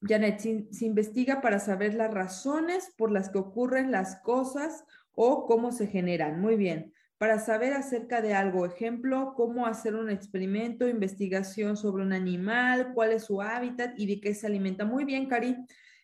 Janet, 0.00 0.38
se, 0.38 0.84
investiga 0.84 1.40
para 1.40 1.58
saber 1.58 1.94
las 1.94 2.14
razones 2.14 2.94
por 2.96 3.10
las 3.10 3.28
que 3.28 3.38
ocurren 3.38 3.90
las 3.90 4.20
cosas 4.22 4.84
o 5.10 5.46
cómo 5.46 5.72
se 5.72 5.88
generan. 5.88 6.40
Muy 6.40 6.54
bien. 6.54 6.94
Para 7.18 7.40
saber 7.40 7.72
acerca 7.72 8.22
de 8.22 8.34
algo, 8.34 8.64
ejemplo, 8.64 9.34
cómo 9.36 9.66
hacer 9.66 9.96
un 9.96 10.08
experimento, 10.08 10.86
investigación 10.86 11.76
sobre 11.76 12.04
un 12.04 12.12
animal, 12.12 12.92
cuál 12.94 13.10
es 13.10 13.24
su 13.24 13.42
hábitat 13.42 13.98
y 13.98 14.06
de 14.06 14.20
qué 14.20 14.32
se 14.32 14.46
alimenta. 14.46 14.84
Muy 14.84 15.04
bien, 15.04 15.26
Cari. 15.26 15.56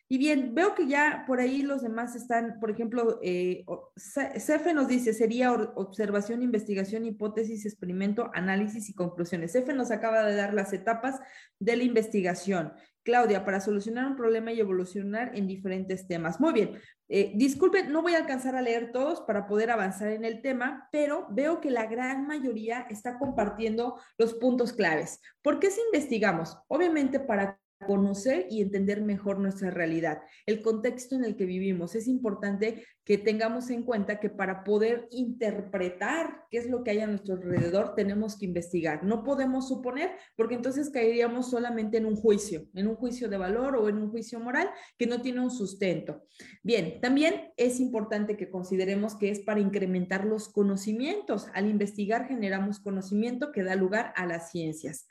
Y 0.09 0.17
bien, 0.17 0.55
veo 0.55 0.73
que 0.73 0.87
ya 0.87 1.25
por 1.27 1.41
ahí 1.41 1.63
los 1.63 1.81
demás 1.81 2.15
están, 2.15 2.59
por 2.61 2.71
ejemplo, 2.71 3.19
eh, 3.21 3.65
Cefe 3.97 4.73
nos 4.73 4.87
dice, 4.87 5.13
sería 5.13 5.51
observación, 5.51 6.41
investigación, 6.41 7.05
hipótesis, 7.05 7.65
experimento, 7.65 8.31
análisis 8.33 8.89
y 8.89 8.93
conclusiones. 8.93 9.51
Cefe 9.51 9.73
nos 9.73 9.91
acaba 9.91 10.23
de 10.23 10.35
dar 10.35 10.53
las 10.53 10.71
etapas 10.71 11.19
de 11.59 11.75
la 11.75 11.83
investigación. 11.83 12.71
Claudia, 13.03 13.45
para 13.45 13.61
solucionar 13.61 14.05
un 14.05 14.17
problema 14.17 14.51
y 14.51 14.59
evolucionar 14.59 15.31
en 15.33 15.47
diferentes 15.47 16.07
temas. 16.07 16.41
Muy 16.41 16.51
bien. 16.51 16.79
Eh, 17.09 17.31
disculpen, 17.35 17.91
no 17.91 18.01
voy 18.01 18.15
a 18.15 18.17
alcanzar 18.17 18.57
a 18.57 18.61
leer 18.61 18.91
todos 18.91 19.21
para 19.21 19.47
poder 19.47 19.71
avanzar 19.71 20.09
en 20.09 20.25
el 20.25 20.41
tema, 20.41 20.89
pero 20.91 21.25
veo 21.29 21.61
que 21.61 21.71
la 21.71 21.85
gran 21.85 22.27
mayoría 22.27 22.85
está 22.89 23.17
compartiendo 23.17 23.97
los 24.17 24.33
puntos 24.33 24.73
claves. 24.73 25.21
¿Por 25.41 25.59
qué 25.59 25.71
si 25.71 25.79
investigamos? 25.81 26.57
Obviamente 26.67 27.21
para 27.21 27.59
conocer 27.85 28.47
y 28.49 28.61
entender 28.61 29.01
mejor 29.01 29.39
nuestra 29.39 29.69
realidad, 29.69 30.21
el 30.45 30.61
contexto 30.61 31.15
en 31.15 31.23
el 31.23 31.35
que 31.35 31.45
vivimos. 31.45 31.95
Es 31.95 32.07
importante 32.07 32.83
que 33.03 33.17
tengamos 33.17 33.69
en 33.69 33.83
cuenta 33.83 34.19
que 34.19 34.29
para 34.29 34.63
poder 34.63 35.07
interpretar 35.11 36.43
qué 36.49 36.57
es 36.57 36.69
lo 36.69 36.83
que 36.83 36.91
hay 36.91 36.99
a 36.99 37.07
nuestro 37.07 37.35
alrededor, 37.35 37.95
tenemos 37.95 38.37
que 38.37 38.45
investigar. 38.45 39.03
No 39.03 39.23
podemos 39.23 39.69
suponer, 39.69 40.11
porque 40.35 40.55
entonces 40.55 40.89
caeríamos 40.89 41.49
solamente 41.49 41.97
en 41.97 42.05
un 42.05 42.15
juicio, 42.15 42.67
en 42.73 42.87
un 42.87 42.95
juicio 42.95 43.29
de 43.29 43.37
valor 43.37 43.77
o 43.77 43.87
en 43.87 43.97
un 43.97 44.09
juicio 44.09 44.39
moral 44.39 44.69
que 44.97 45.07
no 45.07 45.21
tiene 45.21 45.39
un 45.39 45.51
sustento. 45.51 46.23
Bien, 46.63 46.99
también 46.99 47.51
es 47.55 47.79
importante 47.79 48.35
que 48.35 48.49
consideremos 48.49 49.15
que 49.15 49.29
es 49.29 49.39
para 49.39 49.61
incrementar 49.61 50.25
los 50.25 50.49
conocimientos. 50.49 51.47
Al 51.53 51.69
investigar 51.69 52.27
generamos 52.27 52.79
conocimiento 52.79 53.51
que 53.51 53.63
da 53.63 53.75
lugar 53.75 54.13
a 54.15 54.25
las 54.25 54.51
ciencias. 54.51 55.07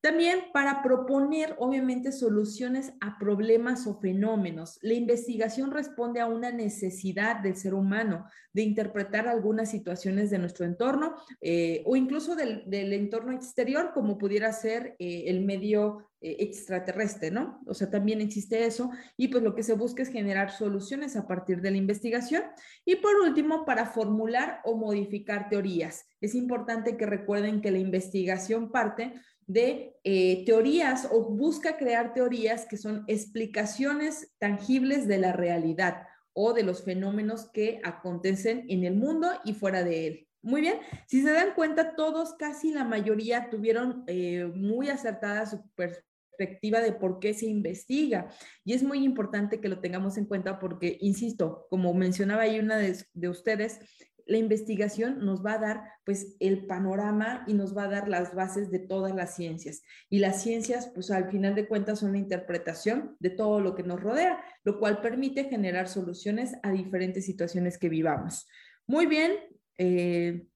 También 0.00 0.44
para 0.52 0.80
proponer, 0.82 1.56
obviamente, 1.58 2.12
soluciones 2.12 2.92
a 3.00 3.18
problemas 3.18 3.86
o 3.88 3.98
fenómenos. 3.98 4.78
La 4.80 4.94
investigación 4.94 5.72
responde 5.72 6.20
a 6.20 6.26
una 6.26 6.52
necesidad 6.52 7.40
del 7.40 7.56
ser 7.56 7.74
humano 7.74 8.26
de 8.52 8.62
interpretar 8.62 9.26
algunas 9.26 9.70
situaciones 9.70 10.30
de 10.30 10.38
nuestro 10.38 10.64
entorno 10.66 11.14
eh, 11.40 11.82
o 11.84 11.96
incluso 11.96 12.36
del, 12.36 12.62
entorno 12.72 13.32
exterior, 13.32 13.90
como 13.92 14.18
pudiera 14.18 14.52
ser 14.52 14.94
eh, 14.98 15.24
el 15.26 15.44
medio 15.44 16.08
eh, 16.20 16.36
extraterrestre, 16.40 17.30
¿no? 17.30 17.60
O 17.66 17.74
sea, 17.74 17.90
también 17.90 18.20
existe 18.20 18.66
eso 18.66 18.90
y 19.16 19.28
pues 19.28 19.42
lo 19.42 19.54
que 19.54 19.62
se 19.62 19.74
busca 19.74 20.02
es 20.02 20.08
generar 20.08 20.50
soluciones 20.50 21.16
a 21.16 21.26
partir 21.26 21.60
de 21.60 21.72
la 21.72 21.76
investigación. 21.76 22.42
Y 22.84 22.96
por 22.96 23.16
último, 23.16 23.64
para 23.64 23.86
formular 23.86 24.60
o 24.64 24.76
modificar 24.76 25.48
teorías. 25.48 26.06
Es 26.20 26.34
importante 26.34 26.96
que 26.96 27.06
recuerden 27.06 27.60
que 27.60 27.70
la 27.70 27.78
investigación 27.78 28.70
parte 28.70 29.14
de 29.48 29.96
eh, 30.04 30.44
teorías 30.44 31.08
o 31.10 31.24
busca 31.24 31.78
crear 31.78 32.12
teorías 32.12 32.66
que 32.66 32.76
son 32.76 33.04
explicaciones 33.08 34.34
tangibles 34.38 35.08
de 35.08 35.18
la 35.18 35.32
realidad 35.32 36.06
o 36.34 36.52
de 36.52 36.62
los 36.62 36.84
fenómenos 36.84 37.50
que 37.50 37.80
acontecen 37.82 38.66
en 38.68 38.84
el 38.84 38.94
mundo 38.94 39.28
y 39.44 39.54
fuera 39.54 39.82
de 39.82 40.06
él. 40.06 40.28
Muy 40.42 40.60
bien, 40.60 40.78
si 41.08 41.22
se 41.22 41.32
dan 41.32 41.54
cuenta, 41.54 41.96
todos, 41.96 42.34
casi 42.34 42.72
la 42.72 42.84
mayoría, 42.84 43.48
tuvieron 43.50 44.04
eh, 44.06 44.44
muy 44.54 44.90
acertada 44.90 45.46
su 45.46 45.68
perspectiva 45.74 46.80
de 46.80 46.92
por 46.92 47.18
qué 47.18 47.34
se 47.34 47.46
investiga. 47.46 48.28
Y 48.64 48.74
es 48.74 48.82
muy 48.82 49.02
importante 49.02 49.60
que 49.60 49.68
lo 49.68 49.80
tengamos 49.80 50.16
en 50.18 50.26
cuenta 50.26 50.60
porque, 50.60 50.98
insisto, 51.00 51.66
como 51.70 51.92
mencionaba 51.94 52.42
ahí 52.42 52.60
una 52.60 52.76
de 52.76 53.28
ustedes, 53.28 53.80
la 54.28 54.36
investigación 54.36 55.24
nos 55.24 55.44
va 55.44 55.54
a 55.54 55.58
dar 55.58 55.84
pues 56.04 56.36
el 56.38 56.66
panorama 56.66 57.44
y 57.46 57.54
nos 57.54 57.76
va 57.76 57.84
a 57.84 57.88
dar 57.88 58.08
las 58.08 58.34
bases 58.34 58.70
de 58.70 58.78
todas 58.78 59.14
las 59.14 59.34
ciencias. 59.34 59.82
Y 60.10 60.18
las 60.18 60.42
ciencias 60.42 60.90
pues 60.94 61.10
al 61.10 61.30
final 61.30 61.54
de 61.54 61.66
cuentas 61.66 62.00
son 62.00 62.12
la 62.12 62.18
interpretación 62.18 63.16
de 63.20 63.30
todo 63.30 63.60
lo 63.60 63.74
que 63.74 63.82
nos 63.82 64.00
rodea, 64.00 64.38
lo 64.64 64.78
cual 64.78 65.00
permite 65.00 65.44
generar 65.44 65.88
soluciones 65.88 66.52
a 66.62 66.70
diferentes 66.70 67.24
situaciones 67.24 67.78
que 67.78 67.88
vivamos. 67.88 68.46
Muy 68.86 69.06
bien. 69.06 69.32
Eh, 69.78 70.46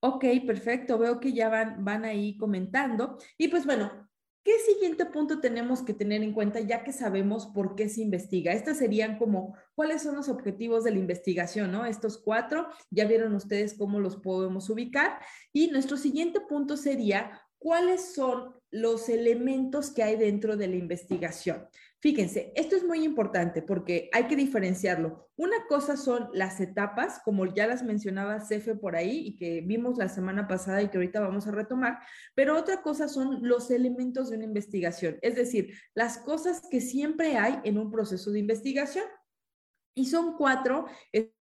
ok, 0.00 0.24
perfecto. 0.46 0.98
Veo 0.98 1.20
que 1.20 1.34
ya 1.34 1.50
van, 1.50 1.84
van 1.84 2.06
ahí 2.06 2.38
comentando. 2.38 3.18
Y 3.36 3.48
pues 3.48 3.66
bueno, 3.66 4.07
¿Qué 4.44 4.52
siguiente 4.60 5.04
punto 5.04 5.40
tenemos 5.40 5.82
que 5.82 5.92
tener 5.92 6.22
en 6.22 6.32
cuenta 6.32 6.60
ya 6.60 6.82
que 6.82 6.92
sabemos 6.92 7.46
por 7.46 7.74
qué 7.74 7.88
se 7.88 8.00
investiga? 8.00 8.52
Estas 8.52 8.78
serían 8.78 9.18
como, 9.18 9.54
¿cuáles 9.74 10.02
son 10.02 10.16
los 10.16 10.28
objetivos 10.28 10.84
de 10.84 10.92
la 10.92 10.98
investigación? 10.98 11.70
¿no? 11.70 11.84
Estos 11.84 12.18
cuatro, 12.18 12.68
ya 12.90 13.04
vieron 13.04 13.34
ustedes 13.34 13.74
cómo 13.74 14.00
los 14.00 14.16
podemos 14.16 14.70
ubicar. 14.70 15.18
Y 15.52 15.68
nuestro 15.68 15.96
siguiente 15.96 16.40
punto 16.40 16.76
sería, 16.76 17.42
¿cuáles 17.58 18.14
son 18.14 18.54
los 18.70 19.08
elementos 19.08 19.90
que 19.90 20.02
hay 20.02 20.16
dentro 20.16 20.56
de 20.56 20.68
la 20.68 20.76
investigación? 20.76 21.68
Fíjense, 22.00 22.52
esto 22.54 22.76
es 22.76 22.84
muy 22.84 23.02
importante 23.02 23.60
porque 23.60 24.08
hay 24.12 24.28
que 24.28 24.36
diferenciarlo. 24.36 25.28
Una 25.34 25.66
cosa 25.68 25.96
son 25.96 26.28
las 26.32 26.60
etapas, 26.60 27.20
como 27.24 27.44
ya 27.46 27.66
las 27.66 27.82
mencionaba 27.82 28.38
Cefe 28.40 28.76
por 28.76 28.94
ahí 28.94 29.26
y 29.26 29.36
que 29.36 29.62
vimos 29.62 29.98
la 29.98 30.08
semana 30.08 30.46
pasada 30.46 30.80
y 30.80 30.90
que 30.90 30.98
ahorita 30.98 31.20
vamos 31.20 31.48
a 31.48 31.50
retomar, 31.50 31.98
pero 32.36 32.56
otra 32.56 32.82
cosa 32.82 33.08
son 33.08 33.40
los 33.42 33.72
elementos 33.72 34.30
de 34.30 34.36
una 34.36 34.44
investigación, 34.44 35.18
es 35.22 35.34
decir, 35.34 35.74
las 35.94 36.18
cosas 36.18 36.62
que 36.70 36.80
siempre 36.80 37.36
hay 37.36 37.58
en 37.64 37.78
un 37.78 37.90
proceso 37.90 38.30
de 38.30 38.38
investigación. 38.38 39.04
Y 39.96 40.06
son 40.06 40.36
cuatro 40.36 40.86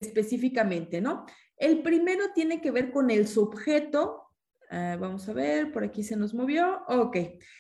específicamente, 0.00 1.00
¿no? 1.00 1.24
El 1.56 1.82
primero 1.82 2.32
tiene 2.34 2.60
que 2.60 2.72
ver 2.72 2.90
con 2.90 3.12
el 3.12 3.28
sujeto 3.28 4.30
Ah, 4.72 4.96
vamos 5.00 5.28
a 5.28 5.32
ver, 5.32 5.72
por 5.72 5.82
aquí 5.82 6.04
se 6.04 6.16
nos 6.16 6.32
movió. 6.32 6.82
Ok. 6.86 7.16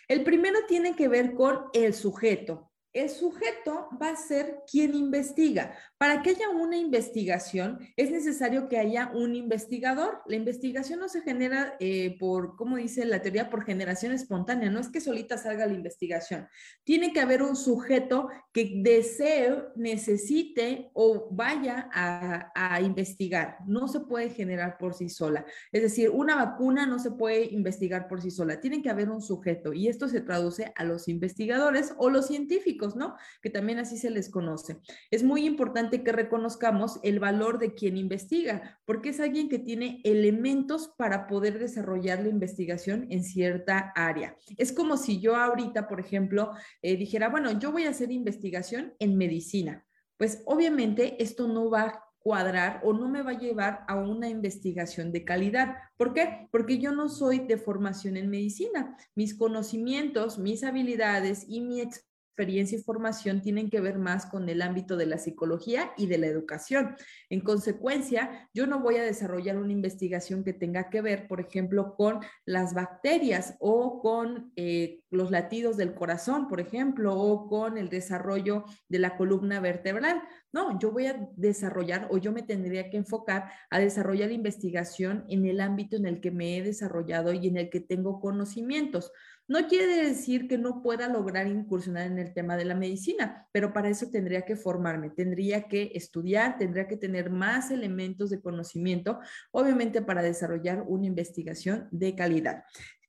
El 0.06 0.22
primero 0.22 0.60
tiene 0.68 0.94
que 0.94 1.08
ver 1.08 1.34
con 1.34 1.64
el 1.72 1.92
sujeto 1.92 2.69
el 2.92 3.08
sujeto 3.08 3.88
va 4.00 4.10
a 4.10 4.16
ser 4.16 4.62
quien 4.70 4.94
investiga. 4.94 5.76
Para 6.00 6.22
que 6.22 6.30
haya 6.30 6.48
una 6.48 6.78
investigación 6.78 7.78
es 7.94 8.10
necesario 8.10 8.70
que 8.70 8.78
haya 8.78 9.10
un 9.14 9.34
investigador. 9.34 10.22
La 10.24 10.36
investigación 10.36 10.98
no 10.98 11.10
se 11.10 11.20
genera 11.20 11.76
eh, 11.78 12.16
por, 12.18 12.56
como 12.56 12.78
dice 12.78 13.04
la 13.04 13.20
teoría, 13.20 13.50
por 13.50 13.66
generación 13.66 14.12
espontánea. 14.12 14.70
No 14.70 14.80
es 14.80 14.88
que 14.88 15.02
solita 15.02 15.36
salga 15.36 15.66
la 15.66 15.74
investigación. 15.74 16.48
Tiene 16.84 17.12
que 17.12 17.20
haber 17.20 17.42
un 17.42 17.54
sujeto 17.54 18.30
que 18.50 18.80
desee, 18.82 19.54
necesite 19.76 20.90
o 20.94 21.28
vaya 21.32 21.90
a, 21.92 22.50
a 22.54 22.80
investigar. 22.80 23.58
No 23.66 23.86
se 23.86 24.00
puede 24.00 24.30
generar 24.30 24.78
por 24.78 24.94
sí 24.94 25.10
sola. 25.10 25.44
Es 25.70 25.82
decir, 25.82 26.08
una 26.08 26.34
vacuna 26.34 26.86
no 26.86 26.98
se 26.98 27.10
puede 27.10 27.44
investigar 27.52 28.08
por 28.08 28.22
sí 28.22 28.30
sola. 28.30 28.58
Tiene 28.58 28.80
que 28.80 28.88
haber 28.88 29.10
un 29.10 29.20
sujeto 29.20 29.74
y 29.74 29.88
esto 29.88 30.08
se 30.08 30.22
traduce 30.22 30.72
a 30.76 30.84
los 30.84 31.08
investigadores 31.08 31.92
o 31.98 32.08
los 32.08 32.26
científicos 32.26 32.96
¿no? 32.96 33.16
Que 33.42 33.50
también 33.50 33.78
así 33.78 33.96
se 33.96 34.10
les 34.10 34.30
conoce. 34.30 34.78
Es 35.10 35.22
muy 35.22 35.44
importante 35.44 35.89
que 35.98 36.12
reconozcamos 36.12 37.00
el 37.02 37.20
valor 37.20 37.58
de 37.58 37.74
quien 37.74 37.96
investiga, 37.96 38.80
porque 38.84 39.10
es 39.10 39.20
alguien 39.20 39.48
que 39.48 39.58
tiene 39.58 40.00
elementos 40.04 40.88
para 40.96 41.26
poder 41.26 41.58
desarrollar 41.58 42.22
la 42.22 42.28
investigación 42.28 43.06
en 43.10 43.24
cierta 43.24 43.92
área. 43.94 44.36
Es 44.56 44.72
como 44.72 44.96
si 44.96 45.20
yo 45.20 45.36
ahorita, 45.36 45.88
por 45.88 46.00
ejemplo, 46.00 46.52
eh, 46.82 46.96
dijera, 46.96 47.28
bueno, 47.28 47.58
yo 47.58 47.72
voy 47.72 47.84
a 47.84 47.90
hacer 47.90 48.10
investigación 48.10 48.94
en 48.98 49.16
medicina. 49.16 49.84
Pues 50.16 50.42
obviamente 50.46 51.22
esto 51.22 51.48
no 51.48 51.70
va 51.70 52.04
cuadrar 52.20 52.80
o 52.84 52.92
no 52.92 53.08
me 53.08 53.22
va 53.22 53.32
a 53.32 53.38
llevar 53.38 53.84
a 53.88 53.96
una 53.96 54.28
investigación 54.28 55.10
de 55.10 55.24
calidad. 55.24 55.76
¿Por 55.96 56.12
qué? 56.12 56.48
Porque 56.52 56.78
yo 56.78 56.92
no 56.92 57.08
soy 57.08 57.40
de 57.40 57.56
formación 57.56 58.16
en 58.16 58.30
medicina. 58.30 58.96
Mis 59.14 59.34
conocimientos, 59.34 60.38
mis 60.38 60.62
habilidades 60.62 61.46
y 61.48 61.62
mi 61.62 61.80
experiencia 61.80 62.09
y 62.48 62.78
formación 62.78 63.42
tienen 63.42 63.68
que 63.68 63.80
ver 63.80 63.98
más 63.98 64.26
con 64.26 64.48
el 64.48 64.62
ámbito 64.62 64.96
de 64.96 65.06
la 65.06 65.18
psicología 65.18 65.92
y 65.96 66.06
de 66.06 66.18
la 66.18 66.26
educación. 66.26 66.96
En 67.28 67.40
consecuencia, 67.40 68.48
yo 68.54 68.66
no 68.66 68.80
voy 68.80 68.96
a 68.96 69.02
desarrollar 69.02 69.58
una 69.58 69.72
investigación 69.72 70.42
que 70.42 70.52
tenga 70.52 70.88
que 70.88 71.02
ver, 71.02 71.28
por 71.28 71.40
ejemplo, 71.40 71.94
con 71.96 72.20
las 72.46 72.72
bacterias 72.72 73.56
o 73.60 74.00
con 74.00 74.52
eh, 74.56 75.02
los 75.10 75.30
latidos 75.30 75.76
del 75.76 75.94
corazón, 75.94 76.48
por 76.48 76.60
ejemplo, 76.60 77.14
o 77.14 77.48
con 77.48 77.76
el 77.76 77.88
desarrollo 77.90 78.64
de 78.88 78.98
la 78.98 79.16
columna 79.16 79.60
vertebral. 79.60 80.22
No, 80.52 80.78
yo 80.78 80.92
voy 80.92 81.06
a 81.06 81.28
desarrollar 81.36 82.08
o 82.10 82.18
yo 82.18 82.32
me 82.32 82.42
tendría 82.42 82.90
que 82.90 82.96
enfocar 82.96 83.50
a 83.70 83.78
desarrollar 83.78 84.32
investigación 84.32 85.24
en 85.28 85.46
el 85.46 85.60
ámbito 85.60 85.96
en 85.96 86.06
el 86.06 86.20
que 86.20 86.30
me 86.30 86.56
he 86.56 86.62
desarrollado 86.62 87.32
y 87.32 87.48
en 87.48 87.56
el 87.56 87.70
que 87.70 87.80
tengo 87.80 88.20
conocimientos. 88.20 89.12
No 89.50 89.66
quiere 89.66 89.96
decir 90.06 90.46
que 90.46 90.58
no 90.58 90.80
pueda 90.80 91.08
lograr 91.08 91.48
incursionar 91.48 92.06
en 92.06 92.20
el 92.20 92.32
tema 92.32 92.56
de 92.56 92.64
la 92.64 92.76
medicina, 92.76 93.48
pero 93.50 93.72
para 93.72 93.88
eso 93.88 94.08
tendría 94.08 94.42
que 94.42 94.54
formarme, 94.54 95.10
tendría 95.10 95.66
que 95.66 95.90
estudiar, 95.96 96.56
tendría 96.56 96.86
que 96.86 96.96
tener 96.96 97.30
más 97.30 97.72
elementos 97.72 98.30
de 98.30 98.40
conocimiento, 98.40 99.18
obviamente 99.50 100.02
para 100.02 100.22
desarrollar 100.22 100.84
una 100.86 101.06
investigación 101.06 101.88
de 101.90 102.14
calidad. 102.14 102.62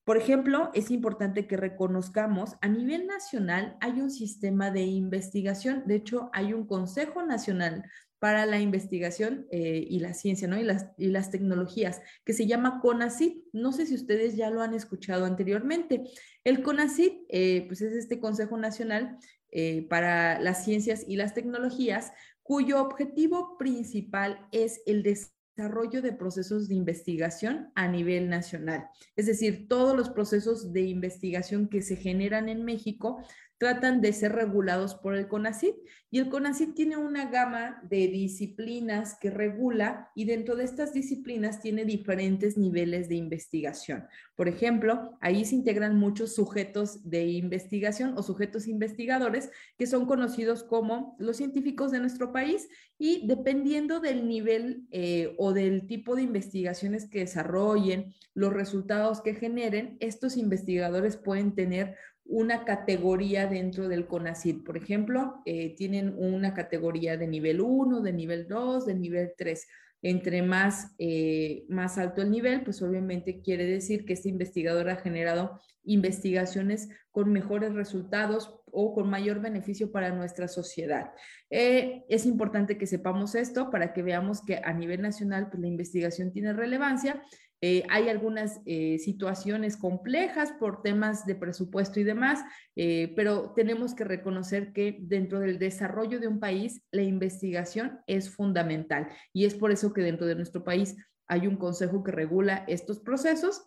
Por 0.04 0.18
ejemplo, 0.18 0.72
es 0.74 0.90
importante 0.90 1.46
que 1.46 1.58
reconozcamos, 1.58 2.56
a 2.62 2.68
nivel 2.68 3.06
nacional 3.06 3.78
hay 3.80 4.02
un 4.02 4.10
sistema 4.10 4.72
de 4.72 4.82
investigación, 4.82 5.84
de 5.86 5.98
hecho 5.98 6.32
hay 6.34 6.54
un 6.54 6.66
Consejo 6.66 7.22
Nacional 7.22 7.84
para 8.22 8.46
la 8.46 8.60
investigación 8.60 9.48
eh, 9.50 9.84
y 9.90 9.98
la 9.98 10.14
ciencia, 10.14 10.48
¿no? 10.48 10.56
Y 10.60 10.64
las, 10.64 10.86
y 10.96 11.08
las 11.08 11.32
tecnologías, 11.32 12.02
que 12.24 12.34
se 12.34 12.46
llama 12.46 12.80
CONACYT. 12.80 13.46
No 13.52 13.74
sé 13.74 13.88
si 13.88 13.96
ustedes 13.96 14.36
ya 14.36 14.52
lo 14.52 14.62
han 14.62 14.76
escuchado 14.76 15.26
anteriormente. 15.26 16.04
El 16.44 16.62
CONACYT, 16.62 17.14
eh, 17.30 17.66
pues 17.68 17.82
es 17.82 17.94
este 17.94 18.20
Consejo 18.20 18.60
Nacional 18.60 19.18
eh, 19.50 19.88
para 19.90 20.40
las 20.40 20.64
Ciencias 20.64 21.04
y 21.08 21.16
las 21.16 21.34
Tecnologías, 21.34 22.14
cuyo 22.44 22.80
objetivo 22.80 23.58
principal 23.58 24.48
es 24.52 24.84
el 24.86 25.02
desarrollo 25.02 26.04
de 26.04 26.14
procesos 26.14 26.68
de 26.68 26.76
investigación 26.76 27.72
a 27.74 27.88
nivel 27.88 28.30
nacional. 28.30 28.88
Es 29.16 29.26
decir, 29.26 29.68
todos 29.68 29.98
los 29.98 30.12
procesos 30.12 30.72
de 30.72 30.82
investigación 30.82 31.70
que 31.70 31.82
se 31.82 31.96
generan 31.96 32.50
en 32.50 32.66
México 32.66 33.18
tratan 33.62 34.02
de 34.02 34.12
ser 34.12 34.32
regulados 34.32 34.95
por 34.95 35.15
el 35.15 35.28
CONACYT 35.28 35.76
y 36.10 36.17
el 36.17 36.30
CONACYT 36.30 36.74
tiene 36.74 36.97
una 36.97 37.30
gama 37.30 37.80
de 37.88 38.08
disciplinas 38.08 39.19
que 39.21 39.30
regula 39.30 40.10
y 40.15 40.26
dentro 40.26 40.56
de 40.56 40.63
estas 40.63 40.93
disciplinas 40.93 41.62
tiene 41.62 41.86
diferentes 41.86 42.58
niveles 42.58 43.08
de 43.08 43.17
investigación. 43.17 44.08
Por 44.36 44.47
ejemplo, 44.47 45.15
ahí 45.21 45.45
se 45.45 45.54
integran 45.54 45.95
muchos 45.95 46.34
sujetos 46.34 47.08
de 47.08 47.28
investigación 47.28 48.17
o 48.17 48.24
sujetos 48.24 48.67
investigadores 48.67 49.52
que 49.78 49.86
son 49.86 50.08
conocidos 50.08 50.63
como 50.63 51.15
los 51.19 51.38
científicos 51.38 51.91
de 51.91 52.00
nuestro 52.00 52.32
país 52.32 52.67
y 52.97 53.28
dependiendo 53.28 54.00
del 54.00 54.28
nivel 54.28 54.88
eh, 54.89 55.36
o 55.38 55.54
del 55.54 55.86
tipo 55.86 56.15
de 56.15 56.24
investigaciones 56.24 57.08
que 57.08 57.19
desarrollen, 57.19 58.13
los 58.34 58.54
resultados 58.54 59.21
que 59.21 59.36
generen, 59.36 59.97
estos 60.00 60.36
investigadores 60.36 61.15
pueden 61.15 61.54
tener 61.54 61.95
una 62.32 62.63
categoría 62.63 63.46
dentro 63.46 63.89
del 63.89 64.08
CONACYT. 64.08 64.63
Por 64.63 64.78
ejemplo, 64.78 65.41
eh, 65.46 65.76
tienen 65.76 66.15
una 66.17 66.54
categoría 66.54 67.17
de 67.17 67.28
nivel 67.28 67.60
1, 67.60 68.00
de 68.00 68.13
nivel 68.13 68.48
2, 68.48 68.86
de 68.86 68.96
nivel 68.96 69.34
3. 69.38 69.67
Entre 70.02 70.41
más, 70.41 70.96
eh, 70.98 71.65
más 71.67 71.98
alto 71.98 72.22
el 72.22 72.32
nivel, 72.32 72.63
pues 72.63 72.82
obviamente 72.82 73.41
quiere 73.41 73.65
decir 73.65 74.06
que 74.06 74.13
este 74.13 74.30
investigador 74.30 74.89
ha 74.89 74.96
generado 74.96 75.60
investigaciones 75.84 76.88
con 77.12 77.34
mejores 77.34 77.74
resultados 77.74 78.62
o 78.65 78.94
con 78.94 79.10
mayor 79.10 79.41
beneficio 79.41 79.91
para 79.91 80.12
nuestra 80.12 80.48
sociedad. 80.48 81.12
Eh, 81.50 82.06
es 82.08 82.26
importante 82.26 82.78
que 82.78 82.88
sepamos 82.88 83.36
esto 83.36 83.70
para 83.70 83.91
que 83.91 84.04
veamos 84.04 84.41
que 84.41 84.62
a 84.63 84.72
nivel 84.72 85.02
nacional 85.02 85.50
pues, 85.50 85.60
la 85.60 85.67
investigación 85.67 86.32
tiene 86.32 86.54
relevancia 86.54 87.22
eh, 87.63 87.84
hay 87.89 88.10
algunas 88.10 88.60
eh, 88.65 88.97
situaciones 88.97 89.78
complejas 89.78 90.52
por 90.54 90.82
temas 90.82 91.28
de 91.28 91.36
presupuesto 91.36 92.00
y 92.00 92.04
demás, 92.04 92.43
eh, 92.76 93.13
pero 93.15 93.54
tenemos 93.56 93.93
que 93.93 94.04
reconocer 94.04 94.74
que 94.74 94.97
dentro 95.02 95.39
del 95.39 95.60
desarrollo 95.60 96.19
de 96.19 96.28
un 96.28 96.39
país 96.39 96.84
la 96.91 97.04
investigación 97.04 98.00
es 98.08 98.32
fundamental 98.32 99.10
y 99.32 99.45
es 99.45 99.54
por 99.54 99.71
eso 99.71 99.93
que 99.93 100.02
dentro 100.02 100.26
de 100.26 100.36
nuestro 100.36 100.63
país 100.63 100.95
hay 101.28 101.45
un 101.45 101.56
consejo 101.56 102.04
que 102.04 102.12
regula 102.12 102.65
estos 102.67 103.00
procesos 103.00 103.63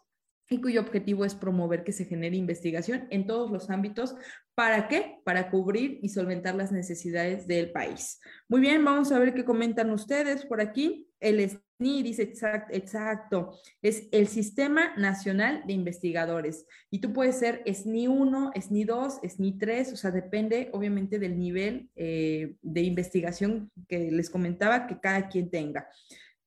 y 0.51 0.61
cuyo 0.61 0.81
objetivo 0.81 1.25
es 1.25 1.35
promover 1.35 1.85
que 1.85 1.93
se 1.93 2.05
genere 2.05 2.37
investigación 2.37 3.07
en 3.11 3.27
todos 3.27 3.51
los 3.51 3.71
ámbitos. 3.71 4.15
¿Para 4.55 4.89
qué? 4.89 5.21
Para 5.25 5.51
cubrir 5.51 5.99
y 6.03 6.11
solventar 6.11 6.55
las 6.55 6.71
necesidades 6.71 7.47
del 7.47 7.73
país. 7.73 8.21
Muy 8.49 8.61
bien, 8.61 8.85
vamos 8.85 9.11
a 9.11 9.19
ver 9.19 9.33
qué 9.35 9.45
comentan 9.45 9.91
ustedes 9.91 10.45
por 10.45 10.61
aquí. 10.61 11.09
El 11.19 11.41
SNI 11.79 12.03
dice 12.03 12.23
exacto, 12.23 12.73
exacto, 12.75 13.59
es 13.83 14.09
el 14.13 14.29
Sistema 14.29 14.95
Nacional 14.97 15.63
de 15.67 15.73
Investigadores. 15.73 16.67
Y 16.91 17.01
tú 17.01 17.13
puedes 17.13 17.39
ser 17.39 17.63
SNI 17.67 18.09
1, 18.09 18.53
SNI 18.61 18.85
2, 18.85 19.21
SNI 19.29 19.59
3, 19.59 19.93
o 19.93 19.97
sea, 19.97 20.11
depende 20.11 20.71
obviamente 20.73 21.19
del 21.19 21.39
nivel 21.39 21.91
eh, 21.97 22.57
de 22.63 22.83
investigación 22.83 23.71
que 23.89 24.11
les 24.11 24.31
comentaba 24.31 24.87
que 24.87 25.01
cada 25.01 25.29
quien 25.29 25.51
tenga. 25.51 25.89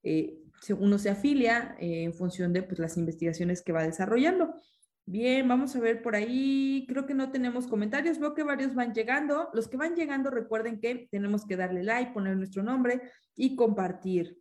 Eh, 0.03 0.37
uno 0.79 0.97
se 0.97 1.09
afilia 1.09 1.75
eh, 1.79 2.03
en 2.03 2.13
función 2.13 2.53
de 2.53 2.63
pues, 2.63 2.79
las 2.79 2.97
investigaciones 2.97 3.61
que 3.61 3.73
va 3.73 3.83
desarrollando. 3.83 4.55
Bien, 5.05 5.47
vamos 5.47 5.75
a 5.75 5.79
ver 5.79 6.01
por 6.01 6.15
ahí. 6.15 6.85
Creo 6.89 7.05
que 7.05 7.13
no 7.13 7.31
tenemos 7.31 7.67
comentarios. 7.67 8.19
Veo 8.19 8.33
que 8.33 8.43
varios 8.43 8.75
van 8.75 8.93
llegando. 8.93 9.49
Los 9.53 9.69
que 9.69 9.77
van 9.77 9.95
llegando, 9.95 10.29
recuerden 10.29 10.81
que 10.81 11.07
tenemos 11.09 11.45
que 11.45 11.55
darle 11.55 11.83
like, 11.83 12.11
poner 12.11 12.35
nuestro 12.35 12.61
nombre 12.61 13.01
y 13.35 13.55
compartir 13.55 14.37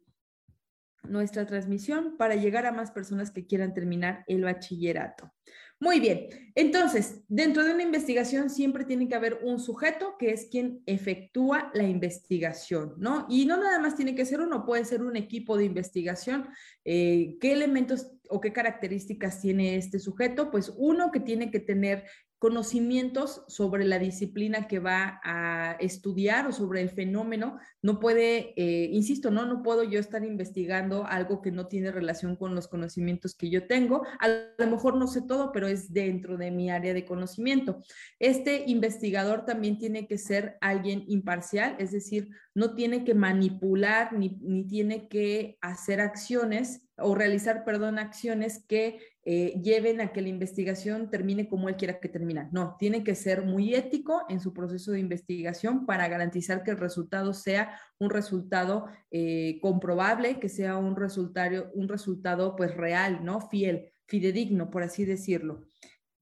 nuestra 1.08 1.46
transmisión 1.46 2.16
para 2.16 2.34
llegar 2.34 2.66
a 2.66 2.72
más 2.72 2.90
personas 2.90 3.30
que 3.30 3.46
quieran 3.46 3.74
terminar 3.74 4.24
el 4.26 4.42
bachillerato. 4.42 5.32
Muy 5.78 6.00
bien, 6.00 6.28
entonces, 6.54 7.22
dentro 7.28 7.62
de 7.62 7.74
una 7.74 7.82
investigación 7.82 8.48
siempre 8.48 8.86
tiene 8.86 9.08
que 9.08 9.14
haber 9.14 9.40
un 9.42 9.60
sujeto 9.60 10.16
que 10.18 10.30
es 10.30 10.46
quien 10.50 10.82
efectúa 10.86 11.70
la 11.74 11.82
investigación, 11.82 12.94
¿no? 12.96 13.26
Y 13.28 13.44
no 13.44 13.58
nada 13.58 13.78
más 13.78 13.94
tiene 13.94 14.14
que 14.14 14.24
ser 14.24 14.40
uno, 14.40 14.64
puede 14.64 14.86
ser 14.86 15.02
un 15.02 15.16
equipo 15.16 15.54
de 15.58 15.66
investigación. 15.66 16.48
Eh, 16.82 17.36
¿Qué 17.42 17.52
elementos 17.52 18.10
o 18.30 18.40
qué 18.40 18.54
características 18.54 19.42
tiene 19.42 19.76
este 19.76 19.98
sujeto? 19.98 20.50
Pues 20.50 20.72
uno 20.78 21.12
que 21.12 21.20
tiene 21.20 21.50
que 21.50 21.60
tener 21.60 22.04
conocimientos 22.38 23.44
sobre 23.48 23.84
la 23.84 23.98
disciplina 23.98 24.68
que 24.68 24.78
va 24.78 25.20
a 25.24 25.76
estudiar 25.80 26.46
o 26.46 26.52
sobre 26.52 26.82
el 26.82 26.90
fenómeno. 26.90 27.58
No 27.80 27.98
puede, 27.98 28.52
eh, 28.56 28.90
insisto, 28.92 29.30
no, 29.30 29.46
no 29.46 29.62
puedo 29.62 29.84
yo 29.84 29.98
estar 29.98 30.22
investigando 30.22 31.06
algo 31.06 31.40
que 31.40 31.50
no 31.50 31.66
tiene 31.66 31.90
relación 31.90 32.36
con 32.36 32.54
los 32.54 32.68
conocimientos 32.68 33.34
que 33.34 33.48
yo 33.48 33.66
tengo. 33.66 34.02
A 34.20 34.28
lo 34.28 34.70
mejor 34.70 34.96
no 34.96 35.06
sé 35.06 35.22
todo, 35.22 35.50
pero 35.50 35.66
es 35.66 35.92
dentro 35.92 36.36
de 36.36 36.50
mi 36.50 36.70
área 36.70 36.92
de 36.92 37.06
conocimiento. 37.06 37.80
Este 38.18 38.64
investigador 38.66 39.46
también 39.46 39.78
tiene 39.78 40.06
que 40.06 40.18
ser 40.18 40.58
alguien 40.60 41.04
imparcial, 41.08 41.76
es 41.78 41.92
decir, 41.92 42.28
no 42.54 42.74
tiene 42.74 43.04
que 43.04 43.14
manipular 43.14 44.12
ni, 44.12 44.38
ni 44.42 44.66
tiene 44.66 45.08
que 45.08 45.56
hacer 45.62 46.00
acciones 46.00 46.82
o 46.98 47.14
realizar, 47.14 47.64
perdón, 47.64 47.98
acciones 47.98 48.64
que 48.66 48.98
eh, 49.28 49.60
lleven 49.60 50.00
a 50.00 50.12
que 50.12 50.22
la 50.22 50.28
investigación 50.28 51.10
termine 51.10 51.48
como 51.48 51.68
él 51.68 51.74
quiera 51.74 51.98
que 51.98 52.08
termine. 52.08 52.48
No, 52.52 52.76
tiene 52.78 53.02
que 53.02 53.16
ser 53.16 53.42
muy 53.42 53.74
ético 53.74 54.22
en 54.28 54.38
su 54.38 54.52
proceso 54.52 54.92
de 54.92 55.00
investigación 55.00 55.84
para 55.84 56.06
garantizar 56.06 56.62
que 56.62 56.70
el 56.70 56.76
resultado 56.76 57.34
sea 57.34 57.76
un 57.98 58.10
resultado 58.10 58.86
eh, 59.10 59.58
comprobable, 59.60 60.38
que 60.38 60.48
sea 60.48 60.76
un 60.76 60.94
resultado, 60.94 61.72
un 61.74 61.88
resultado 61.88 62.54
pues 62.54 62.76
real, 62.76 63.24
¿no? 63.24 63.40
Fiel, 63.40 63.92
fidedigno, 64.06 64.70
por 64.70 64.84
así 64.84 65.04
decirlo. 65.04 65.66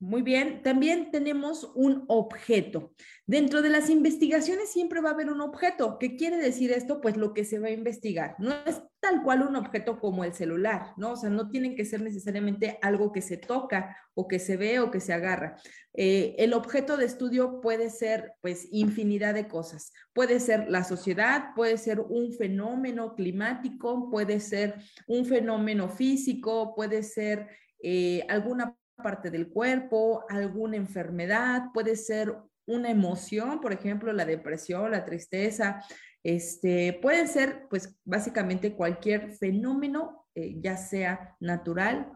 Muy 0.00 0.22
bien, 0.22 0.62
también 0.62 1.11
tenemos 1.12 1.70
un 1.74 2.04
objeto. 2.09 2.92
Dentro 3.26 3.62
de 3.62 3.70
las 3.70 3.88
investigaciones 3.88 4.70
siempre 4.70 5.00
va 5.00 5.11
a 5.11 5.12
haber 5.12 5.30
un 5.30 5.40
objeto. 5.40 5.98
¿Qué 5.98 6.16
quiere 6.16 6.37
decir 6.37 6.72
esto? 6.72 7.00
Pues 7.00 7.16
lo 7.16 7.33
que 7.33 7.44
se 7.44 7.59
va 7.59 7.68
a 7.68 7.70
investigar. 7.70 8.35
No 8.38 8.52
es 8.66 8.83
tal 9.00 9.22
cual 9.22 9.42
un 9.42 9.57
objeto 9.57 10.00
como 10.00 10.24
el 10.24 10.35
celular, 10.35 10.92
¿no? 10.96 11.12
O 11.12 11.16
sea, 11.16 11.30
no 11.30 11.48
tiene 11.48 11.74
que 11.74 11.85
ser 11.85 12.02
necesariamente 12.02 12.78
algo 12.83 13.12
que 13.12 13.22
se 13.22 13.37
toca 13.37 13.96
o 14.14 14.26
que 14.26 14.38
se 14.38 14.57
ve 14.57 14.80
o 14.80 14.90
que 14.90 15.00
se 15.00 15.12
agarra. 15.12 15.57
Eh, 15.94 16.35
el 16.38 16.54
objeto 16.54 16.96
de 16.96 17.07
estudio 17.07 17.61
puede 17.61 17.88
ser, 17.88 18.33
pues, 18.42 18.68
infinidad 18.72 19.33
de 19.33 19.46
cosas. 19.46 19.92
Puede 20.12 20.40
ser 20.40 20.68
la 20.68 20.85
sociedad, 20.85 21.54
puede 21.54 21.78
ser 21.78 22.00
un 22.00 22.33
fenómeno 22.33 23.14
climático, 23.14 24.11
puede 24.11 24.40
ser 24.40 24.74
un 25.07 25.24
fenómeno 25.24 25.88
físico, 25.88 26.74
puede 26.74 27.02
ser 27.04 27.48
eh, 27.83 28.26
alguna 28.28 28.76
parte 28.96 29.30
del 29.30 29.48
cuerpo, 29.48 30.24
alguna 30.28 30.76
enfermedad, 30.76 31.64
puede 31.72 31.96
ser 31.96 32.35
una 32.66 32.90
emoción, 32.90 33.61
por 33.61 33.72
ejemplo, 33.72 34.12
la 34.12 34.24
depresión, 34.24 34.90
la 34.90 35.04
tristeza, 35.04 35.83
Este, 36.26 36.98
pueden 37.02 37.28
ser, 37.28 37.66
pues, 37.68 37.94
básicamente 38.02 38.74
cualquier 38.74 39.33
fenómeno, 39.33 40.26
eh, 40.35 40.57
ya 40.59 40.78
sea 40.78 41.37
natural 41.38 42.11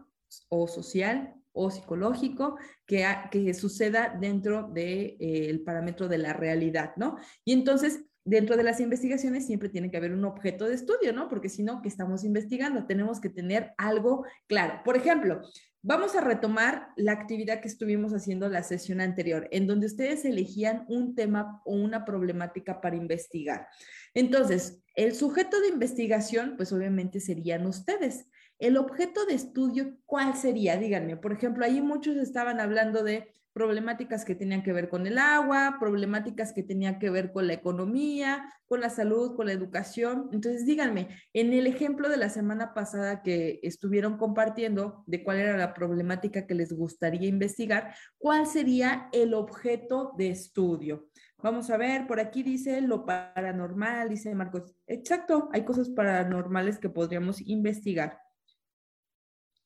o 0.49 0.67
social 0.67 1.35
o 1.51 1.69
psicológico 1.69 2.57
que, 2.87 3.05
que 3.29 3.53
suceda 3.53 4.17
dentro 4.19 4.63
del 4.63 4.73
de, 4.73 5.17
eh, 5.19 5.59
parámetro 5.63 6.07
de 6.07 6.17
la 6.17 6.33
realidad, 6.33 6.93
¿no? 6.95 7.17
Y 7.45 7.53
entonces, 7.53 8.03
dentro 8.25 8.57
de 8.57 8.63
las 8.63 8.79
investigaciones 8.79 9.45
siempre 9.45 9.69
tiene 9.69 9.89
que 9.89 9.97
haber 9.97 10.13
un 10.13 10.25
objeto 10.25 10.65
de 10.67 10.75
estudio, 10.75 11.13
¿no? 11.13 11.29
Porque 11.29 11.49
si 11.49 11.63
no, 11.63 11.81
¿qué 11.81 11.87
estamos 11.87 12.23
investigando? 12.23 12.85
Tenemos 12.85 13.19
que 13.19 13.29
tener 13.29 13.73
algo 13.77 14.25
claro. 14.47 14.81
Por 14.83 14.97
ejemplo, 14.97 15.41
Vamos 15.81 16.13
a 16.13 16.19
retomar 16.19 16.89
la 16.97 17.13
actividad 17.13 17.61
que 17.61 17.69
estuvimos 17.69 18.11
haciendo 18.13 18.49
la 18.49 18.63
sesión 18.63 18.99
anterior, 18.99 19.47
en 19.51 19.65
donde 19.65 19.87
ustedes 19.87 20.25
elegían 20.25 20.83
un 20.89 21.15
tema 21.15 21.61
o 21.63 21.73
una 21.73 22.03
problemática 22.03 22.81
para 22.81 22.97
investigar. 22.97 23.65
Entonces, 24.13 24.81
el 24.95 25.15
sujeto 25.15 25.61
de 25.61 25.69
investigación, 25.69 26.55
pues 26.57 26.73
obviamente 26.73 27.21
serían 27.21 27.65
ustedes. 27.65 28.25
El 28.59 28.75
objeto 28.75 29.25
de 29.25 29.35
estudio, 29.35 29.95
¿cuál 30.05 30.35
sería? 30.35 30.75
Díganme, 30.75 31.15
por 31.15 31.31
ejemplo, 31.31 31.63
ahí 31.63 31.81
muchos 31.81 32.17
estaban 32.17 32.59
hablando 32.59 33.01
de 33.01 33.31
problemáticas 33.59 34.23
que 34.23 34.35
tenían 34.35 34.63
que 34.63 34.71
ver 34.71 34.87
con 34.87 35.05
el 35.05 35.17
agua, 35.17 35.75
problemáticas 35.81 36.53
que 36.53 36.63
tenían 36.63 36.97
que 36.97 37.09
ver 37.09 37.33
con 37.33 37.45
la 37.45 37.51
economía, 37.51 38.49
con 38.67 38.79
la 38.79 38.89
salud, 38.89 39.35
con 39.35 39.47
la 39.47 39.51
educación. 39.51 40.29
Entonces, 40.31 40.65
díganme, 40.65 41.09
en 41.33 41.51
el 41.51 41.67
ejemplo 41.67 42.07
de 42.07 42.15
la 42.15 42.29
semana 42.29 42.73
pasada 42.73 43.21
que 43.21 43.59
estuvieron 43.61 44.15
compartiendo 44.15 45.03
de 45.07 45.25
cuál 45.25 45.39
era 45.39 45.57
la 45.57 45.73
problemática 45.73 46.47
que 46.47 46.55
les 46.55 46.71
gustaría 46.71 47.27
investigar, 47.27 47.93
¿cuál 48.17 48.47
sería 48.47 49.09
el 49.11 49.33
objeto 49.33 50.13
de 50.17 50.29
estudio? 50.29 51.09
Vamos 51.43 51.69
a 51.69 51.75
ver, 51.75 52.07
por 52.07 52.21
aquí 52.21 52.43
dice 52.43 52.79
lo 52.79 53.05
paranormal, 53.05 54.07
dice 54.07 54.33
Marcos. 54.35 54.73
Exacto, 54.87 55.49
hay 55.51 55.65
cosas 55.65 55.89
paranormales 55.89 56.79
que 56.79 56.87
podríamos 56.87 57.45
investigar. 57.45 58.19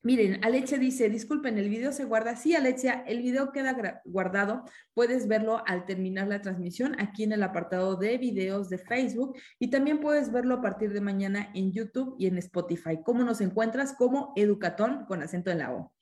Miren, 0.04 0.44
Alexia 0.44 0.76
dice, 0.76 1.08
disculpen, 1.08 1.56
el 1.56 1.70
video 1.70 1.90
se 1.90 2.04
guarda. 2.04 2.36
Sí, 2.36 2.54
Alexia, 2.54 3.04
el 3.06 3.22
video 3.22 3.52
queda 3.52 4.02
guardado. 4.04 4.66
Puedes 4.92 5.26
verlo 5.28 5.62
al 5.66 5.86
terminar 5.86 6.28
la 6.28 6.42
transmisión 6.42 6.94
aquí 7.00 7.24
en 7.24 7.32
el 7.32 7.42
apartado 7.42 7.96
de 7.96 8.18
videos 8.18 8.68
de 8.68 8.76
Facebook 8.76 9.34
y 9.58 9.70
también 9.70 10.00
puedes 10.00 10.30
verlo 10.30 10.56
a 10.56 10.60
partir 10.60 10.92
de 10.92 11.00
mañana 11.00 11.50
en 11.54 11.72
YouTube 11.72 12.16
y 12.18 12.26
en 12.26 12.36
Spotify. 12.36 12.98
¿Cómo 13.02 13.24
nos 13.24 13.40
encuentras? 13.40 13.94
Como 13.94 14.34
Educatón 14.36 15.06
con 15.06 15.22
acento 15.22 15.50
en 15.50 15.58
la 15.60 15.72
O. 15.72 15.94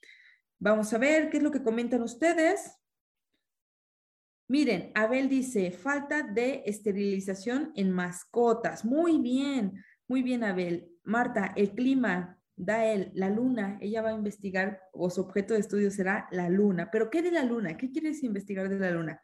Vamos 0.59 0.93
a 0.93 0.99
ver 0.99 1.31
qué 1.31 1.37
es 1.37 1.43
lo 1.45 1.53
que 1.53 1.63
comentan 1.63 2.03
ustedes. 2.03 2.77
Miren, 4.49 4.91
Abel 4.97 5.29
dice, 5.29 5.71
falta 5.71 6.25
de 6.25 6.65
esterilización 6.67 7.71
en 7.77 7.93
mascotas. 7.93 8.85
Muy 8.85 9.21
bien, 9.21 9.81
muy 10.09 10.23
bien, 10.23 10.43
Abel. 10.43 10.89
Marta, 11.05 11.53
el 11.55 11.71
clima, 11.71 12.42
da 12.57 12.85
él, 12.87 13.11
la 13.15 13.31
luna, 13.31 13.79
ella 13.81 14.03
va 14.03 14.11
a 14.11 14.15
investigar, 14.15 14.81
o 14.93 15.11
su 15.11 15.23
objeto 15.23 15.55
de 15.55 15.61
estudio 15.61 15.91
será 15.91 16.29
la 16.31 16.49
luna. 16.49 16.91
¿Pero 16.91 17.11
qué 17.11 17.23
de 17.23 17.31
la 17.31 17.45
luna? 17.45 17.77
¿Qué 17.77 17.91
quieres 17.91 18.23
investigar 18.23 18.69
de 18.69 18.79
la 18.79 18.91
luna? 18.91 19.21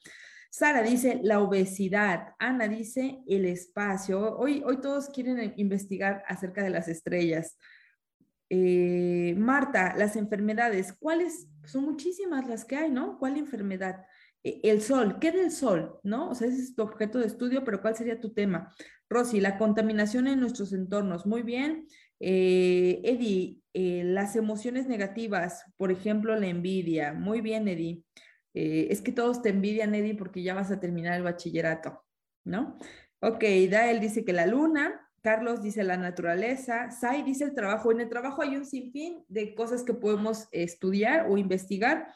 Sara 0.50 0.82
dice 0.82 1.20
la 1.22 1.40
obesidad, 1.40 2.34
Ana 2.38 2.68
dice 2.68 3.18
el 3.26 3.44
espacio. 3.44 4.36
Hoy, 4.38 4.62
hoy 4.64 4.80
todos 4.80 5.10
quieren 5.10 5.52
investigar 5.56 6.22
acerca 6.26 6.62
de 6.62 6.70
las 6.70 6.88
estrellas. 6.88 7.58
Eh, 8.50 9.34
Marta, 9.36 9.94
las 9.96 10.16
enfermedades, 10.16 10.94
¿cuáles? 10.98 11.48
Son 11.64 11.84
muchísimas 11.84 12.48
las 12.48 12.64
que 12.64 12.76
hay, 12.76 12.90
¿no? 12.90 13.18
¿Cuál 13.18 13.36
enfermedad? 13.36 14.06
Eh, 14.42 14.60
el 14.64 14.80
sol, 14.80 15.18
¿qué 15.20 15.32
del 15.32 15.50
sol? 15.50 15.98
¿No? 16.02 16.30
O 16.30 16.34
sea, 16.34 16.48
ese 16.48 16.62
es 16.62 16.74
tu 16.74 16.82
objeto 16.82 17.18
de 17.18 17.26
estudio, 17.26 17.62
pero 17.62 17.82
¿cuál 17.82 17.94
sería 17.94 18.20
tu 18.20 18.32
tema? 18.32 18.72
Rosy, 19.10 19.40
la 19.40 19.58
contaminación 19.58 20.28
en 20.28 20.40
nuestros 20.40 20.72
entornos. 20.72 21.26
Muy 21.26 21.42
bien. 21.42 21.86
Eh, 22.20 23.00
Eddie, 23.04 23.60
eh, 23.72 24.02
las 24.04 24.36
emociones 24.36 24.86
negativas, 24.86 25.64
por 25.76 25.92
ejemplo, 25.92 26.34
la 26.36 26.48
envidia. 26.48 27.12
Muy 27.12 27.40
bien, 27.40 27.68
Eddie. 27.68 28.02
Eh, 28.54 28.88
es 28.90 29.00
que 29.00 29.12
todos 29.12 29.42
te 29.42 29.50
envidian, 29.50 29.94
Eddie, 29.94 30.14
porque 30.14 30.42
ya 30.42 30.54
vas 30.54 30.70
a 30.70 30.80
terminar 30.80 31.14
el 31.14 31.22
bachillerato, 31.22 32.02
¿no? 32.44 32.78
Ok, 33.20 33.44
Dael 33.70 34.00
dice 34.00 34.24
que 34.24 34.32
la 34.32 34.46
luna, 34.46 35.08
Carlos 35.22 35.62
dice 35.62 35.84
la 35.84 35.96
naturaleza, 35.96 36.90
Sai 36.90 37.22
dice 37.22 37.44
el 37.44 37.54
trabajo. 37.54 37.92
En 37.92 38.00
el 38.00 38.08
trabajo 38.08 38.42
hay 38.42 38.56
un 38.56 38.64
sinfín 38.64 39.24
de 39.28 39.54
cosas 39.54 39.82
que 39.82 39.94
podemos 39.94 40.48
estudiar 40.52 41.26
o 41.28 41.36
investigar. 41.36 42.08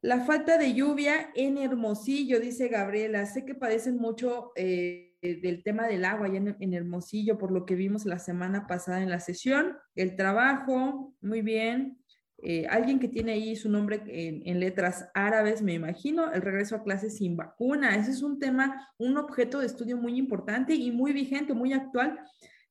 La 0.00 0.24
falta 0.24 0.58
de 0.58 0.74
lluvia 0.74 1.30
en 1.34 1.58
Hermosillo, 1.58 2.40
dice 2.40 2.68
Gabriela. 2.68 3.26
Sé 3.26 3.44
que 3.44 3.54
padecen 3.54 3.96
mucho 3.96 4.52
eh, 4.56 5.11
del 5.22 5.62
tema 5.62 5.86
del 5.86 6.04
agua 6.04 6.26
allá 6.26 6.56
en, 6.58 6.74
Hermosillo, 6.74 7.38
por 7.38 7.52
lo 7.52 7.64
que 7.64 7.76
vimos 7.76 8.04
la 8.04 8.18
semana 8.18 8.66
pasada 8.66 9.02
en 9.02 9.08
la 9.08 9.20
sesión. 9.20 9.76
El 9.94 10.16
trabajo, 10.16 11.14
muy 11.20 11.42
bien. 11.42 11.98
Eh, 12.38 12.66
alguien 12.68 12.98
que 12.98 13.06
tiene 13.06 13.32
ahí 13.32 13.54
su 13.54 13.70
nombre 13.70 14.02
en, 14.04 14.58
letras 14.58 15.08
árabes, 15.14 15.62
me 15.62 15.74
imagino, 15.74 16.32
el 16.32 16.42
regreso 16.42 16.74
a 16.74 16.82
clases 16.82 17.18
sin 17.18 17.36
vacuna. 17.36 17.94
Ese 17.94 18.10
es 18.10 18.22
un 18.22 18.40
tema, 18.40 18.88
un 18.98 19.16
objeto 19.16 19.60
de 19.60 19.66
estudio 19.66 19.96
muy 19.96 20.18
importante 20.18 20.74
y 20.74 20.90
muy 20.90 21.12
vigente, 21.12 21.54
muy 21.54 21.72
actual. 21.72 22.18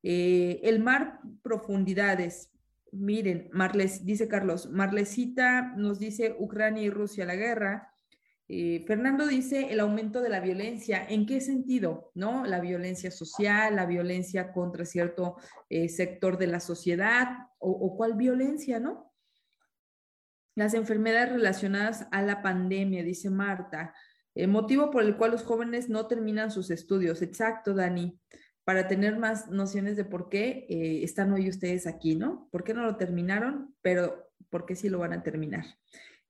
Eh, 0.04 0.60
el 0.64 0.82
mar, 0.82 1.20
profundidades. 1.42 2.52
Miren, 2.92 3.50
Marles, 3.54 4.06
dice 4.06 4.28
Carlos, 4.28 4.70
Marlecita 4.70 5.74
nos 5.78 6.00
dice 6.00 6.36
Ucrania 6.38 6.84
y 6.84 6.90
Rusia 6.90 7.26
la 7.26 7.36
guerra. 7.36 7.91
Eh, 8.54 8.84
Fernando 8.86 9.28
dice 9.28 9.72
el 9.72 9.80
aumento 9.80 10.20
de 10.22 10.28
la 10.28 10.42
violencia. 10.42 11.06
¿En 11.08 11.26
qué 11.26 11.40
sentido? 11.40 12.12
¿No? 12.16 12.46
La 12.46 12.60
violencia 12.60 13.10
social, 13.10 13.78
la 13.78 13.86
violencia 13.86 14.52
contra 14.52 14.84
cierto 14.84 15.38
eh, 15.70 15.88
sector 15.88 16.38
de 16.38 16.48
la 16.48 16.60
sociedad 16.60 17.30
o, 17.60 17.96
cuál 17.96 18.16
violencia, 18.16 18.82
¿no? 18.82 19.14
Las 20.54 20.74
enfermedades 20.74 21.32
relacionadas 21.32 22.08
a 22.12 22.22
la 22.24 22.42
pandemia, 22.42 23.04
dice 23.04 23.30
Marta. 23.30 23.94
El 24.36 24.50
motivo 24.50 24.92
por 24.92 25.04
el 25.04 25.16
cual 25.16 25.32
los 25.32 25.44
jóvenes 25.44 25.88
no 25.88 26.08
terminan 26.08 26.52
sus 26.52 26.72
estudios. 26.72 27.22
Exacto, 27.22 27.74
Dani. 27.74 28.20
Para 28.66 28.90
tener 28.90 29.18
más 29.18 29.48
nociones 29.50 29.96
de 29.96 30.04
por 30.04 30.28
qué 30.28 30.66
eh, 30.68 31.04
están 31.04 31.32
hoy 31.32 31.48
ustedes 31.48 31.88
aquí, 31.88 32.16
¿no? 32.16 32.50
¿Por 32.52 32.66
qué 32.66 32.74
no 32.74 32.84
lo 32.84 32.98
terminaron? 32.98 33.74
Pero 33.82 34.30
¿por 34.50 34.66
qué 34.66 34.76
sí 34.76 34.90
lo 34.90 35.00
van 35.00 35.14
a 35.14 35.24
terminar? 35.24 35.64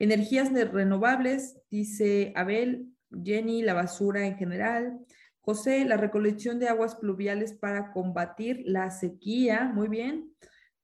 Energías 0.01 0.51
renovables, 0.51 1.61
dice 1.69 2.33
Abel, 2.35 2.87
Jenny, 3.23 3.61
la 3.61 3.75
basura 3.75 4.25
en 4.25 4.35
general. 4.35 4.97
José, 5.41 5.85
la 5.85 5.95
recolección 5.95 6.57
de 6.57 6.69
aguas 6.69 6.95
pluviales 6.95 7.53
para 7.53 7.91
combatir 7.91 8.63
la 8.65 8.89
sequía. 8.89 9.65
Muy 9.65 9.89
bien. 9.89 10.33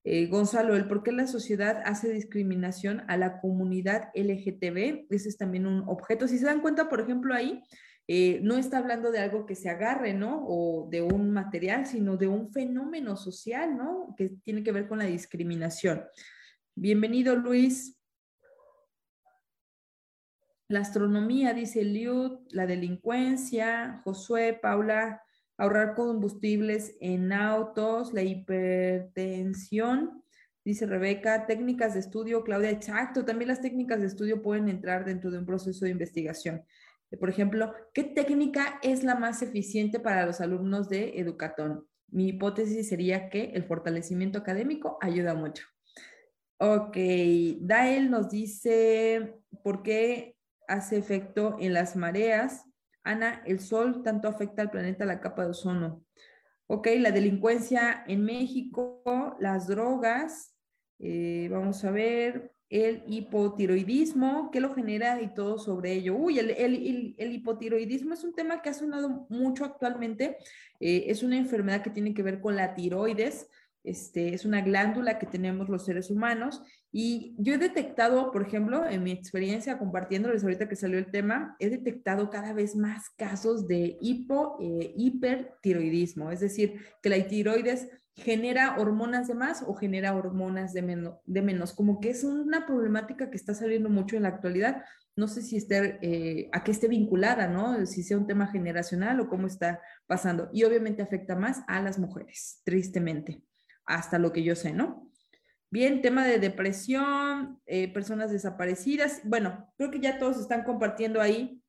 Eh, 0.04 0.28
Gonzalo, 0.28 0.76
el 0.76 0.88
por 0.88 1.02
qué 1.02 1.12
la 1.12 1.26
sociedad 1.26 1.82
hace 1.86 2.10
discriminación 2.14 3.06
a 3.08 3.18
la 3.18 3.42
comunidad 3.42 4.10
LGTB. 4.14 5.08
Ese 5.10 5.30
es 5.30 5.38
también 5.38 5.66
un 5.66 5.90
objeto. 5.90 6.28
Si 6.28 6.38
se 6.38 6.46
dan 6.46 6.62
cuenta, 6.62 6.88
por 6.88 7.02
ejemplo, 7.02 7.34
ahí 7.34 7.64
eh, 8.08 8.40
no 8.44 8.56
está 8.56 8.78
hablando 8.78 9.10
de 9.12 9.18
algo 9.18 9.48
que 9.48 9.56
se 9.56 9.72
agarre, 9.72 10.14
¿no? 10.14 10.46
O 10.48 10.90
de 10.92 11.02
un 11.02 11.32
material, 11.32 11.88
sino 11.88 12.18
de 12.18 12.28
un 12.28 12.52
fenómeno 12.52 13.18
social, 13.18 13.76
¿no? 13.76 14.14
Que 14.16 14.30
tiene 14.44 14.62
que 14.62 14.72
ver 14.72 14.88
con 14.88 15.00
la 15.00 15.06
discriminación. 15.06 16.04
Bienvenido, 16.76 17.36
Luis. 17.36 17.97
La 20.70 20.82
astronomía, 20.82 21.54
dice 21.54 21.86
Liud, 21.86 22.40
la 22.52 22.66
delincuencia, 22.66 24.02
Josué, 24.04 24.60
Paula, 24.62 25.24
ahorrar 25.58 25.96
combustibles 25.96 26.98
en 27.00 27.32
autos, 27.32 28.14
la 28.14 28.22
hipertensión, 28.22 30.24
dice 30.66 30.86
Rebeca, 30.86 31.46
técnicas 31.46 31.94
de 31.94 32.02
estudio, 32.02 32.44
Claudia, 32.44 32.70
exacto, 32.70 33.24
también 33.24 33.48
las 33.48 33.62
técnicas 33.62 34.02
de 34.02 34.08
estudio 34.08 34.42
pueden 34.42 34.68
entrar 34.68 35.06
dentro 35.06 35.32
de 35.32 35.40
un 35.40 35.46
proceso 35.46 35.86
de 35.86 35.92
investigación. 35.92 36.66
Por 37.18 37.30
ejemplo, 37.30 37.74
¿qué 37.94 38.04
técnica 38.04 38.78
es 38.84 39.06
la 39.06 39.16
más 39.16 39.42
eficiente 39.42 40.02
para 40.02 40.26
los 40.26 40.42
alumnos 40.42 40.90
de 40.90 41.18
Educatón? 41.18 41.88
Mi 42.10 42.30
hipótesis 42.30 42.90
sería 42.90 43.30
que 43.30 43.52
el 43.52 43.64
fortalecimiento 43.64 44.40
académico 44.40 44.98
ayuda 45.02 45.34
mucho. 45.34 45.64
Ok, 46.58 46.98
Dael 47.62 48.12
nos 48.12 48.30
dice, 48.30 49.38
¿por 49.64 49.84
qué 49.84 50.37
hace 50.68 50.98
efecto 50.98 51.58
en 51.60 51.74
las 51.74 51.96
mareas. 51.96 52.66
Ana, 53.04 53.42
el 53.46 53.60
sol 53.60 54.04
tanto 54.04 54.28
afecta 54.28 54.62
al 54.62 54.72
planeta, 54.72 55.06
la 55.06 55.22
capa 55.22 55.44
de 55.44 55.52
ozono. 55.52 56.04
Ok, 56.68 56.88
la 56.98 57.12
delincuencia 57.12 58.04
en 58.08 58.26
México, 58.26 59.38
las 59.40 59.68
drogas, 59.68 60.54
eh, 61.00 61.48
vamos 61.50 61.84
a 61.86 61.92
ver, 61.92 62.52
el 62.70 63.04
hipotiroidismo, 63.08 64.52
qué 64.52 64.60
lo 64.60 64.74
genera 64.76 65.22
y 65.22 65.34
todo 65.34 65.58
sobre 65.58 65.94
ello. 65.94 66.16
Uy, 66.16 66.40
el, 66.40 67.16
hipotiroidismo 67.18 68.14
es 68.14 68.24
un 68.26 68.34
tema 68.34 68.62
que 68.62 68.70
ha 68.70 68.74
sonado 68.74 69.26
mucho 69.30 69.64
actualmente. 69.64 70.38
Eh, 70.80 71.06
es 71.08 71.24
una 71.24 71.38
enfermedad 71.38 71.82
que 71.82 71.90
tiene 71.90 72.14
que 72.14 72.24
ver 72.24 72.42
con 72.42 72.56
la 72.56 72.76
tiroides. 72.76 73.48
Este, 73.90 74.34
es 74.34 74.46
una 74.46 74.62
glándula 74.62 75.20
que 75.20 75.26
tenemos 75.26 75.70
los 75.70 75.86
seres 75.86 76.10
humanos 76.10 76.62
y 76.92 77.36
yo 77.38 77.54
he 77.54 77.58
detectado, 77.58 78.32
por 78.32 78.42
ejemplo, 78.42 78.88
en 78.88 79.04
mi 79.04 79.12
experiencia 79.12 79.78
compartiéndoles 79.78 80.44
ahorita 80.44 80.68
que 80.68 80.76
salió 80.76 80.98
el 80.98 81.12
tema, 81.12 81.56
he 81.60 81.70
detectado 81.70 82.30
cada 82.30 82.54
vez 82.54 82.76
más 82.76 83.10
casos 83.18 83.68
de 83.68 83.98
hipo, 84.02 84.58
eh, 84.62 84.94
hipertiroidismo, 84.98 86.32
es 86.32 86.40
decir, 86.40 86.82
que 87.02 87.10
la 87.10 87.28
tiroides 87.28 87.88
genera 88.18 88.78
hormonas 88.80 89.28
de 89.28 89.36
más 89.36 89.64
o 89.66 89.76
genera 89.76 90.16
hormonas 90.16 90.74
de 90.74 90.82
menos, 90.82 91.74
como 91.74 92.00
que 92.00 92.10
es 92.10 92.24
una 92.24 92.66
problemática 92.66 93.30
que 93.30 93.38
está 93.38 93.54
saliendo 93.54 93.90
mucho 93.90 94.16
en 94.16 94.24
la 94.24 94.30
actualidad. 94.30 94.84
No 95.16 95.28
sé 95.28 95.44
si 95.44 95.58
esté, 95.58 96.00
eh, 96.02 96.50
a 96.52 96.64
qué 96.64 96.72
esté 96.72 96.88
vinculada, 96.88 97.48
¿no? 97.48 97.86
Si 97.86 98.02
sea 98.02 98.18
un 98.18 98.26
tema 98.26 98.48
generacional 98.48 99.20
o 99.20 99.30
cómo 99.30 99.46
está 99.46 99.82
pasando. 100.08 100.50
Y 100.52 100.64
obviamente 100.64 101.04
afecta 101.04 101.36
más 101.36 101.62
a 101.68 101.80
las 101.80 102.00
mujeres, 102.00 102.62
tristemente, 102.66 103.44
hasta 103.88 104.20
lo 104.20 104.32
que 104.32 104.44
yo 104.44 104.56
sé, 104.56 104.74
¿no? 104.74 105.10
Bien, 105.70 106.02
tema 106.02 106.26
de 106.26 106.40
depresión, 106.40 107.60
eh, 107.66 107.92
personas 107.92 108.32
desaparecidas. 108.32 109.22
Bueno, 109.24 109.74
creo 109.78 109.92
que 109.92 110.00
ya 110.00 110.18
todos 110.18 110.40
están 110.40 110.64
compartiendo 110.64 111.20
ahí 111.20 111.62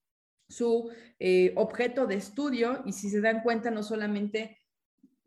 su 0.48 0.90
eh, 1.18 1.52
objeto 1.56 2.06
de 2.06 2.14
estudio 2.14 2.82
y 2.84 2.92
si 2.92 3.10
se 3.10 3.20
dan 3.20 3.42
cuenta, 3.42 3.70
no 3.70 3.82
solamente 3.82 4.58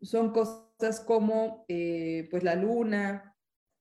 son 0.00 0.32
cosas 0.32 1.00
como 1.06 1.64
eh, 1.68 2.28
pues 2.30 2.42
la 2.42 2.54
luna, 2.54 3.36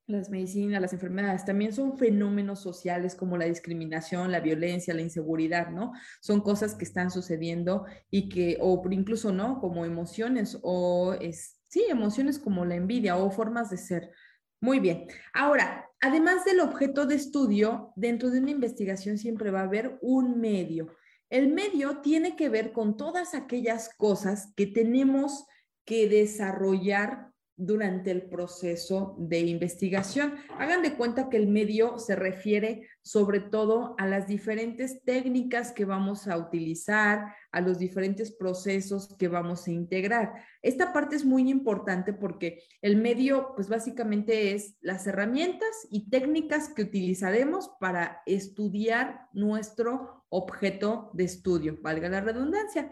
las 0.08 0.30
medicinas, 0.30 0.82
las 0.82 0.94
enfermedades, 0.94 1.46
también 1.46 1.74
son 1.74 1.98
fenómenos 1.98 2.62
sociales 2.62 3.16
como 3.16 3.38
la 3.38 3.46
discriminación, 3.46 4.32
la 4.32 4.42
violencia, 4.42 4.94
la 4.94 5.02
inseguridad, 5.02 5.70
¿no? 5.70 5.94
Son 6.20 6.42
cosas 6.42 6.76
que 6.76 6.84
están 6.84 7.12
sucediendo 7.12 7.86
y 8.10 8.28
que, 8.28 8.58
o 8.60 8.84
incluso, 8.92 9.32
¿no? 9.32 9.60
Como 9.62 9.86
emociones 9.86 10.60
o, 10.64 11.14
es, 11.14 11.61
sí, 11.72 11.86
emociones 11.90 12.38
como 12.38 12.66
la 12.66 12.76
envidia 12.76 13.16
o 13.16 13.32
formas 13.32 13.70
de 13.70 13.78
ser. 13.78 14.12
Muy 14.60 14.80
bien. 14.80 15.08
Ahora, 15.34 15.90
además 16.02 16.44
del 16.44 16.60
objeto 16.60 17.06
de 17.06 17.16
estudio, 17.16 17.94
dentro 17.96 18.30
de 18.30 18.40
una 18.40 18.52
investigación 18.52 19.18
siempre 19.18 19.52
va 19.52 19.62
a 19.62 19.64
haber 19.64 19.98
un 20.02 20.40
medio. 20.40 20.94
El 21.30 21.54
medio 21.54 22.02
tiene 22.02 22.36
que 22.36 22.50
ver 22.50 22.74
con 22.74 22.98
todas 22.98 23.34
aquellas 23.34 23.90
cosas 23.96 24.52
que 24.58 24.68
tenemos 24.68 25.46
que 25.86 26.10
desarrollar 26.10 27.31
durante 27.64 28.10
el 28.10 28.24
proceso 28.24 29.16
de 29.20 29.40
investigación. 29.40 30.34
Hagan 30.58 30.82
de 30.82 30.96
cuenta 30.96 31.30
que 31.30 31.38
el 31.38 31.48
medio 31.48 32.00
se 32.00 32.16
refiere 32.16 32.88
sobre 33.04 33.40
todo 33.40 33.94
a 34.00 34.08
las 34.08 34.28
diferentes 34.28 35.04
técnicas 35.04 35.72
que 35.72 35.86
vamos 35.86 36.28
a 36.28 36.38
utilizar, 36.38 37.36
a 37.52 37.62
los 37.62 37.78
diferentes 37.78 38.32
procesos 38.32 39.16
que 39.20 39.28
vamos 39.28 39.68
a 39.68 39.72
integrar. 39.72 40.34
Esta 40.64 40.92
parte 40.92 41.16
es 41.16 41.24
muy 41.24 41.50
importante 41.50 42.14
porque 42.14 42.64
el 42.82 42.98
medio, 42.98 43.54
pues 43.56 43.70
básicamente 43.70 44.54
es 44.54 44.76
las 44.82 45.06
herramientas 45.06 45.88
y 45.92 46.10
técnicas 46.10 46.70
que 46.70 46.82
utilizaremos 46.82 47.70
para 47.80 48.24
estudiar 48.26 49.28
nuestro 49.34 50.26
objeto 50.30 51.12
de 51.14 51.26
estudio, 51.26 51.78
valga 51.82 52.10
la 52.10 52.22
redundancia. 52.22 52.90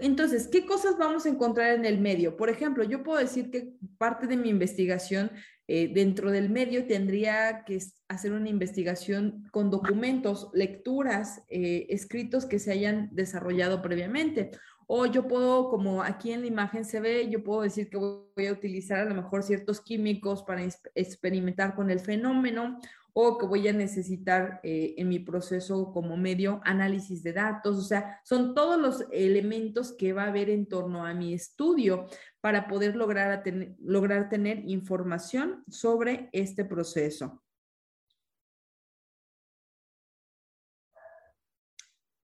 Entonces, 0.00 0.48
¿qué 0.48 0.66
cosas 0.66 0.96
vamos 0.98 1.26
a 1.26 1.28
encontrar 1.28 1.74
en 1.74 1.84
el 1.84 2.00
medio? 2.00 2.36
Por 2.36 2.50
ejemplo, 2.50 2.84
yo 2.84 3.02
puedo 3.02 3.18
decir 3.18 3.50
que 3.50 3.74
parte 3.98 4.26
de 4.26 4.36
mi 4.36 4.48
investigación 4.48 5.30
eh, 5.66 5.90
dentro 5.92 6.30
del 6.30 6.48
medio 6.48 6.86
tendría 6.86 7.64
que 7.64 7.78
hacer 8.08 8.32
una 8.32 8.48
investigación 8.48 9.44
con 9.50 9.70
documentos, 9.70 10.48
lecturas, 10.54 11.42
eh, 11.48 11.86
escritos 11.90 12.46
que 12.46 12.58
se 12.58 12.72
hayan 12.72 13.10
desarrollado 13.12 13.82
previamente. 13.82 14.50
O 14.86 15.04
yo 15.04 15.28
puedo, 15.28 15.68
como 15.68 16.02
aquí 16.02 16.32
en 16.32 16.40
la 16.40 16.46
imagen 16.46 16.86
se 16.86 17.00
ve, 17.00 17.28
yo 17.28 17.44
puedo 17.44 17.60
decir 17.60 17.90
que 17.90 17.98
voy 17.98 18.46
a 18.46 18.52
utilizar 18.52 19.00
a 19.00 19.04
lo 19.04 19.14
mejor 19.14 19.42
ciertos 19.42 19.82
químicos 19.82 20.42
para 20.42 20.66
experimentar 20.94 21.74
con 21.74 21.90
el 21.90 22.00
fenómeno 22.00 22.78
o 23.20 23.36
que 23.36 23.46
voy 23.46 23.66
a 23.66 23.72
necesitar 23.72 24.60
eh, 24.62 24.94
en 24.96 25.08
mi 25.08 25.18
proceso 25.18 25.90
como 25.92 26.16
medio 26.16 26.60
análisis 26.64 27.20
de 27.24 27.32
datos, 27.32 27.76
o 27.76 27.82
sea, 27.82 28.20
son 28.22 28.54
todos 28.54 28.80
los 28.80 29.04
elementos 29.10 29.90
que 29.90 30.12
va 30.12 30.22
a 30.22 30.28
haber 30.28 30.48
en 30.50 30.66
torno 30.66 31.04
a 31.04 31.12
mi 31.14 31.34
estudio 31.34 32.06
para 32.40 32.68
poder 32.68 32.94
lograr, 32.94 33.42
lograr 33.80 34.28
tener 34.28 34.62
información 34.68 35.64
sobre 35.66 36.28
este 36.30 36.64
proceso. 36.64 37.42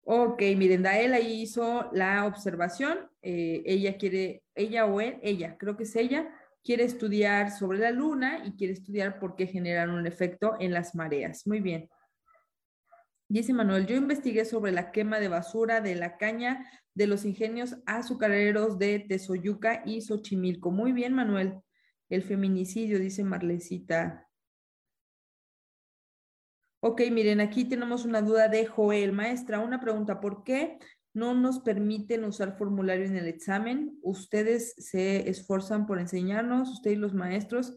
Ok, 0.03 0.43
miren, 0.55 0.83
Dael 0.83 1.15
ahí 1.15 1.41
hizo 1.41 1.89
la 1.93 2.27
observación. 2.27 3.11
Eh, 3.23 3.63
ella 3.65 3.97
quiere, 3.97 4.45
ella 4.55 4.85
o 4.85 5.01
él, 5.01 5.19
ella, 5.23 5.57
creo 5.57 5.79
que 5.79 5.85
es 5.85 5.97
ella, 5.97 6.29
quiere 6.65 6.85
estudiar 6.85 7.51
sobre 7.51 7.79
la 7.79 7.91
luna 7.91 8.43
y 8.45 8.53
quiere 8.53 8.73
estudiar 8.73 9.19
por 9.21 9.37
qué 9.37 9.47
generan 9.47 9.91
un 9.91 10.07
efecto 10.07 10.57
en 10.59 10.73
las 10.73 10.95
mareas. 10.95 11.47
Muy 11.47 11.61
bien. 11.61 11.89
Dice 13.29 13.53
Manuel, 13.53 13.87
yo 13.87 13.97
investigué 13.97 14.45
sobre 14.45 14.73
la 14.73 14.91
quema 14.91 15.21
de 15.21 15.29
basura 15.29 15.81
de 15.81 15.95
la 15.95 16.17
caña 16.17 16.67
de 16.95 17.07
los 17.07 17.25
ingenios 17.25 17.77
azucareros 17.87 18.79
de 18.79 19.01
Tezoyuca 19.01 19.83
y 19.85 20.01
Xochimilco. 20.01 20.71
Muy 20.71 20.93
bien, 20.93 21.13
Manuel. 21.15 21.61
El 22.09 22.23
feminicidio, 22.23 22.99
dice 22.99 23.25
Marlecita. 23.25 24.29
Ok, 26.81 27.03
miren, 27.11 27.41
aquí 27.41 27.65
tenemos 27.65 28.05
una 28.05 28.21
duda 28.21 28.49
de 28.49 28.67
Joel. 28.67 29.13
Maestra, 29.13 29.61
una 29.61 29.81
pregunta. 29.81 30.21
¿Por 30.21 30.45
qué 30.45 30.79
no 31.15 31.33
nos 31.33 31.61
permiten 31.61 32.25
usar 32.25 32.59
formulario 32.59 33.07
en 33.07 33.17
el 33.17 33.29
examen. 33.29 33.99
Ustedes 34.03 34.75
se 34.77 35.29
esfuerzan 35.31 35.87
por 35.87 36.01
enseñarnos, 36.01 36.71
ustedes 36.71 36.99
los 36.99 37.15
maestros, 37.15 37.77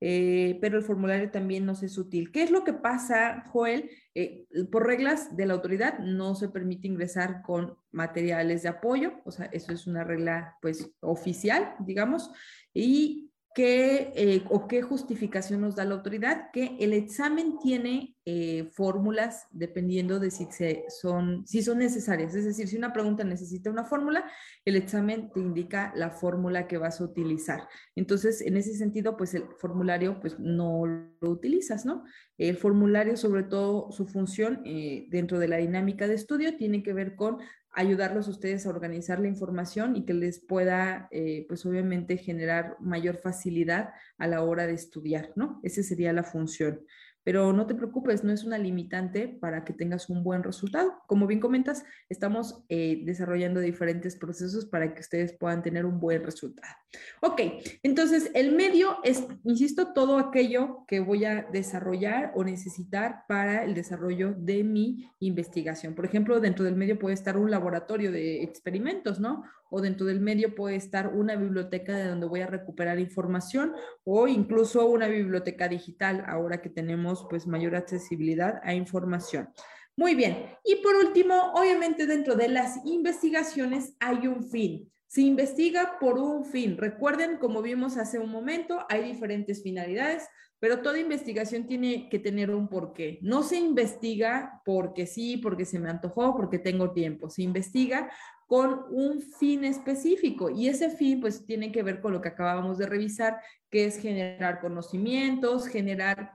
eh, 0.00 0.58
pero 0.60 0.76
el 0.76 0.84
formulario 0.84 1.30
también 1.30 1.64
nos 1.64 1.82
es 1.82 1.96
útil. 1.96 2.30
¿Qué 2.30 2.42
es 2.42 2.50
lo 2.50 2.62
que 2.62 2.74
pasa, 2.74 3.44
Joel? 3.50 3.90
Eh, 4.14 4.46
por 4.70 4.86
reglas 4.86 5.34
de 5.34 5.46
la 5.46 5.54
autoridad 5.54 5.98
no 5.98 6.34
se 6.34 6.50
permite 6.50 6.86
ingresar 6.86 7.40
con 7.40 7.78
materiales 7.90 8.62
de 8.62 8.68
apoyo, 8.68 9.14
o 9.24 9.30
sea, 9.30 9.46
eso 9.46 9.72
es 9.72 9.86
una 9.86 10.04
regla 10.04 10.58
pues 10.60 10.94
oficial, 11.00 11.74
digamos, 11.80 12.30
y 12.74 13.23
¿Qué, 13.54 14.12
eh, 14.16 14.42
o 14.50 14.66
qué 14.66 14.82
justificación 14.82 15.60
nos 15.60 15.76
da 15.76 15.84
la 15.84 15.94
autoridad? 15.94 16.50
Que 16.52 16.76
el 16.80 16.92
examen 16.92 17.60
tiene 17.62 18.16
eh, 18.24 18.68
fórmulas 18.72 19.46
dependiendo 19.52 20.18
de 20.18 20.32
si, 20.32 20.46
se 20.46 20.84
son, 20.88 21.46
si 21.46 21.62
son 21.62 21.78
necesarias. 21.78 22.34
Es 22.34 22.44
decir, 22.44 22.66
si 22.66 22.76
una 22.76 22.92
pregunta 22.92 23.22
necesita 23.22 23.70
una 23.70 23.84
fórmula, 23.84 24.28
el 24.64 24.74
examen 24.74 25.30
te 25.30 25.38
indica 25.38 25.92
la 25.94 26.10
fórmula 26.10 26.66
que 26.66 26.78
vas 26.78 27.00
a 27.00 27.04
utilizar. 27.04 27.68
Entonces, 27.94 28.40
en 28.40 28.56
ese 28.56 28.74
sentido, 28.74 29.16
pues 29.16 29.34
el 29.34 29.44
formulario 29.58 30.18
pues 30.18 30.36
no 30.40 30.84
lo 31.20 31.30
utilizas, 31.30 31.86
¿no? 31.86 32.02
El 32.36 32.56
formulario, 32.56 33.16
sobre 33.16 33.44
todo 33.44 33.92
su 33.92 34.08
función 34.08 34.62
eh, 34.64 35.06
dentro 35.10 35.38
de 35.38 35.46
la 35.46 35.58
dinámica 35.58 36.08
de 36.08 36.14
estudio, 36.14 36.56
tiene 36.56 36.82
que 36.82 36.92
ver 36.92 37.14
con 37.14 37.38
ayudarlos 37.74 38.28
ustedes 38.28 38.66
a 38.66 38.70
organizar 38.70 39.18
la 39.18 39.28
información 39.28 39.96
y 39.96 40.04
que 40.04 40.14
les 40.14 40.38
pueda, 40.38 41.08
eh, 41.10 41.44
pues 41.48 41.66
obviamente, 41.66 42.16
generar 42.16 42.76
mayor 42.80 43.16
facilidad 43.16 43.90
a 44.18 44.26
la 44.26 44.42
hora 44.42 44.66
de 44.66 44.74
estudiar, 44.74 45.32
¿no? 45.36 45.60
Esa 45.62 45.82
sería 45.82 46.12
la 46.12 46.22
función. 46.22 46.80
Pero 47.24 47.52
no 47.52 47.66
te 47.66 47.74
preocupes, 47.74 48.22
no 48.22 48.32
es 48.32 48.44
una 48.44 48.58
limitante 48.58 49.26
para 49.28 49.64
que 49.64 49.72
tengas 49.72 50.08
un 50.08 50.22
buen 50.22 50.42
resultado. 50.42 50.94
Como 51.06 51.26
bien 51.26 51.40
comentas, 51.40 51.84
estamos 52.08 52.62
eh, 52.68 53.02
desarrollando 53.04 53.60
diferentes 53.60 54.16
procesos 54.16 54.66
para 54.66 54.94
que 54.94 55.00
ustedes 55.00 55.32
puedan 55.32 55.62
tener 55.62 55.86
un 55.86 55.98
buen 55.98 56.22
resultado. 56.22 56.74
Ok, 57.20 57.40
entonces 57.82 58.30
el 58.34 58.54
medio 58.54 58.98
es, 59.02 59.26
insisto, 59.44 59.92
todo 59.92 60.18
aquello 60.18 60.84
que 60.86 61.00
voy 61.00 61.24
a 61.24 61.42
desarrollar 61.50 62.32
o 62.34 62.44
necesitar 62.44 63.24
para 63.26 63.64
el 63.64 63.74
desarrollo 63.74 64.34
de 64.36 64.62
mi 64.62 65.10
investigación. 65.18 65.94
Por 65.94 66.04
ejemplo, 66.04 66.40
dentro 66.40 66.64
del 66.64 66.76
medio 66.76 66.98
puede 66.98 67.14
estar 67.14 67.36
un 67.36 67.50
laboratorio 67.50 68.12
de 68.12 68.42
experimentos, 68.42 69.18
¿no? 69.18 69.44
O 69.74 69.80
dentro 69.80 70.06
del 70.06 70.20
medio 70.20 70.54
puede 70.54 70.76
estar 70.76 71.08
una 71.08 71.34
biblioteca 71.34 71.96
de 71.96 72.06
donde 72.06 72.26
voy 72.26 72.42
a 72.42 72.46
recuperar 72.46 73.00
información 73.00 73.72
o 74.04 74.28
incluso 74.28 74.86
una 74.86 75.08
biblioteca 75.08 75.66
digital 75.66 76.24
ahora 76.28 76.62
que 76.62 76.70
tenemos 76.70 77.26
pues 77.28 77.48
mayor 77.48 77.74
accesibilidad 77.74 78.60
a 78.62 78.72
información. 78.72 79.48
Muy 79.96 80.14
bien. 80.14 80.46
Y 80.64 80.76
por 80.76 80.94
último, 80.94 81.52
obviamente 81.54 82.06
dentro 82.06 82.36
de 82.36 82.48
las 82.48 82.86
investigaciones 82.86 83.96
hay 83.98 84.28
un 84.28 84.48
fin. 84.48 84.92
Se 85.08 85.22
investiga 85.22 85.98
por 85.98 86.18
un 86.18 86.44
fin. 86.44 86.76
Recuerden, 86.76 87.38
como 87.38 87.60
vimos 87.60 87.96
hace 87.96 88.20
un 88.20 88.30
momento, 88.30 88.86
hay 88.88 89.02
diferentes 89.02 89.62
finalidades, 89.64 90.28
pero 90.60 90.82
toda 90.82 90.98
investigación 90.98 91.66
tiene 91.66 92.08
que 92.08 92.18
tener 92.18 92.50
un 92.50 92.68
porqué. 92.68 93.18
No 93.22 93.42
se 93.42 93.56
investiga 93.56 94.62
porque 94.64 95.06
sí, 95.06 95.36
porque 95.36 95.64
se 95.64 95.78
me 95.78 95.90
antojó, 95.90 96.34
porque 96.36 96.58
tengo 96.58 96.92
tiempo. 96.92 97.28
Se 97.28 97.42
investiga 97.42 98.10
con 98.54 98.84
un 98.90 99.20
fin 99.20 99.64
específico. 99.64 100.48
Y 100.48 100.68
ese 100.68 100.88
fin 100.88 101.20
pues 101.20 101.44
tiene 101.44 101.72
que 101.72 101.82
ver 101.82 102.00
con 102.00 102.12
lo 102.12 102.20
que 102.20 102.28
acabamos 102.28 102.78
de 102.78 102.86
revisar, 102.86 103.40
que 103.68 103.84
es 103.84 103.98
generar 103.98 104.60
conocimientos, 104.60 105.66
generar 105.66 106.30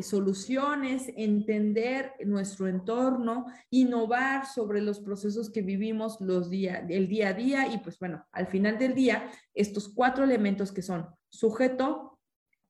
soluciones, 0.00 1.10
entender 1.16 2.12
nuestro 2.24 2.68
entorno, 2.68 3.46
innovar 3.70 4.46
sobre 4.46 4.80
los 4.80 5.00
procesos 5.00 5.50
que 5.50 5.62
vivimos 5.62 6.20
los 6.20 6.50
día, 6.50 6.86
el 6.88 7.08
día 7.08 7.30
a 7.30 7.32
día. 7.32 7.66
Y 7.74 7.78
pues 7.78 7.98
bueno, 7.98 8.24
al 8.30 8.46
final 8.46 8.78
del 8.78 8.94
día, 8.94 9.28
estos 9.52 9.88
cuatro 9.88 10.22
elementos 10.22 10.70
que 10.70 10.82
son 10.82 11.08
sujeto, 11.28 12.15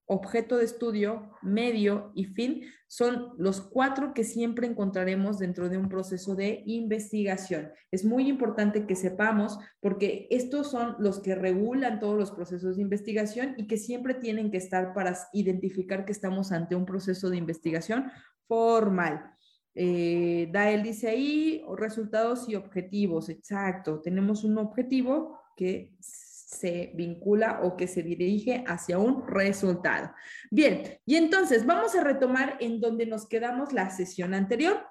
objeto 0.07 0.57
de 0.57 0.65
estudio, 0.65 1.31
medio 1.43 2.13
y 2.15 2.25
fin 2.27 2.63
son 2.89 3.33
los 3.37 3.61
cuatro 3.61 4.15
que 4.15 4.23
siempre 4.23 4.67
encontraremos 4.67 5.39
dentro 5.39 5.69
de 5.69 5.77
un 5.77 5.89
proceso 5.89 6.37
de 6.37 6.63
investigación. 6.67 7.71
Es 7.91 8.05
muy 8.05 8.29
importante 8.29 8.87
que 8.87 8.95
sepamos 8.95 9.59
porque 9.81 10.29
estos 10.31 10.71
son 10.71 10.95
los 11.01 11.21
que 11.21 11.35
regulan 11.35 11.99
todos 11.99 12.17
los 12.17 12.31
procesos 12.31 12.77
de 12.77 12.83
investigación 12.83 13.55
y 13.57 13.67
que 13.67 13.77
siempre 13.77 14.15
tienen 14.15 14.51
que 14.53 14.59
estar 14.59 14.95
para 14.95 15.17
identificar 15.33 16.05
que 16.05 16.13
estamos 16.13 16.53
ante 16.53 16.77
un 16.77 16.87
proceso 16.87 17.29
de 17.29 17.39
investigación 17.39 18.11
formal. 18.47 19.33
Eh, 19.75 20.49
Dael 20.53 20.83
dice 20.83 21.09
ahí 21.09 21.63
resultados 21.77 22.49
y 22.49 22.55
objetivos. 22.55 23.29
Exacto. 23.29 24.01
Tenemos 24.01 24.45
un 24.45 24.59
objetivo 24.59 25.39
que 25.57 25.93
se 26.47 26.93
vincula 26.95 27.61
o 27.65 27.77
que 27.77 27.89
se 27.89 28.05
dirige 28.05 28.63
hacia 28.69 28.99
un 28.99 29.27
resultado. 29.27 30.13
Bien, 30.49 31.01
y 31.05 31.17
entonces 31.17 31.67
vamos 31.67 31.97
a 31.97 32.05
retomar 32.05 32.57
en 32.61 32.81
donde 32.81 33.05
nos 33.05 33.27
quedamos 33.27 33.73
la 33.73 33.91
sesión 33.91 34.33
anterior. 34.33 34.87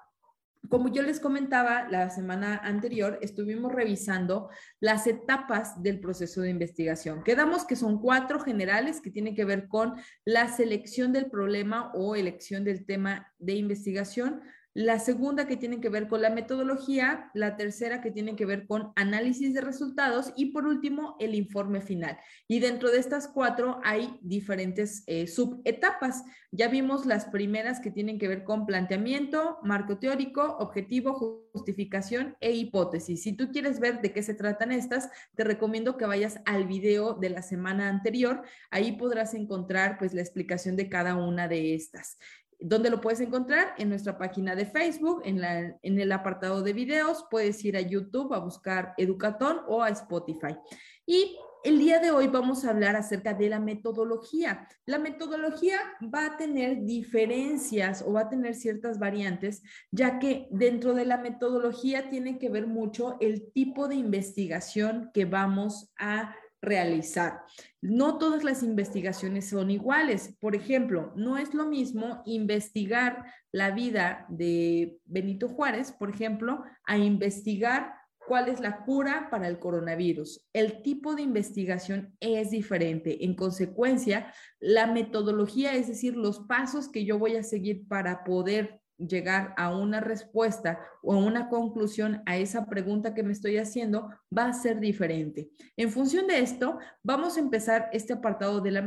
Como 0.68 0.88
yo 0.88 1.02
les 1.02 1.18
comentaba 1.18 1.88
la 1.88 2.10
semana 2.10 2.58
anterior, 2.58 3.18
estuvimos 3.22 3.72
revisando 3.72 4.50
las 4.80 5.06
etapas 5.06 5.82
del 5.82 5.98
proceso 5.98 6.42
de 6.42 6.50
investigación. 6.50 7.24
Quedamos 7.24 7.64
que 7.64 7.76
son 7.76 8.02
cuatro 8.02 8.38
generales 8.38 9.00
que 9.00 9.10
tienen 9.10 9.34
que 9.34 9.46
ver 9.46 9.66
con 9.66 9.94
la 10.26 10.48
selección 10.48 11.12
del 11.12 11.30
problema 11.30 11.90
o 11.94 12.16
elección 12.16 12.64
del 12.64 12.84
tema 12.84 13.32
de 13.38 13.54
investigación, 13.54 14.42
la 14.76 14.98
segunda 14.98 15.46
que 15.46 15.56
tiene 15.56 15.80
que 15.80 15.88
ver 15.88 16.06
con 16.06 16.20
la 16.20 16.28
metodología, 16.28 17.30
la 17.32 17.56
tercera 17.56 18.02
que 18.02 18.10
tiene 18.10 18.36
que 18.36 18.44
ver 18.44 18.66
con 18.66 18.92
análisis 18.94 19.54
de 19.54 19.62
resultados 19.62 20.34
y 20.36 20.52
por 20.52 20.66
último 20.66 21.16
el 21.18 21.34
informe 21.34 21.80
final. 21.80 22.18
Y 22.46 22.60
dentro 22.60 22.90
de 22.90 22.98
estas 22.98 23.26
cuatro 23.26 23.80
hay 23.84 24.18
diferentes 24.20 25.02
eh, 25.06 25.28
subetapas. 25.28 26.24
Ya 26.52 26.68
vimos 26.68 27.06
las 27.06 27.24
primeras 27.24 27.80
que 27.80 27.90
tienen 27.90 28.18
que 28.18 28.28
ver 28.28 28.44
con 28.44 28.66
planteamiento, 28.66 29.60
marco 29.62 29.98
teórico, 29.98 30.58
objetivo, 30.58 31.48
justificación 31.54 32.36
e 32.40 32.52
hipótesis. 32.52 33.22
Si 33.22 33.32
tú 33.32 33.50
quieres 33.50 33.80
ver 33.80 34.02
de 34.02 34.12
qué 34.12 34.22
se 34.22 34.34
tratan 34.34 34.72
estas, 34.72 35.08
te 35.36 35.44
recomiendo 35.44 35.96
que 35.96 36.04
vayas 36.04 36.40
al 36.44 36.66
video 36.66 37.14
de 37.14 37.30
la 37.30 37.40
semana 37.40 37.88
anterior. 37.88 38.42
Ahí 38.70 38.92
podrás 38.92 39.32
encontrar 39.32 39.96
pues 39.96 40.12
la 40.12 40.20
explicación 40.20 40.76
de 40.76 40.90
cada 40.90 41.16
una 41.16 41.48
de 41.48 41.74
estas. 41.74 42.18
¿Dónde 42.58 42.90
lo 42.90 43.00
puedes 43.00 43.20
encontrar? 43.20 43.74
En 43.78 43.88
nuestra 43.88 44.16
página 44.18 44.54
de 44.54 44.66
Facebook, 44.66 45.22
en, 45.24 45.40
la, 45.40 45.76
en 45.82 46.00
el 46.00 46.12
apartado 46.12 46.62
de 46.62 46.72
videos, 46.72 47.24
puedes 47.30 47.64
ir 47.64 47.76
a 47.76 47.80
YouTube 47.80 48.32
a 48.32 48.38
buscar 48.38 48.94
Educatón 48.96 49.60
o 49.68 49.82
a 49.82 49.90
Spotify. 49.90 50.56
Y 51.04 51.36
el 51.66 51.80
día 51.80 51.98
de 51.98 52.12
hoy 52.12 52.28
vamos 52.28 52.64
a 52.64 52.70
hablar 52.70 52.94
acerca 52.94 53.34
de 53.34 53.48
la 53.48 53.58
metodología. 53.58 54.68
La 54.84 54.98
metodología 54.98 55.80
va 56.02 56.26
a 56.26 56.36
tener 56.36 56.84
diferencias 56.84 58.02
o 58.02 58.12
va 58.12 58.20
a 58.20 58.28
tener 58.28 58.54
ciertas 58.54 58.98
variantes, 59.00 59.62
ya 59.90 60.20
que 60.20 60.46
dentro 60.50 60.94
de 60.94 61.04
la 61.04 61.18
metodología 61.18 62.08
tiene 62.08 62.38
que 62.38 62.50
ver 62.50 62.68
mucho 62.68 63.16
el 63.20 63.50
tipo 63.52 63.88
de 63.88 63.96
investigación 63.96 65.10
que 65.12 65.24
vamos 65.24 65.92
a 65.98 66.36
realizar. 66.60 67.42
No 67.80 68.18
todas 68.18 68.44
las 68.44 68.62
investigaciones 68.62 69.48
son 69.48 69.70
iguales. 69.70 70.36
Por 70.40 70.56
ejemplo, 70.56 71.12
no 71.16 71.38
es 71.38 71.54
lo 71.54 71.66
mismo 71.66 72.22
investigar 72.24 73.24
la 73.52 73.70
vida 73.70 74.26
de 74.28 74.98
Benito 75.04 75.48
Juárez, 75.48 75.92
por 75.92 76.10
ejemplo, 76.10 76.62
a 76.84 76.98
investigar 76.98 77.94
cuál 78.26 78.48
es 78.48 78.60
la 78.60 78.84
cura 78.84 79.28
para 79.30 79.48
el 79.48 79.58
coronavirus. 79.58 80.46
El 80.52 80.82
tipo 80.82 81.14
de 81.14 81.22
investigación 81.22 82.16
es 82.20 82.50
diferente. 82.50 83.24
En 83.24 83.34
consecuencia, 83.34 84.32
la 84.58 84.86
metodología, 84.86 85.74
es 85.74 85.88
decir, 85.88 86.16
los 86.16 86.40
pasos 86.40 86.88
que 86.88 87.04
yo 87.04 87.18
voy 87.18 87.36
a 87.36 87.44
seguir 87.44 87.86
para 87.86 88.24
poder 88.24 88.80
llegar 88.98 89.54
a 89.56 89.76
una 89.76 90.00
respuesta 90.00 90.80
o 91.02 91.14
a 91.14 91.18
una 91.18 91.48
conclusión 91.48 92.22
a 92.26 92.36
esa 92.36 92.66
pregunta 92.66 93.14
que 93.14 93.22
me 93.22 93.32
estoy 93.32 93.58
haciendo 93.58 94.10
va 94.36 94.46
a 94.46 94.52
ser 94.52 94.80
diferente. 94.80 95.50
En 95.76 95.90
función 95.90 96.26
de 96.26 96.40
esto, 96.40 96.78
vamos 97.02 97.36
a 97.36 97.40
empezar 97.40 97.88
este 97.92 98.14
apartado 98.14 98.60
de 98.60 98.70
la, 98.70 98.82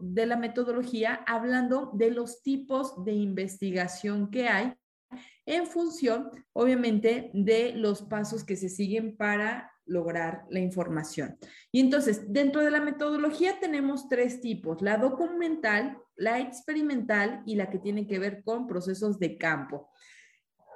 de 0.00 0.26
la 0.26 0.36
metodología 0.36 1.20
hablando 1.26 1.90
de 1.94 2.10
los 2.10 2.42
tipos 2.42 3.04
de 3.04 3.12
investigación 3.12 4.30
que 4.30 4.48
hay 4.48 4.74
en 5.46 5.66
función, 5.66 6.30
obviamente, 6.52 7.30
de 7.32 7.72
los 7.72 8.02
pasos 8.02 8.44
que 8.44 8.56
se 8.56 8.68
siguen 8.68 9.16
para 9.16 9.72
lograr 9.88 10.44
la 10.50 10.60
información. 10.60 11.36
Y 11.72 11.80
entonces, 11.80 12.32
dentro 12.32 12.62
de 12.62 12.70
la 12.70 12.80
metodología 12.80 13.58
tenemos 13.60 14.08
tres 14.08 14.40
tipos, 14.40 14.80
la 14.82 14.96
documental, 14.96 15.98
la 16.16 16.38
experimental 16.38 17.42
y 17.46 17.56
la 17.56 17.70
que 17.70 17.78
tiene 17.78 18.06
que 18.06 18.18
ver 18.18 18.42
con 18.44 18.66
procesos 18.66 19.18
de 19.18 19.36
campo. 19.36 19.90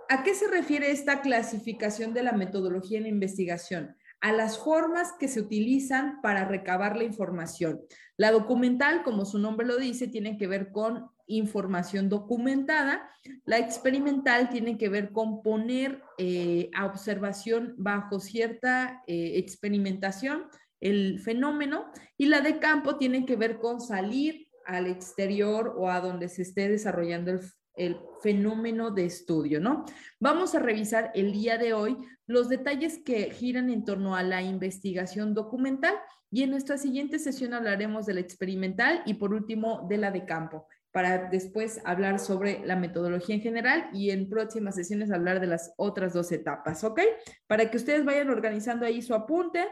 ¿A 0.09 0.25
qué 0.25 0.35
se 0.35 0.49
refiere 0.49 0.91
esta 0.91 1.23
clasificación 1.23 2.13
de 2.13 2.23
la 2.23 2.33
metodología 2.33 2.99
en 2.99 3.07
investigación? 3.07 3.97
a 4.23 4.33
las 4.33 4.57
formas 4.57 5.13
que 5.19 5.27
se 5.27 5.41
utilizan 5.41 6.21
para 6.23 6.45
recabar 6.45 6.97
la 6.97 7.03
información. 7.03 7.83
La 8.17 8.31
documental, 8.31 9.03
como 9.03 9.25
su 9.25 9.39
nombre 9.39 9.67
lo 9.67 9.77
dice, 9.77 10.07
tiene 10.07 10.39
que 10.39 10.47
ver 10.47 10.71
con 10.71 11.11
información 11.27 12.09
documentada. 12.09 13.09
La 13.45 13.59
experimental 13.59 14.49
tiene 14.51 14.79
que 14.79 14.89
ver 14.89 15.13
con 15.13 15.43
poner 15.43 16.03
eh, 16.19 16.71
a 16.75 16.87
observación 16.87 17.75
bajo 17.79 18.21
cierta 18.21 19.03
eh, 19.07 19.33
experimentación 19.37 20.45
el 20.81 21.21
fenómeno 21.21 21.93
y 22.19 22.27
la 22.27 22.41
de 22.41 22.59
campo 22.59 22.97
tiene 22.97 23.25
que 23.25 23.37
ver 23.37 23.59
con 23.59 23.81
salir 23.81 24.49
al 24.67 24.89
exterior 24.89 25.75
o 25.77 25.89
a 25.89 26.01
donde 26.01 26.29
se 26.29 26.43
esté 26.43 26.69
desarrollando 26.69 27.31
el, 27.31 27.41
el 27.75 27.97
fenómeno 28.21 28.91
de 28.91 29.07
estudio, 29.07 29.61
¿no? 29.61 29.85
Vamos 30.21 30.55
a 30.55 30.59
revisar 30.59 31.11
el 31.15 31.33
día 31.33 31.57
de 31.57 31.73
hoy 31.73 31.97
los 32.27 32.49
detalles 32.49 32.99
que 33.05 33.31
giran 33.31 33.71
en 33.71 33.85
torno 33.85 34.17
a 34.17 34.23
la 34.23 34.43
investigación 34.43 35.35
documental 35.35 35.95
y 36.31 36.43
en 36.43 36.51
nuestra 36.51 36.79
siguiente 36.79 37.19
sesión 37.19 37.55
hablaremos 37.55 38.07
de 38.07 38.15
la 38.15 38.21
experimental 38.21 39.03
y 39.07 39.15
por 39.15 39.33
último 39.33 39.87
de 39.89 39.99
la 39.99 40.11
de 40.11 40.25
campo 40.25 40.67
para 40.93 41.31
después 41.31 41.81
hablar 41.85 42.19
sobre 42.19 42.65
la 42.67 42.77
metodología 42.77 43.35
en 43.35 43.41
general 43.41 43.89
y 43.93 44.11
en 44.11 44.29
próximas 44.29 44.75
sesiones 44.75 45.11
hablar 45.11 45.41
de 45.41 45.47
las 45.47 45.73
otras 45.77 46.13
dos 46.13 46.31
etapas, 46.33 46.85
¿ok? 46.85 47.01
Para 47.47 47.71
que 47.71 47.79
ustedes 47.79 48.05
vayan 48.05 48.29
organizando 48.29 48.85
ahí 48.85 49.01
su 49.01 49.15
apunte, 49.15 49.67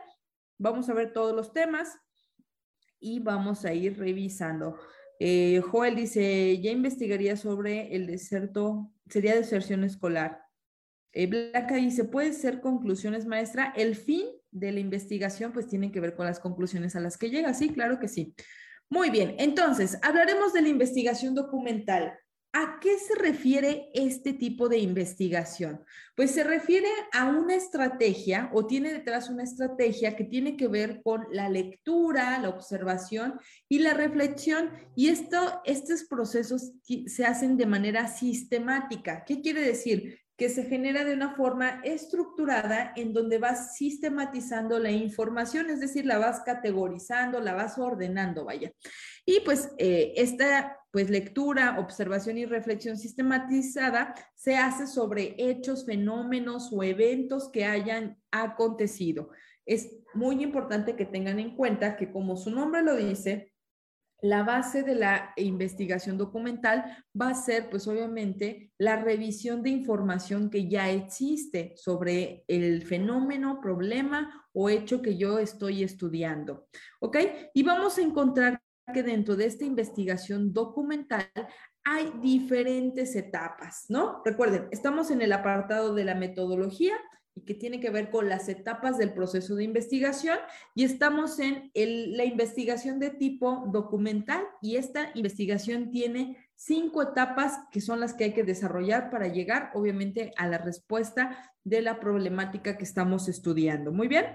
vamos 0.59 0.89
a 0.89 0.95
ver 0.95 1.13
todos 1.13 1.35
los 1.37 1.53
temas 1.53 1.99
y 2.99 3.21
vamos 3.21 3.65
a 3.65 3.75
ir 3.75 3.99
revisando. 3.99 4.79
Eh, 5.19 5.61
Joel 5.61 5.97
dice, 5.97 6.59
ya 6.61 6.71
investigaría 6.71 7.37
sobre 7.37 7.95
el 7.95 8.07
deserto, 8.07 8.91
sería 9.07 9.35
deserción 9.35 9.85
escolar. 9.85 10.43
Eh, 11.13 11.27
Blanca 11.27 11.75
dice, 11.75 12.05
puede 12.05 12.33
ser 12.33 12.61
conclusiones, 12.63 13.27
maestra. 13.27 13.75
El 13.77 13.97
fin 13.97 14.27
de 14.51 14.73
la 14.73 14.81
investigación, 14.81 15.53
pues 15.53 15.67
tiene 15.67 15.93
que 15.93 16.01
ver 16.01 16.15
con 16.15 16.25
las 16.25 16.41
conclusiones 16.41 16.97
a 16.97 17.01
las 17.01 17.19
que 17.19 17.29
llega. 17.29 17.53
Sí, 17.53 17.69
claro 17.71 17.99
que 17.99 18.09
sí. 18.09 18.35
Muy 18.93 19.11
bien, 19.11 19.37
entonces, 19.39 19.99
hablaremos 20.03 20.53
de 20.53 20.63
la 20.63 20.69
investigación 20.69 21.37
documental. 21.37 22.19
¿A 22.53 22.81
qué 22.81 22.99
se 22.99 23.15
refiere 23.15 23.89
este 23.95 24.33
tipo 24.33 24.69
de 24.69 24.79
investigación? 24.79 25.85
Pues 26.17 26.33
se 26.33 26.43
refiere 26.43 26.89
a 27.13 27.27
una 27.27 27.55
estrategia 27.55 28.51
o 28.53 28.67
tiene 28.67 28.93
detrás 28.93 29.31
una 29.31 29.45
estrategia 29.45 30.17
que 30.17 30.25
tiene 30.25 30.57
que 30.57 30.67
ver 30.67 31.01
con 31.05 31.25
la 31.31 31.49
lectura, 31.49 32.41
la 32.41 32.49
observación 32.49 33.39
y 33.69 33.79
la 33.79 33.95
reflexión. 33.95 34.71
Y 34.97 35.11
esto, 35.11 35.63
estos 35.65 36.03
procesos 36.07 36.73
se 37.07 37.25
hacen 37.25 37.57
de 37.57 37.67
manera 37.67 38.09
sistemática. 38.09 39.25
¿Qué 39.25 39.41
quiere 39.41 39.61
decir? 39.61 40.19
Que 40.41 40.49
se 40.49 40.65
genera 40.65 41.05
de 41.05 41.13
una 41.13 41.35
forma 41.35 41.83
estructurada 41.85 42.95
en 42.97 43.13
donde 43.13 43.37
vas 43.37 43.77
sistematizando 43.77 44.79
la 44.79 44.91
información, 44.91 45.69
es 45.69 45.81
decir, 45.81 46.07
la 46.07 46.17
vas 46.17 46.41
categorizando, 46.47 47.41
la 47.41 47.53
vas 47.53 47.77
ordenando, 47.77 48.47
vaya. 48.47 48.73
Y 49.27 49.41
pues 49.41 49.71
eh, 49.77 50.15
esta 50.17 50.79
pues 50.91 51.11
lectura, 51.11 51.79
observación 51.79 52.39
y 52.39 52.47
reflexión 52.47 52.97
sistematizada 52.97 54.15
se 54.35 54.57
hace 54.57 54.87
sobre 54.87 55.35
hechos, 55.37 55.85
fenómenos 55.85 56.73
o 56.73 56.83
eventos 56.83 57.51
que 57.53 57.67
hayan 57.67 58.17
acontecido. 58.31 59.29
Es 59.67 59.91
muy 60.15 60.43
importante 60.43 60.97
que 60.97 61.05
tengan 61.05 61.39
en 61.39 61.55
cuenta 61.55 61.99
que 61.99 62.11
como 62.11 62.39
su 62.39 62.49
nombre 62.49 62.83
lo 62.83 62.97
dice, 62.97 63.50
la 64.23 64.43
base 64.43 64.83
de 64.83 64.95
la 64.95 65.33
investigación 65.37 66.19
documental 66.19 67.05
va 67.19 67.29
a 67.29 67.35
ser, 67.35 67.71
pues 67.71 67.87
obviamente, 67.89 68.73
la 68.79 68.97
revisión 68.97 69.63
de 69.63 69.71
información 69.71 70.51
que 70.51 70.69
ya 70.69 70.91
existe 70.91 71.75
sobre 71.77 72.45
el 72.49 72.83
fenómeno, 72.83 73.61
problema 73.61 74.47
o 74.53 74.69
hecho 74.69 75.03
que 75.03 75.17
yo 75.17 75.39
estoy 75.39 75.83
estudiando. 75.83 76.67
¿Ok? 77.01 77.17
Y 77.55 77.63
vamos 77.63 77.99
a 77.99 78.03
encontrar 78.03 78.61
que 78.93 79.03
dentro 79.03 79.37
de 79.37 79.47
esta 79.47 79.65
investigación 79.65 80.53
documental 80.53 81.31
hay 81.85 82.13
diferentes 82.21 83.17
etapas, 83.17 83.87
¿no? 83.89 84.21
Recuerden, 84.25 84.69
estamos 84.71 85.11
en 85.11 85.23
el 85.23 85.33
apartado 85.33 85.95
de 85.95 86.05
la 86.05 86.15
metodología 86.15 86.95
y 87.35 87.43
que 87.43 87.55
tiene 87.55 87.81
que 87.81 87.91
ver 87.91 88.11
con 88.11 88.29
las 88.29 88.49
etapas 88.49 88.99
del 88.99 89.13
proceso 89.13 89.55
de 89.55 89.65
investigación 89.65 90.39
y 90.75 90.85
estamos 90.85 91.39
en 91.39 91.71
la 92.17 92.25
investigación 92.25 92.99
de 92.99 93.11
tipo 93.11 93.65
documental 93.73 94.43
y 94.61 94.77
esta 94.77 95.11
investigación 95.15 95.91
tiene 95.91 96.37
cinco 96.57 97.03
etapas 97.03 97.61
que 97.71 97.81
son 97.81 98.01
las 98.01 98.15
que 98.15 98.25
hay 98.25 98.35
que 98.35 98.45
desarrollar 98.45 99.11
para 99.11 99.29
llegar 99.29 99.71
obviamente 99.75 100.33
a 100.37 100.47
la 100.47 100.59
respuesta 100.59 101.53
de 101.65 101.83
la 101.83 102.01
problemática 102.01 102.77
que 102.77 102.85
estamos 102.85 103.29
estudiando. 103.29 103.93
Muy 103.93 104.09
bien, 104.09 104.27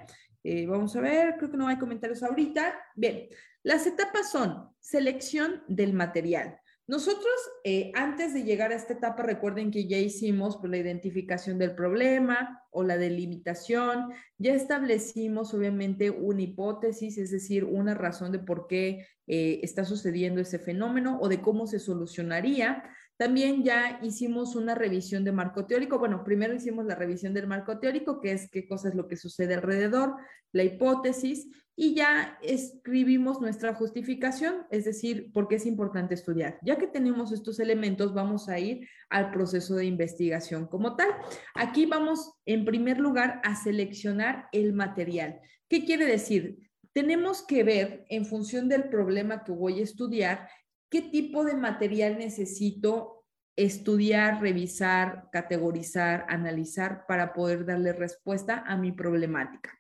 eh, 0.44 0.66
vamos 0.68 0.96
a 0.96 1.02
ver, 1.02 1.38
creo 1.38 1.52
que 1.52 1.58
no 1.58 1.68
hay 1.68 1.78
comentarios 1.78 2.24
ahorita. 2.24 2.76
Bien, 2.96 3.28
las 3.64 3.88
etapas 3.88 4.32
son 4.32 4.70
selección 4.80 5.64
del 5.68 5.94
material. 5.94 6.60
Nosotros, 6.88 7.34
eh, 7.64 7.92
antes 7.96 8.32
de 8.36 8.44
llegar 8.44 8.72
a 8.72 8.76
esta 8.76 8.94
etapa, 8.94 9.24
recuerden 9.24 9.72
que 9.72 9.88
ya 9.88 9.98
hicimos 9.98 10.58
pues, 10.58 10.70
la 10.70 10.78
identificación 10.78 11.58
del 11.58 11.74
problema 11.74 12.62
o 12.70 12.84
la 12.84 12.98
delimitación, 12.98 14.12
ya 14.38 14.54
establecimos 14.54 15.56
obviamente 15.56 16.12
una 16.12 16.44
hipótesis, 16.44 17.18
es 17.18 17.32
decir, 17.32 17.64
una 17.64 17.96
razón 17.96 18.32
de 18.32 18.38
por 18.38 18.68
qué 18.68 19.08
eh, 19.26 19.62
está 19.64 19.84
sucediendo 19.84 20.42
ese 20.42 20.60
fenómeno 20.60 21.18
o 21.20 21.28
de 21.28 21.42
cómo 21.42 21.66
se 21.66 21.80
solucionaría. 21.80 22.84
También 23.18 23.64
ya 23.64 24.00
hicimos 24.04 24.56
una 24.56 24.76
revisión 24.76 25.24
de 25.24 25.32
marco 25.32 25.66
teórico. 25.66 25.98
Bueno, 25.98 26.24
primero 26.24 26.54
hicimos 26.54 26.86
la 26.86 26.94
revisión 26.94 27.34
del 27.34 27.48
marco 27.48 27.80
teórico, 27.80 28.22
que 28.22 28.34
es 28.34 28.48
qué 28.52 28.68
cosa 28.68 28.90
es 28.90 28.96
lo 28.96 29.08
que 29.08 29.18
sucede 29.18 29.56
alrededor, 29.56 30.18
la 30.52 30.64
hipótesis, 30.64 31.48
y 31.76 31.94
ya 31.94 32.40
escribimos 32.42 33.42
nuestra 33.42 33.74
justificación, 33.74 34.66
es 34.72 34.86
decir, 34.86 35.32
por 35.34 35.48
qué 35.48 35.56
es 35.56 35.66
importante 35.66 36.14
estudiar. 36.14 36.58
Ya 36.62 36.78
que 36.78 36.88
tenemos 36.88 37.34
estos 37.34 37.60
elementos, 37.60 38.14
vamos 38.14 38.48
a 38.48 38.60
ir 38.60 38.88
al 39.10 39.32
proceso 39.32 39.76
de 39.76 39.86
investigación 39.86 40.68
como 40.68 40.96
tal. 40.96 41.10
Aquí 41.54 41.86
vamos, 41.86 42.34
en 42.46 42.64
primer 42.64 43.00
lugar, 43.00 43.42
a 43.44 43.56
seleccionar 43.56 44.48
el 44.54 44.74
material. 44.74 45.42
¿Qué 45.68 45.84
quiere 45.84 46.06
decir? 46.06 46.60
Tenemos 46.94 47.46
que 47.46 47.64
ver, 47.64 48.06
en 48.10 48.26
función 48.26 48.70
del 48.70 48.88
problema 48.88 49.44
que 49.44 49.52
voy 49.52 49.82
a 49.82 49.84
estudiar, 49.84 50.48
qué 50.90 51.02
tipo 51.02 51.44
de 51.44 51.56
material 51.56 52.18
necesito 52.18 53.26
estudiar, 53.58 54.42
revisar, 54.42 55.30
categorizar, 55.32 56.26
analizar 56.30 57.06
para 57.06 57.34
poder 57.34 57.66
darle 57.66 57.92
respuesta 57.92 58.64
a 58.66 58.78
mi 58.78 58.94
problemática. 58.94 59.72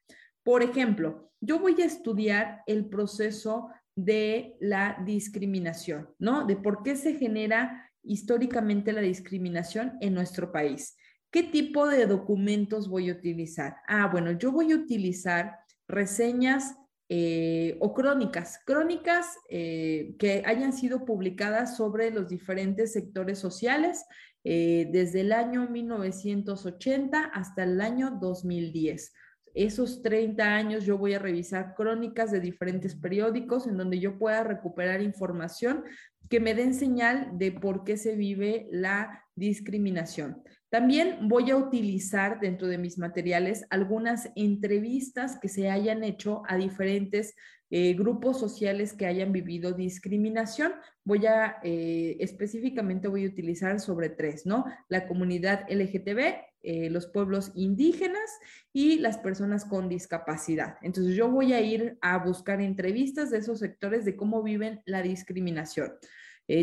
Por 0.45 0.61
ejemplo, 0.61 1.31
yo 1.41 1.59
voy 1.59 1.81
a 1.81 1.85
estudiar 1.85 2.61
el 2.67 2.85
proceso 2.85 3.71
de 3.95 4.55
la 4.59 5.01
discriminación, 5.03 6.07
¿no? 6.19 6.45
De 6.45 6.55
por 6.55 6.83
qué 6.83 6.95
se 6.95 7.15
genera 7.15 7.91
históricamente 8.03 8.93
la 8.93 9.01
discriminación 9.01 9.97
en 10.01 10.13
nuestro 10.13 10.51
país. 10.51 10.95
¿Qué 11.31 11.41
tipo 11.41 11.87
de 11.87 12.05
documentos 12.05 12.87
voy 12.87 13.09
a 13.09 13.13
utilizar? 13.13 13.77
Ah, 13.87 14.07
bueno, 14.07 14.33
yo 14.33 14.51
voy 14.51 14.71
a 14.71 14.75
utilizar 14.75 15.57
reseñas 15.87 16.75
eh, 17.09 17.77
o 17.81 17.95
crónicas, 17.95 18.59
crónicas 18.67 19.25
eh, 19.49 20.15
que 20.19 20.43
hayan 20.45 20.73
sido 20.73 21.05
publicadas 21.05 21.75
sobre 21.75 22.11
los 22.11 22.29
diferentes 22.29 22.93
sectores 22.93 23.39
sociales 23.39 24.05
eh, 24.43 24.89
desde 24.91 25.21
el 25.21 25.31
año 25.31 25.67
1980 25.67 27.31
hasta 27.33 27.63
el 27.63 27.81
año 27.81 28.19
2010. 28.21 29.11
Esos 29.55 30.01
30 30.03 30.43
años 30.43 30.85
yo 30.85 30.97
voy 30.97 31.13
a 31.13 31.19
revisar 31.19 31.75
crónicas 31.75 32.29
de 32.29 32.41
diferentes 32.41 32.93
periódicos 32.93 33.67
en 33.67 33.77
donde 33.77 33.99
yo 33.99 34.19
pueda 34.19 34.43
recuperar 34.43 35.01
información 35.01 35.85
que 36.29 36.41
me 36.41 36.53
den 36.53 36.73
señal 36.73 37.37
de 37.37 37.53
por 37.53 37.85
qué 37.85 37.95
se 37.95 38.15
vive 38.17 38.67
la 38.69 39.23
discriminación. 39.33 40.43
También 40.69 41.29
voy 41.29 41.51
a 41.51 41.55
utilizar 41.55 42.41
dentro 42.41 42.67
de 42.67 42.77
mis 42.77 42.97
materiales 42.97 43.65
algunas 43.69 44.29
entrevistas 44.35 45.39
que 45.41 45.47
se 45.47 45.69
hayan 45.69 46.03
hecho 46.03 46.41
a 46.49 46.57
diferentes 46.57 47.33
eh, 47.77 47.93
grupos 47.93 48.39
sociales 48.39 48.93
que 48.93 49.05
hayan 49.05 49.33
vivido 49.33 49.73
discriminación. 49.73 50.71
Voy 51.03 51.25
a, 51.25 51.57
eh, 51.61 52.15
específicamente 52.21 53.09
voy 53.09 53.25
a 53.25 53.27
utilizar 53.27 53.81
sobre 53.81 54.07
tres, 54.07 54.45
¿no? 54.45 54.63
La 54.87 55.09
comunidad 55.09 55.65
LGTB, 55.67 56.37
eh, 56.63 56.89
los 56.89 57.07
pueblos 57.07 57.51
indígenas 57.53 58.29
y 58.71 58.99
las 58.99 59.17
personas 59.17 59.65
con 59.65 59.89
discapacidad. 59.89 60.77
Entonces 60.83 61.17
yo 61.17 61.29
voy 61.29 61.51
a 61.51 61.59
ir 61.59 61.97
a 61.99 62.17
buscar 62.19 62.61
entrevistas 62.61 63.29
de 63.29 63.39
esos 63.39 63.59
sectores 63.59 64.05
de 64.05 64.15
cómo 64.15 64.41
viven 64.41 64.81
la 64.85 65.01
discriminación. 65.01 65.91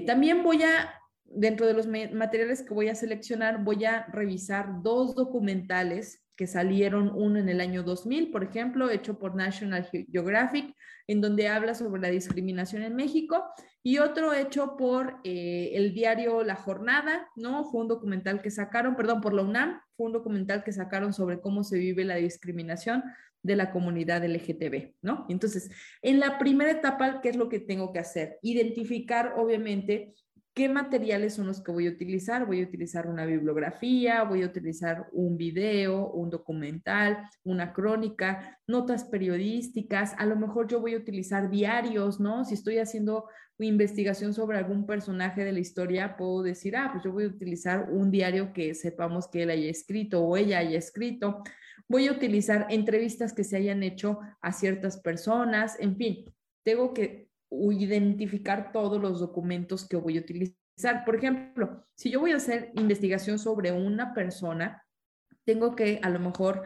también 0.07 0.43
voy 0.43 0.63
a 0.63 0.95
dentro 1.27 1.67
de 1.67 1.75
los 1.75 1.87
materiales 1.87 2.63
que 2.63 2.73
voy 2.73 2.89
a 2.89 2.95
seleccionar, 2.95 3.63
voy 3.63 3.85
a 3.85 4.07
revisar 4.07 4.83
dos 4.83 5.15
documentales 5.15 6.22
que 6.37 6.47
salieron, 6.47 7.13
uno 7.15 7.39
en 7.39 7.49
el 7.49 7.61
año 7.61 7.83
2000, 7.83 8.31
por 8.31 8.45
ejemplo, 8.45 8.91
hecho 8.91 9.19
por 9.19 9.35
National 9.35 9.89
Geographic, 10.11 10.75
en 11.07 11.21
donde 11.21 11.49
habla 11.49 11.75
sobre 11.75 12.01
la 12.01 12.09
discriminación 12.09 12.83
en 12.83 12.97
México, 12.97 13.45
y 13.83 13.99
otro 13.99 14.33
hecho 14.33 14.77
por 14.77 15.19
eh, 15.25 15.73
el 15.75 15.93
diario 15.93 16.45
La 16.45 16.55
Jornada, 16.55 17.29
¿no? 17.37 17.65
Fue 17.65 17.81
un 17.81 17.89
documental 17.89 18.41
que 18.41 18.51
sacaron, 18.51 18.95
perdón, 18.95 19.21
por 19.21 19.35
la 19.35 19.43
UNAM, 19.43 19.81
fue 19.97 20.07
un 20.07 20.13
documental 20.13 20.63
que 20.63 20.73
sacaron 20.73 21.13
sobre 21.13 21.41
cómo 21.41 21.65
se 21.65 21.79
vive 21.79 22.05
la 22.05 22.17
discriminación 22.17 23.03
de 23.43 23.57
la 23.57 23.73
comunidad 23.73 24.25
LGTB, 24.25 24.95
¿no? 25.03 25.27
Entonces, 25.29 25.71
en 26.01 26.21
la 26.21 26.39
primera 26.39 26.71
etapa, 26.71 27.21
¿qué 27.21 27.31
es 27.31 27.37
lo 27.37 27.49
que 27.49 27.59
tengo 27.59 27.93
que 27.93 27.99
hacer? 27.99 28.39
Identificar, 28.41 29.35
obviamente, 29.37 30.15
¿Qué 30.55 30.69
materiales 30.69 31.35
son 31.35 31.47
los 31.47 31.63
que 31.63 31.73
voy 31.73 31.87
a 31.87 31.91
utilizar? 31.91 32.45
Voy 32.45 32.61
a 32.61 32.65
utilizar 32.65 33.07
una 33.07 33.25
bibliografía, 33.25 34.23
voy 34.25 34.43
a 34.43 34.47
utilizar 34.47 35.09
un 35.13 35.39
video, 35.39 36.11
un 36.11 36.29
documental, 36.29 37.27
una 37.43 37.73
crónica, 37.73 38.59
notas 38.67 39.05
periodísticas, 39.05 40.15
a 40.19 40.27
lo 40.27 40.37
mejor 40.37 40.69
yo 40.69 40.81
voy 40.81 40.93
a 40.93 40.99
utilizar 40.99 41.49
diarios, 41.49 42.21
¿no? 42.21 42.45
Si 42.45 42.53
estoy 42.53 42.79
haciendo 42.79 43.29
investigación 43.59 44.35
sobre 44.35 44.59
algún 44.59 44.87
personaje 44.87 45.45
de 45.45 45.53
la 45.53 45.61
historia, 45.61 46.17
puedo 46.17 46.43
decir, 46.43 46.77
ah, 46.77 46.91
pues 46.93 47.05
yo 47.05 47.13
voy 47.13 47.25
a 47.25 47.29
utilizar 47.29 47.89
un 47.91 48.11
diario 48.11 48.53
que 48.53 48.75
sepamos 48.75 49.29
que 49.29 49.45
él 49.45 49.51
haya 49.51 49.71
escrito 49.71 50.23
o 50.23 50.37
ella 50.37 50.59
haya 50.59 50.79
escrito. 50.79 51.43
Voy 51.89 52.09
a 52.09 52.13
utilizar 52.13 52.67
entrevistas 52.71 53.33
que 53.33 53.45
se 53.45 53.57
hayan 53.57 53.83
hecho 53.83 54.19
a 54.41 54.53
ciertas 54.53 55.01
personas, 55.01 55.79
en 55.81 55.97
fin, 55.97 56.25
tengo 56.63 56.93
que 56.95 57.32
identificar 57.73 58.73
todos 58.73 59.01
los 59.01 59.21
documentos 59.21 59.87
que 59.87 59.97
voy 59.97 60.17
a 60.17 60.21
utilizar. 60.21 61.05
Por 61.05 61.17
ejemplo, 61.17 61.85
si 61.95 62.11
yo 62.11 62.21
voy 62.21 62.33
a 62.33 62.37
hacer 62.37 62.73
investigación 62.77 63.39
sobre 63.39 63.73
una 63.73 64.15
persona, 64.15 64.85
tengo 65.45 65.75
que 65.75 66.01
a 66.03 66.11
lo 66.11 66.19
mejor 66.19 66.63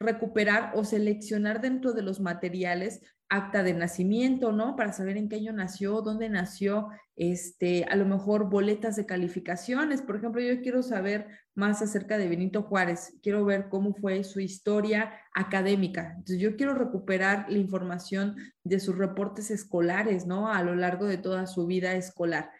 recuperar 0.00 0.72
o 0.74 0.84
seleccionar 0.84 1.60
dentro 1.60 1.92
de 1.92 2.02
los 2.02 2.20
materiales 2.20 3.00
acta 3.30 3.62
de 3.62 3.74
nacimiento, 3.74 4.52
¿no? 4.52 4.74
Para 4.74 4.92
saber 4.92 5.16
en 5.18 5.28
qué 5.28 5.36
año 5.36 5.52
nació, 5.52 6.00
dónde 6.00 6.30
nació, 6.30 6.88
este, 7.14 7.84
a 7.84 7.94
lo 7.96 8.06
mejor 8.06 8.48
boletas 8.48 8.96
de 8.96 9.04
calificaciones. 9.04 10.00
Por 10.00 10.16
ejemplo, 10.16 10.40
yo 10.40 10.62
quiero 10.62 10.82
saber 10.82 11.26
más 11.54 11.82
acerca 11.82 12.16
de 12.16 12.28
Benito 12.28 12.62
Juárez, 12.62 13.18
quiero 13.22 13.44
ver 13.44 13.68
cómo 13.68 13.92
fue 13.92 14.24
su 14.24 14.40
historia 14.40 15.12
académica. 15.34 16.12
Entonces, 16.16 16.38
yo 16.38 16.56
quiero 16.56 16.74
recuperar 16.74 17.46
la 17.50 17.58
información 17.58 18.36
de 18.64 18.80
sus 18.80 18.96
reportes 18.96 19.50
escolares, 19.50 20.26
¿no? 20.26 20.50
A 20.50 20.62
lo 20.62 20.74
largo 20.74 21.06
de 21.06 21.18
toda 21.18 21.46
su 21.46 21.66
vida 21.66 21.94
escolar. 21.94 22.50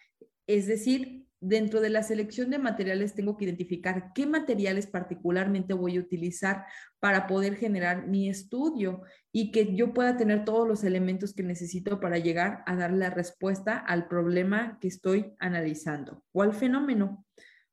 Es 0.47 0.66
decir, 0.66 1.28
dentro 1.41 1.80
de 1.80 1.91
la 1.91 2.03
selección 2.03 2.51
de 2.51 2.59
materiales 2.59 3.14
tengo 3.14 3.36
que 3.36 3.45
identificar 3.45 4.12
qué 4.14 4.26
materiales 4.26 4.86
particularmente 4.86 5.72
voy 5.74 5.97
a 5.97 6.01
utilizar 6.01 6.66
para 6.99 7.26
poder 7.26 7.57
generar 7.57 8.07
mi 8.07 8.28
estudio 8.28 9.03
y 9.32 9.53
que 9.53 9.74
yo 9.74 9.95
pueda 9.95 10.16
tener 10.16 10.45
todos 10.45 10.66
los 10.66 10.82
elementos 10.84 11.34
que 11.34 11.43
necesito 11.43 12.01
para 12.01 12.18
llegar 12.18 12.62
a 12.66 12.74
dar 12.74 12.93
la 12.93 13.11
respuesta 13.11 13.78
al 13.78 14.09
problema 14.09 14.78
que 14.80 14.89
estoy 14.89 15.34
analizando 15.39 16.24
o 16.32 16.43
al 16.43 16.55
fenómeno. 16.55 17.24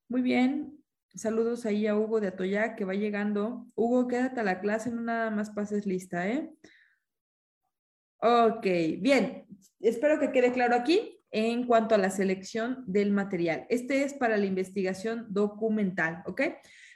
Muy 0.07 0.21
bien. 0.21 0.83
Saludos 1.15 1.65
ahí 1.65 1.87
a 1.87 1.97
Hugo 1.97 2.19
de 2.19 2.27
Atoya 2.27 2.75
que 2.75 2.85
va 2.85 2.93
llegando. 2.93 3.65
Hugo, 3.73 4.07
quédate 4.07 4.41
a 4.41 4.43
la 4.43 4.59
clase, 4.59 4.91
no 4.91 5.01
nada 5.01 5.31
más 5.31 5.49
pases 5.49 5.85
lista, 5.85 6.27
¿eh? 6.27 6.51
Ok, 8.17 8.65
bien. 8.99 9.47
Espero 9.79 10.19
que 10.19 10.31
quede 10.31 10.51
claro 10.51 10.75
aquí 10.75 11.14
en 11.31 11.65
cuanto 11.65 11.95
a 11.95 11.97
la 11.97 12.09
selección 12.09 12.83
del 12.87 13.11
material. 13.11 13.65
Este 13.69 14.03
es 14.03 14.13
para 14.13 14.37
la 14.37 14.45
investigación 14.45 15.27
documental, 15.29 16.23
¿ok? 16.25 16.41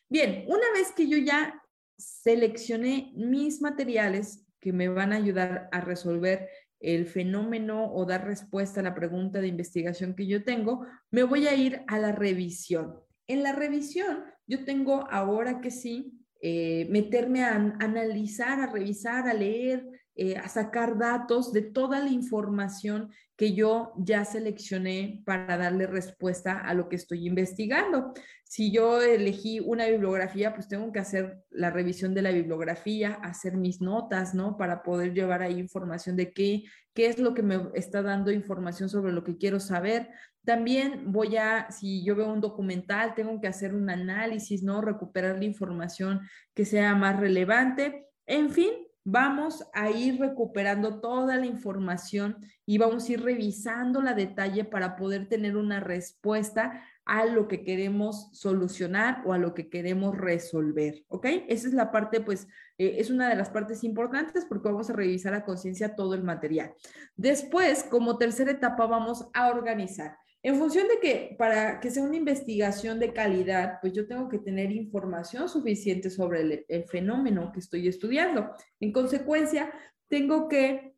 Bien, 0.08 0.46
una 0.48 0.72
vez 0.74 0.92
que 0.96 1.08
yo 1.08 1.18
ya 1.18 1.62
seleccioné 1.98 3.12
mis 3.16 3.62
materiales 3.62 4.46
que 4.60 4.74
me 4.74 4.88
van 4.88 5.14
a 5.14 5.18
ayudar 5.18 5.70
a 5.72 5.82
resolver 5.82 6.50
el 6.80 7.06
fenómeno 7.06 7.92
o 7.92 8.06
dar 8.06 8.26
respuesta 8.26 8.80
a 8.80 8.84
la 8.84 8.96
pregunta 8.96 9.42
de 9.42 9.48
investigación 9.48 10.16
que 10.16 10.28
yo 10.28 10.44
tengo, 10.44 10.86
me 11.12 11.24
voy 11.24 11.48
a 11.48 11.56
ir 11.56 11.82
a 11.88 12.00
la 12.00 12.14
revisión. 12.14 13.00
En 13.28 13.44
la 13.44 13.52
revisión, 13.52 14.24
yo 14.48 14.64
tengo 14.64 15.08
ahora 15.12 15.62
que 15.62 15.72
sí, 15.72 16.20
eh, 16.42 16.88
meterme 16.90 17.44
a 17.44 17.56
analizar, 17.80 18.62
a 18.62 18.68
revisar, 18.68 19.28
a 19.28 19.34
leer 19.34 19.86
eh, 20.22 20.36
a 20.36 20.49
sacar 20.49 20.97
datos 20.97 21.53
de 21.53 21.61
toda 21.61 22.01
la 22.01 22.09
información 22.09 23.09
que 23.38 23.53
yo 23.53 23.93
ya 23.95 24.26
seleccioné 24.26 25.22
para 25.26 25.55
darle 25.55 25.88
respuesta 25.88 26.59
a 26.59 26.74
lo 26.74 26.89
que 26.89 26.97
estoy 26.97 27.26
investigando. 27.26 28.11
Si 28.43 28.70
yo 28.70 29.01
elegí 29.01 29.61
una 29.61 29.86
bibliografía, 29.86 30.53
pues 30.53 30.67
tengo 30.67 30.91
que 30.91 30.99
hacer 30.99 31.41
la 31.49 31.70
revisión 31.70 32.13
de 32.13 32.22
la 32.22 32.32
bibliografía, 32.32 33.13
hacer 33.24 33.55
mis 33.55 33.80
notas, 33.80 34.36
¿no? 34.36 34.57
Para 34.57 34.84
poder 34.84 35.13
llevar 35.13 35.41
ahí 35.41 35.57
información 35.57 36.17
de 36.17 36.34
qué, 36.34 36.65
qué 36.93 37.07
es 37.07 37.17
lo 37.17 37.34
que 37.34 37.41
me 37.43 37.70
está 37.74 38.01
dando 38.01 38.30
información 38.30 38.89
sobre 38.89 39.13
lo 39.13 39.24
que 39.24 39.38
quiero 39.38 39.61
saber. 39.61 40.09
También 40.43 41.13
voy 41.13 41.38
a, 41.38 41.72
si 41.72 42.03
yo 42.03 42.17
veo 42.17 42.30
un 42.30 42.41
documental, 42.41 43.15
tengo 43.15 43.39
que 43.39 43.47
hacer 43.47 43.74
un 43.74 43.89
análisis, 43.89 44.63
¿no? 44.63 44.82
Recuperar 44.82 45.38
la 45.38 45.45
información 45.45 46.20
que 46.53 46.65
sea 46.65 46.93
más 46.93 47.17
relevante. 47.17 48.05
En 48.26 48.49
fin, 48.49 48.89
vamos 49.12 49.66
a 49.74 49.89
ir 49.89 50.20
recuperando 50.20 50.99
toda 50.99 51.38
la 51.38 51.45
información 51.45 52.38
y 52.66 52.78
vamos 52.78 53.07
a 53.10 53.14
ir 53.14 53.24
revisando 53.24 54.01
la 54.01 54.14
detalle 54.14 54.64
para 54.64 54.95
poder 54.95 55.28
tener 55.28 55.57
una 55.57 55.80
respuesta 55.80 56.84
a 57.05 57.26
lo 57.26 57.47
que 57.47 57.64
queremos 57.64 58.30
solucionar 58.34 59.24
o 59.26 59.34
a 59.34 59.39
lo 59.39 59.55
que 59.55 59.68
queremos 59.68 60.16
resolver, 60.16 61.03
¿ok? 61.07 61.26
Esa 61.47 61.68
es 61.68 61.74
la 61.74 61.91
parte, 61.91 62.22
pues, 62.22 62.47
eh, 62.78 62.97
es 62.99 63.10
una 63.10 63.28
de 63.28 63.36
las 63.36 63.49
partes 63.49 63.84
importantes 63.84 64.45
porque 64.45 64.70
vamos 64.70 64.91
a 64.91 64.93
revisar 64.93 65.34
a 65.34 65.43
conciencia 65.43 65.95
todo 65.95 66.14
el 66.14 66.24
material. 66.24 66.74
Después, 67.16 67.84
como 67.84 68.20
tercera 68.20 68.51
etapa, 68.51 68.86
vamos 68.86 69.28
a 69.34 69.49
organizar. 69.49 70.18
En 70.42 70.56
función 70.56 70.88
de 70.88 71.00
que 71.02 71.36
para 71.38 71.82
que 71.82 71.92
sea 71.92 72.04
una 72.04 72.16
investigación 72.16 72.98
de 72.98 73.12
calidad, 73.12 73.80
pues 73.82 73.92
yo 73.92 74.08
tengo 74.08 74.30
que 74.30 74.40
tener 74.40 74.72
información 74.72 75.50
suficiente 75.50 76.10
sobre 76.10 76.66
el, 76.68 76.86
fenómeno 76.86 77.52
que 77.52 77.60
estoy 77.60 77.88
estudiando. 77.90 78.50
En 78.80 78.94
consecuencia, 78.94 79.72
tengo 80.08 80.48
que 80.48 80.96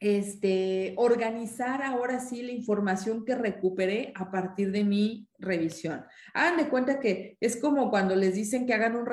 este, 0.00 0.94
organizar 0.96 1.80
ahora 1.82 2.18
sí 2.18 2.42
la 2.42 2.50
información 2.50 3.24
que 3.24 3.36
recuperé 3.36 4.12
a 4.16 4.32
partir 4.32 4.72
de 4.72 4.82
mi 4.82 5.28
revisión. 5.38 6.04
Hagan 6.34 6.56
de 6.56 6.68
cuenta 6.68 6.98
que 6.98 7.36
es 7.38 7.56
como 7.56 7.88
cuando 7.88 8.16
les 8.16 8.34
dicen 8.34 8.66
que 8.66 8.74
hagan 8.74 8.96
un 8.96 9.06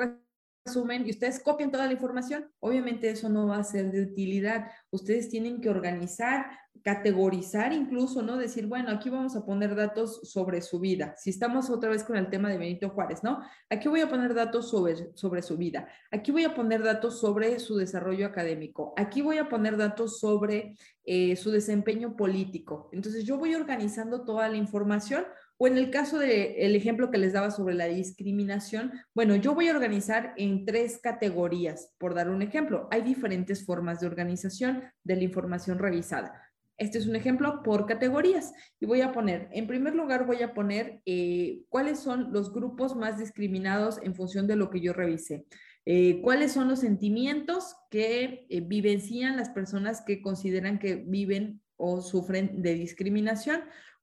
resumen 0.64 1.06
y 1.06 1.10
ustedes 1.10 1.40
copian 1.40 1.70
toda 1.70 1.86
la 1.86 1.92
información, 1.92 2.50
obviamente 2.60 3.10
eso 3.10 3.28
no 3.28 3.46
va 3.46 3.58
a 3.58 3.64
ser 3.64 3.90
de 3.90 4.02
utilidad. 4.02 4.66
Ustedes 4.90 5.28
tienen 5.28 5.60
que 5.60 5.70
organizar, 5.70 6.46
categorizar 6.82 7.72
incluso, 7.72 8.22
¿no? 8.22 8.36
Decir, 8.36 8.66
bueno, 8.66 8.90
aquí 8.90 9.10
vamos 9.10 9.36
a 9.36 9.44
poner 9.44 9.74
datos 9.74 10.20
sobre 10.30 10.62
su 10.62 10.80
vida. 10.80 11.14
Si 11.16 11.30
estamos 11.30 11.70
otra 11.70 11.90
vez 11.90 12.04
con 12.04 12.16
el 12.16 12.30
tema 12.30 12.48
de 12.48 12.58
Benito 12.58 12.90
Juárez, 12.90 13.22
¿no? 13.22 13.40
Aquí 13.68 13.88
voy 13.88 14.00
a 14.00 14.08
poner 14.08 14.34
datos 14.34 14.70
sobre, 14.70 15.10
sobre 15.14 15.42
su 15.42 15.56
vida. 15.56 15.88
Aquí 16.10 16.32
voy 16.32 16.44
a 16.44 16.54
poner 16.54 16.82
datos 16.82 17.20
sobre 17.20 17.58
su 17.58 17.76
desarrollo 17.76 18.26
académico. 18.26 18.94
Aquí 18.96 19.22
voy 19.22 19.38
a 19.38 19.48
poner 19.48 19.76
datos 19.76 20.20
sobre 20.20 20.74
eh, 21.04 21.36
su 21.36 21.50
desempeño 21.50 22.16
político. 22.16 22.88
Entonces 22.92 23.24
yo 23.24 23.36
voy 23.38 23.54
organizando 23.54 24.24
toda 24.24 24.48
la 24.48 24.56
información 24.56 25.24
o 25.62 25.66
en 25.66 25.76
el 25.76 25.90
caso 25.90 26.18
del 26.18 26.74
ejemplo 26.74 27.10
que 27.10 27.18
les 27.18 27.34
daba 27.34 27.50
sobre 27.50 27.74
la 27.74 27.84
discriminación, 27.84 28.92
bueno, 29.14 29.36
yo 29.36 29.54
voy 29.54 29.68
a 29.68 29.72
organizar 29.72 30.32
en 30.38 30.64
tres 30.64 30.98
categorías, 31.02 31.92
por 31.98 32.14
dar 32.14 32.30
un 32.30 32.40
ejemplo. 32.40 32.88
Hay 32.90 33.02
diferentes 33.02 33.66
formas 33.66 34.00
de 34.00 34.06
organización 34.06 34.84
de 35.04 35.16
la 35.16 35.24
información 35.24 35.78
revisada. 35.78 36.32
Este 36.78 36.96
es 36.96 37.06
un 37.06 37.14
ejemplo 37.14 37.62
por 37.62 37.84
categorías 37.84 38.54
y 38.80 38.86
voy 38.86 39.02
a 39.02 39.12
poner, 39.12 39.50
en 39.52 39.66
primer 39.66 39.94
lugar 39.94 40.24
voy 40.24 40.42
a 40.42 40.54
poner 40.54 41.02
eh, 41.04 41.60
cuáles 41.68 41.98
son 41.98 42.32
los 42.32 42.54
grupos 42.54 42.96
más 42.96 43.18
discriminados 43.18 44.00
en 44.02 44.14
función 44.14 44.46
de 44.46 44.56
lo 44.56 44.70
que 44.70 44.80
yo 44.80 44.94
revisé. 44.94 45.44
Eh, 45.84 46.22
cuáles 46.22 46.52
son 46.52 46.68
los 46.68 46.80
sentimientos 46.80 47.76
que 47.90 48.46
eh, 48.48 48.62
vivencian 48.62 49.36
las 49.36 49.50
personas 49.50 50.00
que 50.06 50.22
consideran 50.22 50.78
que 50.78 50.94
viven 50.94 51.60
o 51.76 52.00
sufren 52.00 52.62
de 52.62 52.74
discriminación 52.74 53.60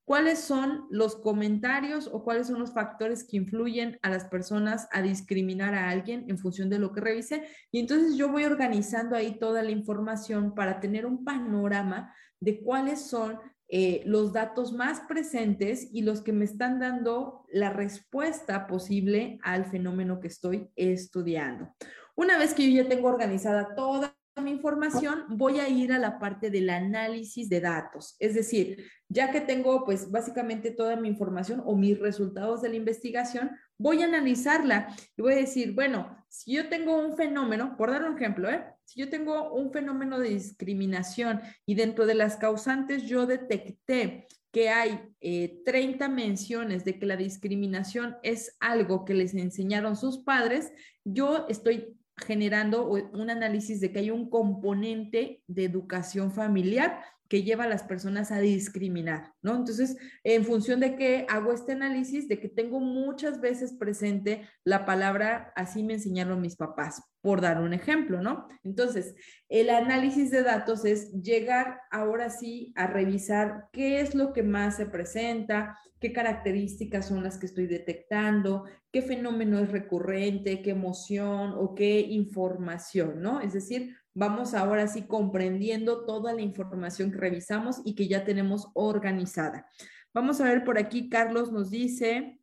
cuáles 0.08 0.38
son 0.38 0.86
los 0.88 1.16
comentarios 1.16 2.08
o 2.10 2.24
cuáles 2.24 2.46
son 2.46 2.60
los 2.60 2.72
factores 2.72 3.24
que 3.24 3.36
influyen 3.36 3.98
a 4.00 4.08
las 4.08 4.24
personas 4.24 4.88
a 4.90 5.02
discriminar 5.02 5.74
a 5.74 5.90
alguien 5.90 6.24
en 6.28 6.38
función 6.38 6.70
de 6.70 6.78
lo 6.78 6.92
que 6.92 7.02
revise. 7.02 7.42
Y 7.70 7.78
entonces 7.78 8.16
yo 8.16 8.32
voy 8.32 8.44
organizando 8.44 9.14
ahí 9.14 9.38
toda 9.38 9.62
la 9.62 9.70
información 9.70 10.54
para 10.54 10.80
tener 10.80 11.04
un 11.04 11.26
panorama 11.26 12.14
de 12.40 12.58
cuáles 12.62 13.02
son 13.02 13.38
eh, 13.68 14.00
los 14.06 14.32
datos 14.32 14.72
más 14.72 15.00
presentes 15.00 15.86
y 15.92 16.00
los 16.00 16.22
que 16.22 16.32
me 16.32 16.46
están 16.46 16.80
dando 16.80 17.44
la 17.52 17.68
respuesta 17.68 18.66
posible 18.66 19.38
al 19.42 19.66
fenómeno 19.66 20.20
que 20.20 20.28
estoy 20.28 20.70
estudiando. 20.74 21.74
Una 22.16 22.38
vez 22.38 22.54
que 22.54 22.66
yo 22.66 22.82
ya 22.82 22.88
tengo 22.88 23.08
organizada 23.08 23.74
toda 23.74 24.17
mi 24.40 24.50
información, 24.50 25.24
voy 25.28 25.60
a 25.60 25.68
ir 25.68 25.92
a 25.92 25.98
la 25.98 26.18
parte 26.18 26.50
del 26.50 26.70
análisis 26.70 27.48
de 27.48 27.60
datos. 27.60 28.16
Es 28.18 28.34
decir, 28.34 28.84
ya 29.08 29.30
que 29.30 29.40
tengo 29.40 29.84
pues 29.84 30.10
básicamente 30.10 30.70
toda 30.70 30.96
mi 30.96 31.08
información 31.08 31.62
o 31.64 31.76
mis 31.76 31.98
resultados 31.98 32.62
de 32.62 32.68
la 32.68 32.76
investigación, 32.76 33.50
voy 33.78 34.02
a 34.02 34.06
analizarla 34.06 34.94
y 35.16 35.22
voy 35.22 35.34
a 35.34 35.36
decir, 35.36 35.74
bueno, 35.74 36.16
si 36.28 36.54
yo 36.54 36.68
tengo 36.68 36.98
un 36.98 37.16
fenómeno, 37.16 37.76
por 37.76 37.90
dar 37.90 38.04
un 38.04 38.16
ejemplo, 38.16 38.50
¿eh? 38.50 38.64
si 38.84 39.00
yo 39.00 39.08
tengo 39.08 39.52
un 39.52 39.72
fenómeno 39.72 40.18
de 40.18 40.30
discriminación 40.30 41.40
y 41.66 41.74
dentro 41.74 42.06
de 42.06 42.14
las 42.14 42.36
causantes 42.36 43.04
yo 43.04 43.26
detecté 43.26 44.26
que 44.50 44.70
hay 44.70 45.00
30 45.20 46.04
eh, 46.04 46.08
menciones 46.08 46.84
de 46.84 46.98
que 46.98 47.06
la 47.06 47.16
discriminación 47.16 48.16
es 48.22 48.56
algo 48.60 49.04
que 49.04 49.14
les 49.14 49.34
enseñaron 49.34 49.96
sus 49.96 50.18
padres, 50.18 50.72
yo 51.04 51.46
estoy 51.48 51.97
generando 52.26 52.88
un 52.88 53.30
análisis 53.30 53.80
de 53.80 53.92
que 53.92 54.00
hay 54.00 54.10
un 54.10 54.28
componente 54.28 55.42
de 55.46 55.64
educación 55.64 56.32
familiar 56.32 57.00
que 57.28 57.42
lleva 57.42 57.64
a 57.64 57.68
las 57.68 57.82
personas 57.82 58.32
a 58.32 58.40
discriminar, 58.40 59.34
¿no? 59.42 59.54
Entonces, 59.54 59.96
en 60.24 60.44
función 60.44 60.80
de 60.80 60.96
que 60.96 61.26
hago 61.28 61.52
este 61.52 61.72
análisis, 61.72 62.26
de 62.26 62.40
que 62.40 62.48
tengo 62.48 62.80
muchas 62.80 63.40
veces 63.40 63.74
presente 63.74 64.48
la 64.64 64.86
palabra, 64.86 65.52
así 65.54 65.82
me 65.82 65.94
enseñaron 65.94 66.40
mis 66.40 66.56
papás, 66.56 67.02
por 67.20 67.40
dar 67.40 67.60
un 67.60 67.74
ejemplo, 67.74 68.22
¿no? 68.22 68.48
Entonces, 68.64 69.14
el 69.48 69.68
análisis 69.68 70.30
de 70.30 70.42
datos 70.42 70.84
es 70.84 71.12
llegar 71.12 71.80
ahora 71.90 72.30
sí 72.30 72.72
a 72.76 72.86
revisar 72.86 73.66
qué 73.72 74.00
es 74.00 74.14
lo 74.14 74.32
que 74.32 74.42
más 74.42 74.76
se 74.76 74.86
presenta, 74.86 75.78
qué 76.00 76.12
características 76.12 77.08
son 77.08 77.22
las 77.22 77.38
que 77.38 77.46
estoy 77.46 77.66
detectando, 77.66 78.64
qué 78.92 79.02
fenómeno 79.02 79.58
es 79.58 79.70
recurrente, 79.70 80.62
qué 80.62 80.70
emoción 80.70 81.54
o 81.56 81.74
qué 81.74 82.00
información, 82.00 83.20
¿no? 83.20 83.40
Es 83.40 83.52
decir, 83.52 83.96
vamos 84.18 84.52
ahora 84.52 84.88
sí 84.88 85.02
comprendiendo 85.02 86.04
toda 86.04 86.32
la 86.32 86.42
información 86.42 87.12
que 87.12 87.18
revisamos 87.18 87.80
y 87.84 87.94
que 87.94 88.08
ya 88.08 88.24
tenemos 88.24 88.68
organizada. 88.74 89.70
Vamos 90.12 90.40
a 90.40 90.44
ver 90.44 90.64
por 90.64 90.76
aquí, 90.76 91.08
Carlos 91.08 91.52
nos 91.52 91.70
dice, 91.70 92.40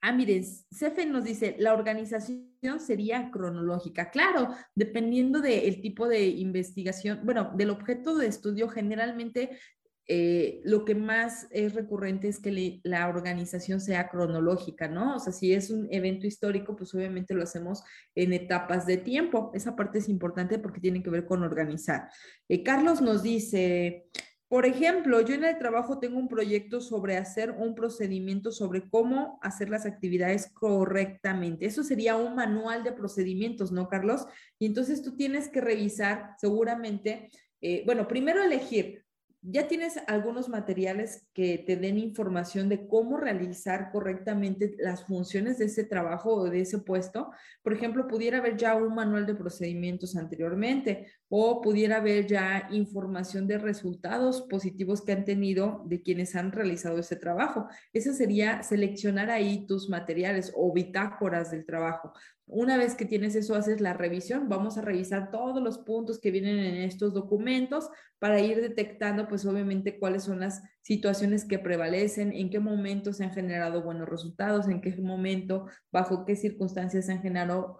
ah, 0.00 0.12
miren, 0.12 0.42
Cefe 0.72 1.04
nos 1.04 1.24
dice, 1.24 1.56
la 1.58 1.74
organización 1.74 2.80
sería 2.80 3.30
cronológica. 3.30 4.10
Claro, 4.10 4.54
dependiendo 4.74 5.40
del 5.40 5.82
tipo 5.82 6.08
de 6.08 6.28
investigación, 6.28 7.20
bueno, 7.22 7.52
del 7.54 7.68
objeto 7.68 8.16
de 8.16 8.28
estudio, 8.28 8.68
generalmente 8.68 9.58
eh, 10.06 10.60
lo 10.64 10.84
que 10.84 10.94
más 10.94 11.46
es 11.50 11.74
recurrente 11.74 12.28
es 12.28 12.38
que 12.38 12.80
la 12.82 13.08
organización 13.08 13.80
sea 13.80 14.08
cronológica, 14.08 14.86
¿no? 14.86 15.16
O 15.16 15.18
sea, 15.18 15.32
si 15.32 15.54
es 15.54 15.70
un 15.70 15.88
evento 15.90 16.26
histórico, 16.26 16.76
pues 16.76 16.94
obviamente 16.94 17.34
lo 17.34 17.42
hacemos 17.42 17.82
en 18.14 18.32
etapas 18.34 18.86
de 18.86 18.98
tiempo. 18.98 19.50
Esa 19.54 19.76
parte 19.76 19.98
es 19.98 20.08
importante 20.08 20.58
porque 20.58 20.80
tiene 20.80 21.02
que 21.02 21.10
ver 21.10 21.24
con 21.24 21.42
organizar. 21.42 22.10
Eh, 22.48 22.62
Carlos 22.62 23.00
nos 23.00 23.22
dice, 23.22 24.06
por 24.48 24.66
ejemplo, 24.66 25.22
yo 25.22 25.34
en 25.34 25.44
el 25.44 25.56
trabajo 25.56 25.98
tengo 25.98 26.18
un 26.18 26.28
proyecto 26.28 26.82
sobre 26.82 27.16
hacer 27.16 27.52
un 27.52 27.74
procedimiento 27.74 28.52
sobre 28.52 28.88
cómo 28.88 29.38
hacer 29.42 29.70
las 29.70 29.86
actividades 29.86 30.50
correctamente. 30.52 31.64
Eso 31.64 31.82
sería 31.82 32.16
un 32.16 32.34
manual 32.34 32.84
de 32.84 32.92
procedimientos, 32.92 33.72
¿no, 33.72 33.88
Carlos? 33.88 34.26
Y 34.58 34.66
entonces 34.66 35.02
tú 35.02 35.16
tienes 35.16 35.48
que 35.48 35.62
revisar 35.62 36.34
seguramente, 36.38 37.30
eh, 37.62 37.82
bueno, 37.86 38.06
primero 38.06 38.42
elegir 38.42 39.03
ya 39.46 39.68
tienes 39.68 39.98
algunos 40.06 40.48
materiales 40.48 41.26
que 41.34 41.58
te 41.58 41.76
den 41.76 41.98
información 41.98 42.70
de 42.70 42.88
cómo 42.88 43.18
realizar 43.18 43.90
correctamente 43.92 44.74
las 44.78 45.04
funciones 45.04 45.58
de 45.58 45.66
ese 45.66 45.84
trabajo 45.84 46.34
o 46.34 46.44
de 46.48 46.62
ese 46.62 46.78
puesto. 46.78 47.30
Por 47.62 47.74
ejemplo, 47.74 48.08
pudiera 48.08 48.38
haber 48.38 48.56
ya 48.56 48.74
un 48.74 48.94
manual 48.94 49.26
de 49.26 49.34
procedimientos 49.34 50.16
anteriormente 50.16 51.12
o 51.28 51.60
pudiera 51.60 51.96
haber 51.96 52.26
ya 52.26 52.68
información 52.70 53.46
de 53.46 53.58
resultados 53.58 54.42
positivos 54.42 55.02
que 55.02 55.12
han 55.12 55.26
tenido 55.26 55.82
de 55.86 56.00
quienes 56.00 56.34
han 56.36 56.50
realizado 56.50 56.98
ese 56.98 57.16
trabajo. 57.16 57.68
Eso 57.92 58.14
sería 58.14 58.62
seleccionar 58.62 59.30
ahí 59.30 59.66
tus 59.66 59.90
materiales 59.90 60.52
o 60.56 60.72
bitácoras 60.72 61.50
del 61.50 61.66
trabajo. 61.66 62.14
Una 62.46 62.76
vez 62.76 62.94
que 62.94 63.06
tienes 63.06 63.34
eso, 63.36 63.54
haces 63.54 63.80
la 63.80 63.94
revisión. 63.94 64.48
Vamos 64.48 64.76
a 64.76 64.82
revisar 64.82 65.30
todos 65.30 65.62
los 65.62 65.78
puntos 65.78 66.20
que 66.20 66.30
vienen 66.30 66.58
en 66.58 66.74
estos 66.76 67.14
documentos 67.14 67.88
para 68.18 68.40
ir 68.40 68.60
detectando, 68.60 69.28
pues 69.28 69.46
obviamente, 69.46 69.98
cuáles 69.98 70.24
son 70.24 70.40
las 70.40 70.62
situaciones 70.82 71.46
que 71.46 71.58
prevalecen, 71.58 72.32
en 72.32 72.50
qué 72.50 72.60
momento 72.60 73.14
se 73.14 73.24
han 73.24 73.32
generado 73.32 73.82
buenos 73.82 74.08
resultados, 74.08 74.68
en 74.68 74.82
qué 74.82 74.94
momento, 74.96 75.66
bajo 75.90 76.26
qué 76.26 76.36
circunstancias 76.36 77.06
se 77.06 77.12
han 77.12 77.22
generado, 77.22 77.78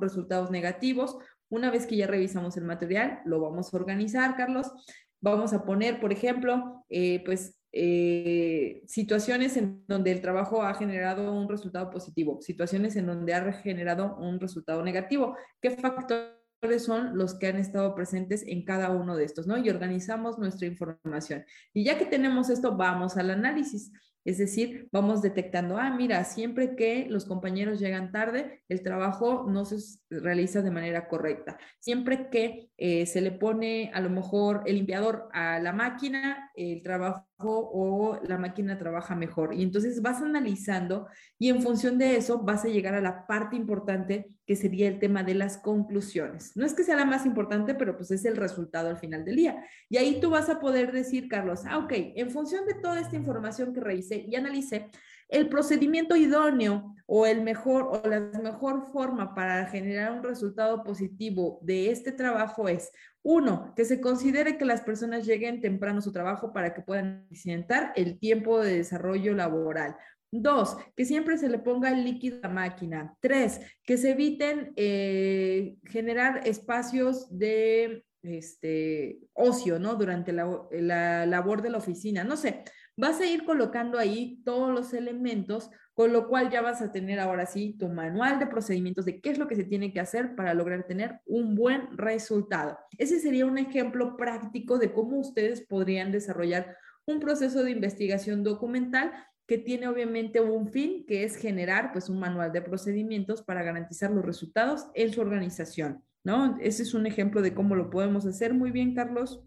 resultados 0.00 0.50
negativos 0.50 1.16
Una 1.48 1.70
vez 1.70 1.86
que 1.86 1.96
ya 1.96 2.06
revisamos 2.06 2.56
el 2.56 2.64
material, 2.64 3.20
lo 3.24 3.40
vamos 3.40 3.72
a 3.72 3.76
organizar, 3.76 4.36
Carlos. 4.36 4.72
Vamos 5.20 5.52
a 5.54 5.64
poner, 5.64 6.00
por 6.00 6.12
ejemplo, 6.12 6.84
eh, 6.90 7.22
pues 7.24 7.56
eh, 7.78 8.82
situaciones 8.86 9.58
en 9.58 9.84
donde 9.86 10.10
el 10.10 10.22
trabajo 10.22 10.62
ha 10.62 10.72
generado 10.72 11.30
un 11.30 11.46
resultado 11.46 11.90
positivo, 11.90 12.40
situaciones 12.40 12.96
en 12.96 13.04
donde 13.04 13.34
ha 13.34 13.52
generado 13.52 14.16
un 14.16 14.40
resultado 14.40 14.82
negativo. 14.82 15.36
¿Qué 15.60 15.70
factores 15.70 16.32
son 16.78 17.18
los 17.18 17.34
que 17.38 17.48
han 17.48 17.58
estado 17.58 17.94
presentes 17.94 18.44
en 18.46 18.64
cada 18.64 18.88
uno 18.90 19.14
de 19.14 19.24
estos, 19.24 19.46
¿no? 19.46 19.58
Y 19.58 19.68
organizamos 19.68 20.38
nuestra 20.38 20.66
información. 20.66 21.44
Y 21.74 21.84
ya 21.84 21.98
que 21.98 22.06
tenemos 22.06 22.48
esto, 22.48 22.76
vamos 22.78 23.18
al 23.18 23.28
análisis. 23.28 23.92
Es 24.26 24.38
decir, 24.38 24.88
vamos 24.90 25.22
detectando, 25.22 25.78
ah, 25.78 25.94
mira, 25.96 26.24
siempre 26.24 26.74
que 26.74 27.06
los 27.08 27.26
compañeros 27.26 27.78
llegan 27.78 28.10
tarde, 28.10 28.64
el 28.68 28.82
trabajo 28.82 29.46
no 29.48 29.64
se 29.64 29.76
realiza 30.10 30.62
de 30.62 30.72
manera 30.72 31.06
correcta. 31.06 31.58
Siempre 31.78 32.28
que 32.28 32.68
eh, 32.76 33.06
se 33.06 33.20
le 33.20 33.30
pone 33.30 33.92
a 33.94 34.00
lo 34.00 34.10
mejor 34.10 34.64
el 34.66 34.76
limpiador 34.76 35.28
a 35.32 35.60
la 35.60 35.72
máquina, 35.72 36.50
el 36.56 36.82
trabajo 36.82 37.24
o 37.38 38.18
la 38.26 38.38
máquina 38.38 38.78
trabaja 38.78 39.14
mejor. 39.14 39.54
Y 39.54 39.62
entonces 39.62 40.00
vas 40.02 40.22
analizando 40.22 41.08
y 41.38 41.48
en 41.50 41.62
función 41.62 41.98
de 41.98 42.16
eso 42.16 42.38
vas 42.38 42.64
a 42.64 42.68
llegar 42.68 42.94
a 42.94 43.00
la 43.00 43.26
parte 43.26 43.56
importante 43.56 44.30
que 44.46 44.56
sería 44.56 44.88
el 44.88 44.98
tema 44.98 45.22
de 45.22 45.34
las 45.34 45.58
conclusiones. 45.58 46.56
No 46.56 46.64
es 46.64 46.72
que 46.72 46.84
sea 46.84 46.96
la 46.96 47.04
más 47.04 47.26
importante, 47.26 47.74
pero 47.74 47.96
pues 47.96 48.10
es 48.10 48.24
el 48.24 48.36
resultado 48.36 48.88
al 48.88 48.96
final 48.96 49.24
del 49.24 49.36
día. 49.36 49.64
Y 49.88 49.96
ahí 49.96 50.20
tú 50.20 50.30
vas 50.30 50.48
a 50.48 50.60
poder 50.60 50.92
decir, 50.92 51.28
Carlos, 51.28 51.62
ah, 51.66 51.78
ok, 51.78 51.92
en 51.92 52.30
función 52.30 52.64
de 52.66 52.74
toda 52.74 53.00
esta 53.00 53.16
información 53.16 53.74
que 53.74 53.80
revisé 53.80 54.24
y 54.28 54.36
analicé, 54.36 54.90
el 55.28 55.48
procedimiento 55.48 56.14
idóneo 56.14 56.94
o 57.06 57.26
el 57.26 57.42
mejor 57.42 57.88
o 57.90 58.08
la 58.08 58.20
mejor 58.20 58.86
forma 58.92 59.34
para 59.34 59.66
generar 59.66 60.12
un 60.12 60.22
resultado 60.22 60.84
positivo 60.84 61.58
de 61.62 61.90
este 61.90 62.12
trabajo 62.12 62.68
es 62.68 62.92
uno, 63.28 63.72
que 63.74 63.84
se 63.84 64.00
considere 64.00 64.56
que 64.56 64.64
las 64.64 64.82
personas 64.82 65.26
lleguen 65.26 65.60
temprano 65.60 65.98
a 65.98 66.02
su 66.02 66.12
trabajo 66.12 66.52
para 66.52 66.72
que 66.72 66.82
puedan 66.82 67.26
accidentar 67.28 67.92
el 67.96 68.20
tiempo 68.20 68.60
de 68.60 68.76
desarrollo 68.76 69.34
laboral. 69.34 69.96
Dos, 70.30 70.76
que 70.94 71.04
siempre 71.04 71.36
se 71.36 71.48
le 71.48 71.58
ponga 71.58 71.90
el 71.90 72.04
líquido 72.04 72.38
a 72.38 72.46
la 72.46 72.54
máquina. 72.54 73.16
Tres, 73.20 73.60
que 73.82 73.96
se 73.96 74.12
eviten 74.12 74.72
eh, 74.76 75.74
generar 75.86 76.46
espacios 76.46 77.26
de 77.36 78.04
este, 78.22 79.18
ocio, 79.32 79.80
¿no? 79.80 79.96
Durante 79.96 80.32
la, 80.32 80.48
la 80.70 81.26
labor 81.26 81.62
de 81.62 81.70
la 81.70 81.78
oficina. 81.78 82.22
No 82.22 82.36
sé, 82.36 82.62
vas 82.96 83.20
a 83.20 83.26
ir 83.26 83.44
colocando 83.44 83.98
ahí 83.98 84.40
todos 84.44 84.72
los 84.72 84.94
elementos, 84.94 85.68
con 85.96 86.12
lo 86.12 86.28
cual 86.28 86.50
ya 86.50 86.60
vas 86.60 86.82
a 86.82 86.92
tener 86.92 87.18
ahora 87.18 87.46
sí 87.46 87.74
tu 87.78 87.88
manual 87.88 88.38
de 88.38 88.46
procedimientos 88.46 89.06
de 89.06 89.18
qué 89.18 89.30
es 89.30 89.38
lo 89.38 89.48
que 89.48 89.56
se 89.56 89.64
tiene 89.64 89.94
que 89.94 90.00
hacer 90.00 90.36
para 90.36 90.52
lograr 90.52 90.86
tener 90.86 91.20
un 91.24 91.54
buen 91.54 91.96
resultado. 91.96 92.78
Ese 92.98 93.18
sería 93.18 93.46
un 93.46 93.56
ejemplo 93.56 94.14
práctico 94.14 94.76
de 94.76 94.92
cómo 94.92 95.18
ustedes 95.18 95.62
podrían 95.62 96.12
desarrollar 96.12 96.76
un 97.06 97.18
proceso 97.18 97.64
de 97.64 97.70
investigación 97.70 98.42
documental 98.42 99.10
que 99.46 99.56
tiene 99.56 99.88
obviamente 99.88 100.38
un 100.42 100.68
fin, 100.68 101.06
que 101.06 101.24
es 101.24 101.36
generar 101.36 101.92
pues 101.92 102.10
un 102.10 102.18
manual 102.18 102.52
de 102.52 102.60
procedimientos 102.60 103.40
para 103.40 103.62
garantizar 103.62 104.10
los 104.10 104.22
resultados 104.22 104.88
en 104.92 105.10
su 105.14 105.22
organización, 105.22 106.04
¿no? 106.22 106.58
Ese 106.60 106.82
es 106.82 106.92
un 106.92 107.06
ejemplo 107.06 107.40
de 107.40 107.54
cómo 107.54 107.74
lo 107.74 107.88
podemos 107.88 108.26
hacer. 108.26 108.52
Muy 108.52 108.70
bien, 108.70 108.94
Carlos. 108.94 109.45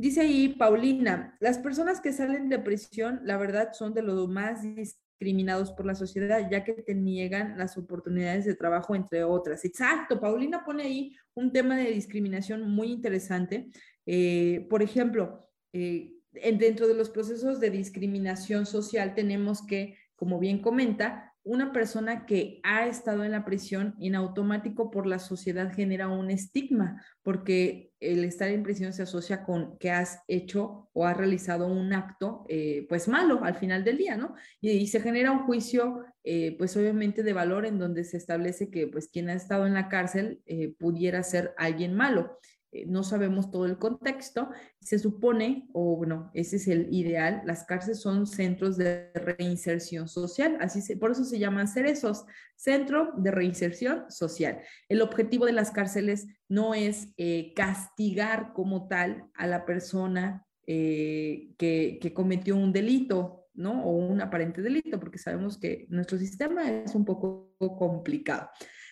Dice 0.00 0.22
ahí 0.22 0.48
Paulina, 0.48 1.36
las 1.40 1.58
personas 1.58 2.00
que 2.00 2.14
salen 2.14 2.48
de 2.48 2.58
prisión, 2.58 3.20
la 3.22 3.36
verdad, 3.36 3.74
son 3.74 3.92
de 3.92 4.00
los 4.00 4.30
más 4.30 4.62
discriminados 4.62 5.72
por 5.72 5.84
la 5.84 5.94
sociedad, 5.94 6.48
ya 6.50 6.64
que 6.64 6.72
te 6.72 6.94
niegan 6.94 7.58
las 7.58 7.76
oportunidades 7.76 8.46
de 8.46 8.54
trabajo, 8.54 8.94
entre 8.94 9.24
otras. 9.24 9.62
Exacto, 9.66 10.18
Paulina 10.18 10.64
pone 10.64 10.84
ahí 10.84 11.16
un 11.34 11.52
tema 11.52 11.76
de 11.76 11.90
discriminación 11.90 12.70
muy 12.70 12.90
interesante. 12.90 13.68
Eh, 14.06 14.66
por 14.70 14.82
ejemplo, 14.82 15.38
eh, 15.74 16.14
dentro 16.32 16.88
de 16.88 16.94
los 16.94 17.10
procesos 17.10 17.60
de 17.60 17.68
discriminación 17.68 18.64
social 18.64 19.14
tenemos 19.14 19.66
que, 19.66 19.98
como 20.16 20.38
bien 20.38 20.62
comenta, 20.62 21.29
una 21.42 21.72
persona 21.72 22.26
que 22.26 22.60
ha 22.62 22.86
estado 22.86 23.24
en 23.24 23.32
la 23.32 23.44
prisión 23.44 23.94
en 24.00 24.14
automático 24.14 24.90
por 24.90 25.06
la 25.06 25.18
sociedad 25.18 25.72
genera 25.72 26.08
un 26.08 26.30
estigma, 26.30 27.02
porque 27.22 27.92
el 28.00 28.24
estar 28.24 28.48
en 28.48 28.62
prisión 28.62 28.92
se 28.92 29.02
asocia 29.02 29.42
con 29.42 29.78
que 29.78 29.90
has 29.90 30.22
hecho 30.28 30.88
o 30.92 31.06
has 31.06 31.16
realizado 31.16 31.66
un 31.66 31.92
acto, 31.92 32.44
eh, 32.48 32.86
pues 32.88 33.08
malo 33.08 33.42
al 33.44 33.54
final 33.54 33.84
del 33.84 33.98
día, 33.98 34.16
¿no? 34.16 34.34
Y, 34.60 34.86
se 34.88 35.00
genera 35.00 35.32
un 35.32 35.44
juicio, 35.44 36.04
eh, 36.24 36.56
pues 36.58 36.76
obviamente 36.76 37.22
de 37.22 37.32
valor 37.32 37.66
en 37.66 37.78
donde 37.78 38.04
se 38.04 38.16
establece 38.16 38.70
que 38.70 38.86
pues 38.86 39.08
quien 39.08 39.28
ha 39.28 39.34
estado 39.34 39.66
en 39.66 39.74
la 39.74 39.88
cárcel 39.88 40.40
eh, 40.46 40.74
pudiera 40.78 41.22
ser 41.22 41.54
alguien 41.56 41.94
malo. 41.94 42.38
Eh, 42.72 42.86
no 42.86 43.02
sabemos 43.02 43.50
todo 43.50 43.66
el 43.66 43.78
contexto, 43.78 44.48
se 44.80 44.98
supone, 44.98 45.68
o 45.72 45.96
bueno, 45.96 46.30
ese 46.34 46.56
es 46.56 46.68
el 46.68 46.92
ideal, 46.94 47.42
las 47.44 47.64
cárceles 47.64 48.00
son 48.00 48.28
centros 48.28 48.76
de 48.76 49.10
reinserción 49.12 50.06
social, 50.06 50.56
así 50.60 50.94
por 50.94 51.10
eso 51.10 51.24
se 51.24 51.40
llaman 51.40 51.66
cerezos, 51.66 52.24
centro 52.54 53.12
de 53.16 53.32
reinserción 53.32 54.04
social. 54.08 54.60
El 54.88 55.02
objetivo 55.02 55.46
de 55.46 55.52
las 55.52 55.72
cárceles 55.72 56.28
no 56.48 56.74
es 56.74 57.08
eh, 57.16 57.52
castigar 57.54 58.52
como 58.52 58.86
tal 58.86 59.24
a 59.34 59.48
la 59.48 59.64
persona 59.66 60.46
eh, 60.66 61.50
que, 61.58 61.98
que 62.00 62.14
cometió 62.14 62.54
un 62.54 62.72
delito, 62.72 63.48
¿no? 63.54 63.84
O 63.84 63.96
un 63.96 64.20
aparente 64.20 64.62
delito, 64.62 65.00
porque 65.00 65.18
sabemos 65.18 65.58
que 65.58 65.86
nuestro 65.88 66.18
sistema 66.18 66.70
es 66.70 66.94
un 66.94 67.04
poco 67.04 67.52
complicado, 67.58 68.48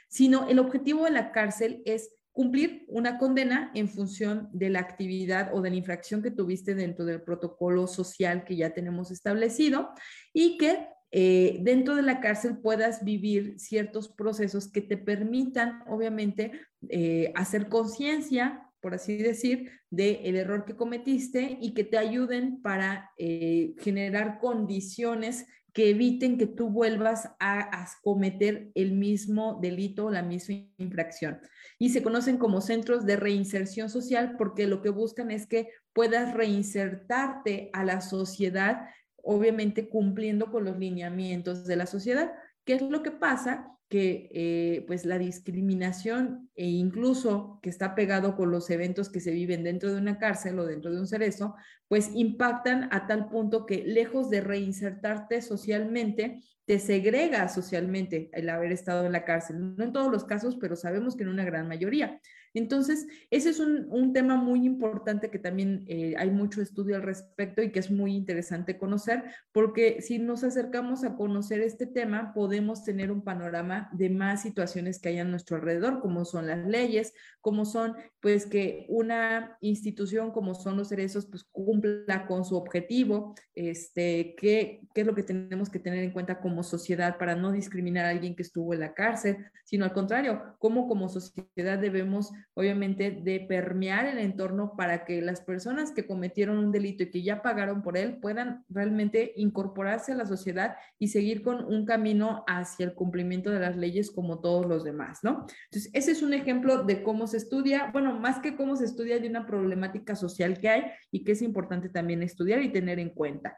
sino 0.08 0.48
el 0.48 0.58
objetivo 0.58 1.04
de 1.04 1.10
la 1.10 1.30
cárcel 1.30 1.82
es 1.86 2.10
cumplir 2.38 2.84
una 2.86 3.18
condena 3.18 3.72
en 3.74 3.88
función 3.88 4.48
de 4.52 4.70
la 4.70 4.78
actividad 4.78 5.50
o 5.52 5.60
de 5.60 5.70
la 5.70 5.76
infracción 5.76 6.22
que 6.22 6.30
tuviste 6.30 6.76
dentro 6.76 7.04
del 7.04 7.20
protocolo 7.20 7.88
social 7.88 8.44
que 8.44 8.54
ya 8.54 8.72
tenemos 8.72 9.10
establecido 9.10 9.90
y 10.32 10.56
que 10.56 10.86
eh, 11.10 11.58
dentro 11.62 11.96
de 11.96 12.02
la 12.02 12.20
cárcel 12.20 12.58
puedas 12.58 13.04
vivir 13.04 13.58
ciertos 13.58 14.08
procesos 14.08 14.70
que 14.70 14.80
te 14.80 14.96
permitan, 14.96 15.82
obviamente, 15.88 16.52
eh, 16.88 17.32
hacer 17.34 17.68
conciencia, 17.68 18.70
por 18.80 18.94
así 18.94 19.16
decir, 19.16 19.72
del 19.90 20.36
error 20.36 20.64
que 20.64 20.76
cometiste 20.76 21.58
y 21.60 21.74
que 21.74 21.82
te 21.82 21.98
ayuden 21.98 22.62
para 22.62 23.10
eh, 23.18 23.74
generar 23.78 24.38
condiciones 24.38 25.44
que 25.78 25.90
eviten 25.90 26.38
que 26.38 26.48
tú 26.48 26.70
vuelvas 26.70 27.30
a, 27.38 27.86
cometer 28.02 28.72
el 28.74 28.94
mismo 28.94 29.60
delito 29.62 30.06
o 30.06 30.10
la 30.10 30.22
misma 30.22 30.56
infracción. 30.76 31.40
Y 31.78 31.90
se 31.90 32.02
conocen 32.02 32.36
como 32.36 32.60
centros 32.60 33.06
de 33.06 33.14
reinserción 33.14 33.88
social 33.88 34.34
porque 34.36 34.66
lo 34.66 34.82
que 34.82 34.88
buscan 34.88 35.30
es 35.30 35.46
que 35.46 35.68
puedas 35.92 36.34
reinsertarte 36.34 37.70
a 37.72 37.84
la 37.84 38.00
sociedad, 38.00 38.88
obviamente 39.22 39.88
cumpliendo 39.88 40.50
con 40.50 40.64
los 40.64 40.76
lineamientos 40.80 41.64
de 41.64 41.76
la 41.76 41.86
sociedad. 41.86 42.32
¿Qué 42.64 42.72
es 42.72 42.82
lo 42.82 43.04
que 43.04 43.12
pasa? 43.12 43.77
Que 43.88 44.28
eh, 44.32 44.84
pues 44.86 45.06
la 45.06 45.18
discriminación 45.18 46.50
e 46.54 46.66
incluso 46.66 47.58
que 47.62 47.70
está 47.70 47.94
pegado 47.94 48.36
con 48.36 48.50
los 48.50 48.68
eventos 48.68 49.08
que 49.08 49.20
se 49.20 49.30
viven 49.30 49.64
dentro 49.64 49.90
de 49.90 49.98
una 49.98 50.18
cárcel 50.18 50.58
o 50.58 50.66
dentro 50.66 50.92
de 50.92 51.00
un 51.00 51.06
cerezo, 51.06 51.54
pues 51.88 52.10
impactan 52.14 52.88
a 52.92 53.06
tal 53.06 53.28
punto 53.30 53.64
que 53.64 53.84
lejos 53.84 54.28
de 54.28 54.42
reinsertarte 54.42 55.40
socialmente, 55.40 56.42
te 56.66 56.78
segrega 56.78 57.48
socialmente 57.48 58.28
el 58.34 58.50
haber 58.50 58.72
estado 58.72 59.06
en 59.06 59.12
la 59.12 59.24
cárcel. 59.24 59.74
No 59.76 59.82
en 59.82 59.92
todos 59.94 60.12
los 60.12 60.24
casos, 60.24 60.58
pero 60.60 60.76
sabemos 60.76 61.16
que 61.16 61.22
en 61.22 61.30
una 61.30 61.44
gran 61.44 61.66
mayoría. 61.66 62.20
Entonces, 62.54 63.06
ese 63.30 63.50
es 63.50 63.60
un, 63.60 64.12
tema 64.12 64.36
muy 64.36 64.64
importante 64.64 65.30
que 65.30 65.38
también 65.38 65.84
eh, 65.86 66.14
hay 66.16 66.30
mucho 66.30 66.62
estudio 66.62 66.96
al 66.96 67.02
respecto 67.02 67.60
y 67.62 67.70
que 67.70 67.78
es 67.78 67.90
muy 67.90 68.14
interesante 68.14 68.78
conocer, 68.78 69.24
porque 69.52 70.00
si 70.00 70.18
nos 70.18 70.44
acercamos 70.44 71.04
a 71.04 71.14
conocer 71.14 71.60
este 71.60 71.86
tema, 71.86 72.32
podemos 72.32 72.84
tener 72.84 73.12
un 73.12 73.22
panorama 73.22 73.90
de 73.92 74.08
más 74.08 74.42
situaciones 74.42 74.98
que 74.98 75.10
hay 75.10 75.18
a 75.18 75.24
nuestro 75.24 75.56
alrededor, 75.56 76.00
como 76.00 76.24
son 76.24 76.46
las 76.46 76.66
leyes, 76.66 77.12
como 77.40 77.64
son, 77.64 77.96
pues, 78.20 78.46
que 78.46 78.86
una 78.88 79.56
institución 79.60 80.30
como 80.30 80.54
son 80.54 80.76
los 80.76 80.88
cerezos, 80.88 81.26
pues, 81.26 81.44
cumpla 81.44 82.26
con 82.26 82.44
su 82.44 82.56
objetivo, 82.56 83.34
este, 83.54 84.34
qué, 84.38 84.80
qué 84.94 85.00
es 85.02 85.06
lo 85.06 85.14
que 85.14 85.22
tenemos 85.22 85.68
que 85.68 85.78
tener 85.78 86.02
en 86.02 86.12
cuenta 86.12 86.40
como 86.40 86.62
sociedad 86.62 87.18
para 87.18 87.34
no 87.34 87.52
discriminar 87.52 88.06
a 88.06 88.10
alguien 88.10 88.34
que 88.34 88.42
estuvo 88.42 88.72
en 88.72 88.80
la 88.80 88.94
cárcel, 88.94 89.36
sino 89.64 89.84
al 89.84 89.92
contrario, 89.92 90.56
cómo 90.58 90.88
como 90.88 91.08
sociedad 91.08 91.78
debemos 91.78 92.32
obviamente, 92.54 93.10
de 93.10 93.40
permear 93.40 94.06
el 94.06 94.18
entorno 94.18 94.74
para 94.76 95.04
que 95.04 95.22
las 95.22 95.40
personas 95.40 95.92
que 95.92 96.06
cometieron 96.06 96.58
un 96.58 96.72
delito 96.72 97.04
y 97.04 97.10
que 97.10 97.22
ya 97.22 97.40
pagaron 97.40 97.82
por 97.82 97.96
él 97.96 98.18
puedan 98.18 98.64
realmente 98.68 99.32
incorporarse 99.36 100.12
a 100.12 100.16
la 100.16 100.26
sociedad 100.26 100.76
y 100.98 101.08
seguir 101.08 101.42
con 101.42 101.64
un 101.64 101.86
camino 101.86 102.44
hacia 102.46 102.86
el 102.86 102.94
cumplimiento 102.94 103.50
de 103.50 103.60
las 103.60 103.76
leyes 103.76 104.10
como 104.10 104.40
todos 104.40 104.66
los 104.66 104.84
demás, 104.84 105.20
¿no? 105.22 105.46
Entonces, 105.64 105.90
ese 105.92 106.12
es 106.12 106.22
un 106.22 106.34
ejemplo 106.34 106.82
de 106.82 107.02
cómo 107.02 107.26
se 107.26 107.36
estudia, 107.36 107.90
bueno, 107.92 108.18
más 108.18 108.40
que 108.40 108.56
cómo 108.56 108.76
se 108.76 108.86
estudia 108.86 109.18
de 109.18 109.28
una 109.28 109.46
problemática 109.46 110.16
social 110.16 110.58
que 110.58 110.68
hay 110.68 110.84
y 111.12 111.24
que 111.24 111.32
es 111.32 111.42
importante 111.42 111.88
también 111.88 112.22
estudiar 112.22 112.62
y 112.62 112.72
tener 112.72 112.98
en 112.98 113.10
cuenta. 113.10 113.56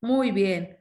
Muy 0.00 0.30
bien. 0.30 0.78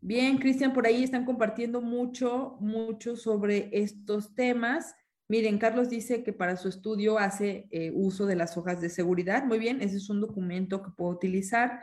Bien, 0.00 0.38
Cristian, 0.38 0.72
por 0.72 0.86
ahí 0.86 1.02
están 1.02 1.24
compartiendo 1.24 1.80
mucho, 1.80 2.56
mucho 2.60 3.16
sobre 3.16 3.68
estos 3.72 4.34
temas. 4.34 4.94
Miren, 5.28 5.58
Carlos 5.58 5.90
dice 5.90 6.22
que 6.22 6.32
para 6.32 6.56
su 6.56 6.68
estudio 6.68 7.18
hace 7.18 7.66
eh, 7.70 7.90
uso 7.92 8.26
de 8.26 8.36
las 8.36 8.56
hojas 8.56 8.80
de 8.80 8.90
seguridad. 8.90 9.44
Muy 9.44 9.58
bien, 9.58 9.80
ese 9.82 9.96
es 9.96 10.08
un 10.08 10.20
documento 10.20 10.82
que 10.82 10.90
puedo 10.96 11.10
utilizar. 11.10 11.82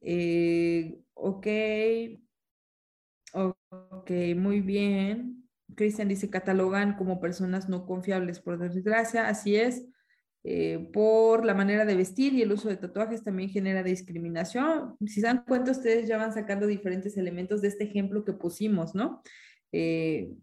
Eh, 0.00 0.98
ok. 1.14 1.46
Ok, 3.32 4.10
muy 4.36 4.60
bien. 4.60 5.48
Cristian 5.74 6.08
dice, 6.08 6.30
catalogan 6.30 6.96
como 6.96 7.20
personas 7.20 7.68
no 7.68 7.86
confiables, 7.86 8.40
por 8.40 8.58
desgracia. 8.58 9.28
Así 9.28 9.56
es. 9.56 9.86
Eh, 10.46 10.90
por 10.92 11.46
la 11.46 11.54
manera 11.54 11.86
de 11.86 11.96
vestir 11.96 12.34
y 12.34 12.42
el 12.42 12.52
uso 12.52 12.68
de 12.68 12.76
tatuajes 12.76 13.24
también 13.24 13.48
genera 13.48 13.82
discriminación. 13.82 14.94
Si 15.00 15.20
se 15.20 15.22
dan 15.22 15.42
cuenta, 15.46 15.70
ustedes 15.70 16.06
ya 16.06 16.18
van 16.18 16.34
sacando 16.34 16.66
diferentes 16.66 17.16
elementos 17.16 17.62
de 17.62 17.68
este 17.68 17.84
ejemplo 17.84 18.26
que 18.26 18.34
pusimos, 18.34 18.94
¿no? 18.94 19.22
Eh, 19.72 20.34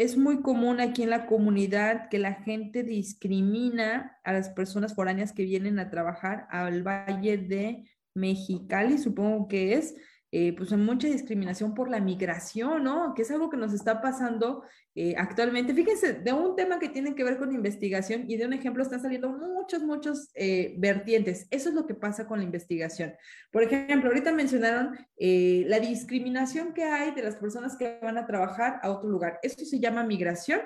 es 0.00 0.16
muy 0.16 0.40
común 0.40 0.80
aquí 0.80 1.02
en 1.02 1.10
la 1.10 1.26
comunidad 1.26 2.08
que 2.08 2.18
la 2.18 2.32
gente 2.32 2.82
discrimina 2.82 4.18
a 4.24 4.32
las 4.32 4.48
personas 4.48 4.94
foráneas 4.94 5.34
que 5.34 5.44
vienen 5.44 5.78
a 5.78 5.90
trabajar 5.90 6.46
al 6.50 6.82
Valle 6.82 7.36
de 7.36 7.84
Mexicali, 8.14 8.96
supongo 8.96 9.46
que 9.46 9.74
es, 9.74 9.94
eh, 10.32 10.54
pues 10.56 10.70
mucha 10.72 11.08
discriminación 11.08 11.74
por 11.74 11.90
la 11.90 11.98
migración, 11.98 12.84
¿no? 12.84 13.14
Que 13.14 13.22
es 13.22 13.30
algo 13.32 13.50
que 13.50 13.56
nos 13.56 13.72
está 13.72 14.00
pasando 14.00 14.62
eh, 14.94 15.14
actualmente. 15.16 15.74
Fíjense, 15.74 16.12
de 16.12 16.32
un 16.32 16.54
tema 16.54 16.78
que 16.78 16.88
tiene 16.88 17.16
que 17.16 17.24
ver 17.24 17.36
con 17.36 17.52
investigación 17.52 18.26
y 18.28 18.36
de 18.36 18.46
un 18.46 18.52
ejemplo 18.52 18.84
están 18.84 19.02
saliendo 19.02 19.28
muchos, 19.28 19.82
muchos 19.82 20.30
eh, 20.34 20.76
vertientes. 20.78 21.48
Eso 21.50 21.70
es 21.70 21.74
lo 21.74 21.84
que 21.84 21.96
pasa 21.96 22.28
con 22.28 22.38
la 22.38 22.44
investigación. 22.44 23.12
Por 23.50 23.64
ejemplo, 23.64 24.08
ahorita 24.08 24.32
mencionaron 24.32 24.96
la 25.18 25.80
discriminación 25.80 26.74
que 26.74 26.84
hay 26.84 27.10
de 27.10 27.22
las 27.22 27.34
personas 27.36 27.76
que 27.76 27.98
van 28.00 28.16
a 28.16 28.26
trabajar 28.26 28.78
a 28.82 28.90
otro 28.90 29.10
lugar. 29.10 29.40
Esto 29.42 29.64
se 29.64 29.80
llama 29.80 30.04
migración. 30.04 30.60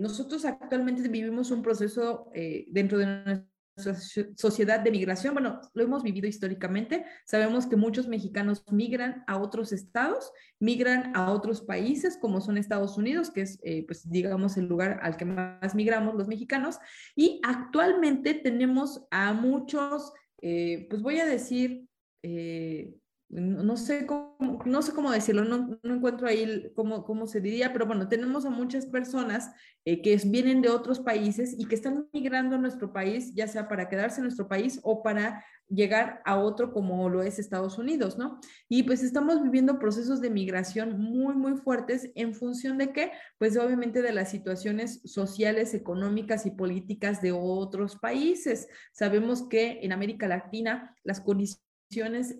nosotros 0.00 0.44
actualmente 0.44 1.08
vivimos 1.08 1.52
un 1.52 1.62
proceso 1.62 2.28
dentro 2.68 2.98
de 2.98 3.06
nuestra 3.06 3.53
sociedad 3.76 4.80
de 4.80 4.90
migración, 4.90 5.34
bueno, 5.34 5.60
lo 5.74 5.82
hemos 5.82 6.02
vivido 6.02 6.26
históricamente, 6.28 7.04
sabemos 7.26 7.66
que 7.66 7.76
muchos 7.76 8.08
mexicanos 8.08 8.64
migran 8.70 9.24
a 9.26 9.38
otros 9.38 9.72
estados, 9.72 10.32
migran 10.60 11.14
a 11.16 11.32
otros 11.32 11.62
países 11.62 12.16
como 12.16 12.40
son 12.40 12.56
Estados 12.56 12.96
Unidos, 12.96 13.30
que 13.30 13.42
es, 13.42 13.58
eh, 13.62 13.84
pues, 13.86 14.08
digamos, 14.08 14.56
el 14.56 14.66
lugar 14.66 15.00
al 15.02 15.16
que 15.16 15.24
más 15.24 15.74
migramos 15.74 16.14
los 16.14 16.28
mexicanos, 16.28 16.78
y 17.16 17.40
actualmente 17.42 18.34
tenemos 18.34 19.06
a 19.10 19.32
muchos, 19.32 20.12
eh, 20.40 20.86
pues 20.88 21.02
voy 21.02 21.18
a 21.18 21.26
decir, 21.26 21.88
eh, 22.22 22.94
no 23.28 23.76
sé 23.76 24.06
cómo, 24.06 24.36
no 24.64 24.82
sé 24.82 24.92
cómo 24.92 25.10
decirlo, 25.10 25.44
no, 25.44 25.78
no 25.82 25.94
encuentro 25.94 26.28
ahí 26.28 26.70
cómo, 26.74 27.04
cómo, 27.04 27.26
se 27.26 27.40
diría, 27.40 27.72
pero 27.72 27.86
bueno, 27.86 28.08
tenemos 28.08 28.44
a 28.44 28.50
muchas 28.50 28.86
personas 28.86 29.50
eh, 29.84 30.02
que 30.02 30.16
vienen 30.26 30.62
de 30.62 30.68
otros 30.68 31.00
países 31.00 31.54
y 31.58 31.66
que 31.66 31.74
están 31.74 32.08
migrando 32.12 32.56
a 32.56 32.58
nuestro 32.58 32.92
país, 32.92 33.34
ya 33.34 33.48
sea 33.48 33.66
para 33.66 33.88
quedarse 33.88 34.20
en 34.20 34.24
nuestro 34.24 34.46
país 34.46 34.78
o 34.82 35.02
para 35.02 35.44
llegar 35.68 36.22
a 36.24 36.36
otro 36.36 36.72
como 36.72 37.08
lo 37.08 37.22
es 37.22 37.38
Estados 37.38 37.78
Unidos, 37.78 38.18
¿no? 38.18 38.38
Y 38.68 38.82
pues 38.82 39.02
estamos 39.02 39.42
viviendo 39.42 39.78
procesos 39.78 40.20
de 40.20 40.30
migración 40.30 41.00
muy, 41.00 41.34
muy 41.34 41.56
fuertes 41.56 42.10
en 42.14 42.34
función 42.34 42.78
de 42.78 42.92
qué? 42.92 43.12
Pues 43.38 43.56
obviamente 43.56 44.02
de 44.02 44.12
las 44.12 44.30
situaciones 44.30 45.00
sociales, 45.04 45.74
económicas 45.74 46.46
y 46.46 46.50
políticas 46.50 47.22
de 47.22 47.32
otros 47.32 47.96
países. 47.96 48.68
Sabemos 48.92 49.48
que 49.48 49.80
en 49.82 49.92
América 49.92 50.28
Latina 50.28 50.94
las 51.02 51.20
condiciones 51.20 51.64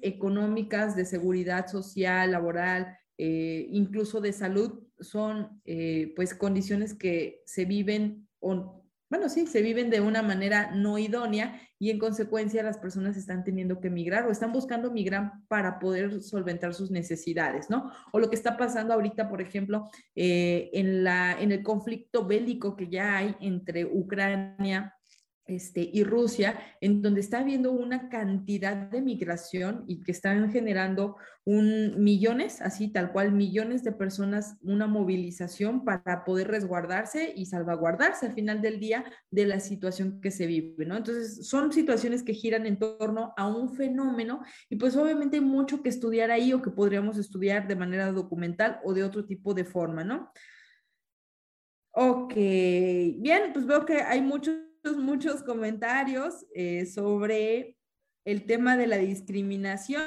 económicas, 0.02 0.96
de 0.96 1.04
seguridad 1.04 1.66
social, 1.66 2.32
laboral, 2.32 2.96
eh, 3.18 3.66
incluso 3.70 4.20
de 4.20 4.32
salud, 4.32 4.82
son 4.98 5.60
eh, 5.64 6.12
pues 6.16 6.34
condiciones 6.34 6.94
que 6.94 7.42
se 7.46 7.64
viven, 7.64 8.28
o, 8.40 8.84
bueno, 9.10 9.28
sí, 9.28 9.46
se 9.46 9.62
viven 9.62 9.90
de 9.90 10.00
una 10.00 10.22
manera 10.22 10.72
no 10.74 10.98
idónea 10.98 11.60
y 11.78 11.90
en 11.90 11.98
consecuencia 11.98 12.62
las 12.62 12.78
personas 12.78 13.16
están 13.16 13.44
teniendo 13.44 13.80
que 13.80 13.90
migrar 13.90 14.26
o 14.26 14.30
están 14.30 14.52
buscando 14.52 14.90
migrar 14.90 15.32
para 15.48 15.78
poder 15.78 16.22
solventar 16.22 16.74
sus 16.74 16.90
necesidades, 16.90 17.70
¿no? 17.70 17.92
O 18.12 18.18
lo 18.18 18.28
que 18.30 18.36
está 18.36 18.56
pasando 18.56 18.94
ahorita, 18.94 19.28
por 19.28 19.40
ejemplo, 19.40 19.88
eh, 20.14 20.70
en, 20.72 21.04
la, 21.04 21.40
en 21.40 21.52
el 21.52 21.62
conflicto 21.62 22.26
bélico 22.26 22.74
que 22.74 22.88
ya 22.88 23.18
hay 23.18 23.36
entre 23.40 23.84
Ucrania 23.84 24.94
este, 25.46 25.90
y 25.92 26.04
Rusia, 26.04 26.58
en 26.80 27.02
donde 27.02 27.20
está 27.20 27.40
habiendo 27.40 27.72
una 27.72 28.08
cantidad 28.08 28.76
de 28.76 29.02
migración 29.02 29.84
y 29.86 30.02
que 30.02 30.12
están 30.12 30.50
generando 30.50 31.16
un, 31.44 32.02
millones, 32.02 32.62
así 32.62 32.88
tal 32.88 33.12
cual, 33.12 33.32
millones 33.32 33.84
de 33.84 33.92
personas, 33.92 34.56
una 34.62 34.86
movilización 34.86 35.84
para 35.84 36.24
poder 36.24 36.48
resguardarse 36.48 37.34
y 37.36 37.44
salvaguardarse 37.44 38.26
al 38.26 38.34
final 38.34 38.62
del 38.62 38.80
día 38.80 39.04
de 39.30 39.44
la 39.44 39.60
situación 39.60 40.22
que 40.22 40.30
se 40.30 40.46
vive, 40.46 40.86
¿no? 40.86 40.96
Entonces, 40.96 41.46
son 41.46 41.72
situaciones 41.72 42.22
que 42.22 42.32
giran 42.32 42.64
en 42.64 42.78
torno 42.78 43.34
a 43.36 43.46
un 43.46 43.74
fenómeno 43.74 44.40
y 44.70 44.76
pues 44.76 44.96
obviamente 44.96 45.36
hay 45.36 45.42
mucho 45.42 45.82
que 45.82 45.90
estudiar 45.90 46.30
ahí 46.30 46.54
o 46.54 46.62
que 46.62 46.70
podríamos 46.70 47.18
estudiar 47.18 47.68
de 47.68 47.76
manera 47.76 48.10
documental 48.12 48.80
o 48.82 48.94
de 48.94 49.04
otro 49.04 49.26
tipo 49.26 49.52
de 49.52 49.66
forma, 49.66 50.04
¿no? 50.04 50.32
Ok, 51.96 52.34
bien, 52.34 53.52
pues 53.52 53.66
veo 53.66 53.84
que 53.84 54.00
hay 54.00 54.20
muchos 54.20 54.56
muchos 54.92 55.42
comentarios 55.42 56.46
eh, 56.54 56.86
sobre 56.86 57.78
el 58.24 58.44
tema 58.46 58.76
de 58.76 58.86
la 58.86 58.98
discriminación. 58.98 60.02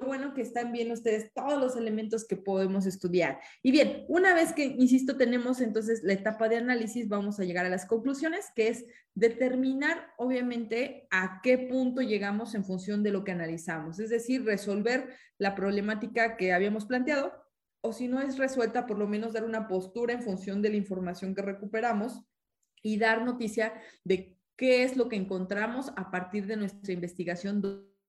Bueno, 0.00 0.32
que 0.32 0.40
están 0.40 0.72
viendo 0.72 0.94
ustedes 0.94 1.32
todos 1.34 1.60
los 1.60 1.76
elementos 1.76 2.26
que 2.26 2.36
podemos 2.36 2.86
estudiar. 2.86 3.40
Y 3.62 3.72
bien, 3.72 4.06
una 4.08 4.34
vez 4.34 4.54
que, 4.54 4.64
insisto, 4.64 5.18
tenemos 5.18 5.60
entonces 5.60 6.02
la 6.02 6.14
etapa 6.14 6.48
de 6.48 6.56
análisis, 6.56 7.08
vamos 7.08 7.38
a 7.38 7.44
llegar 7.44 7.66
a 7.66 7.70
las 7.70 7.84
conclusiones, 7.84 8.46
que 8.54 8.68
es 8.68 8.86
determinar, 9.14 10.14
obviamente, 10.16 11.06
a 11.10 11.40
qué 11.42 11.58
punto 11.58 12.00
llegamos 12.00 12.54
en 12.54 12.64
función 12.64 13.02
de 13.02 13.10
lo 13.10 13.22
que 13.22 13.32
analizamos. 13.32 13.98
Es 13.98 14.08
decir, 14.08 14.44
resolver 14.44 15.10
la 15.38 15.54
problemática 15.54 16.38
que 16.38 16.54
habíamos 16.54 16.86
planteado, 16.86 17.32
o 17.82 17.92
si 17.92 18.08
no 18.08 18.20
es 18.20 18.38
resuelta, 18.38 18.86
por 18.86 18.98
lo 18.98 19.06
menos 19.06 19.34
dar 19.34 19.44
una 19.44 19.68
postura 19.68 20.14
en 20.14 20.22
función 20.22 20.62
de 20.62 20.70
la 20.70 20.76
información 20.76 21.34
que 21.34 21.42
recuperamos 21.42 22.24
y 22.82 22.98
dar 22.98 23.24
noticia 23.24 23.72
de 24.04 24.36
qué 24.56 24.84
es 24.84 24.96
lo 24.96 25.08
que 25.08 25.16
encontramos 25.16 25.92
a 25.96 26.10
partir 26.10 26.46
de 26.46 26.56
nuestra 26.56 26.92
investigación 26.92 27.60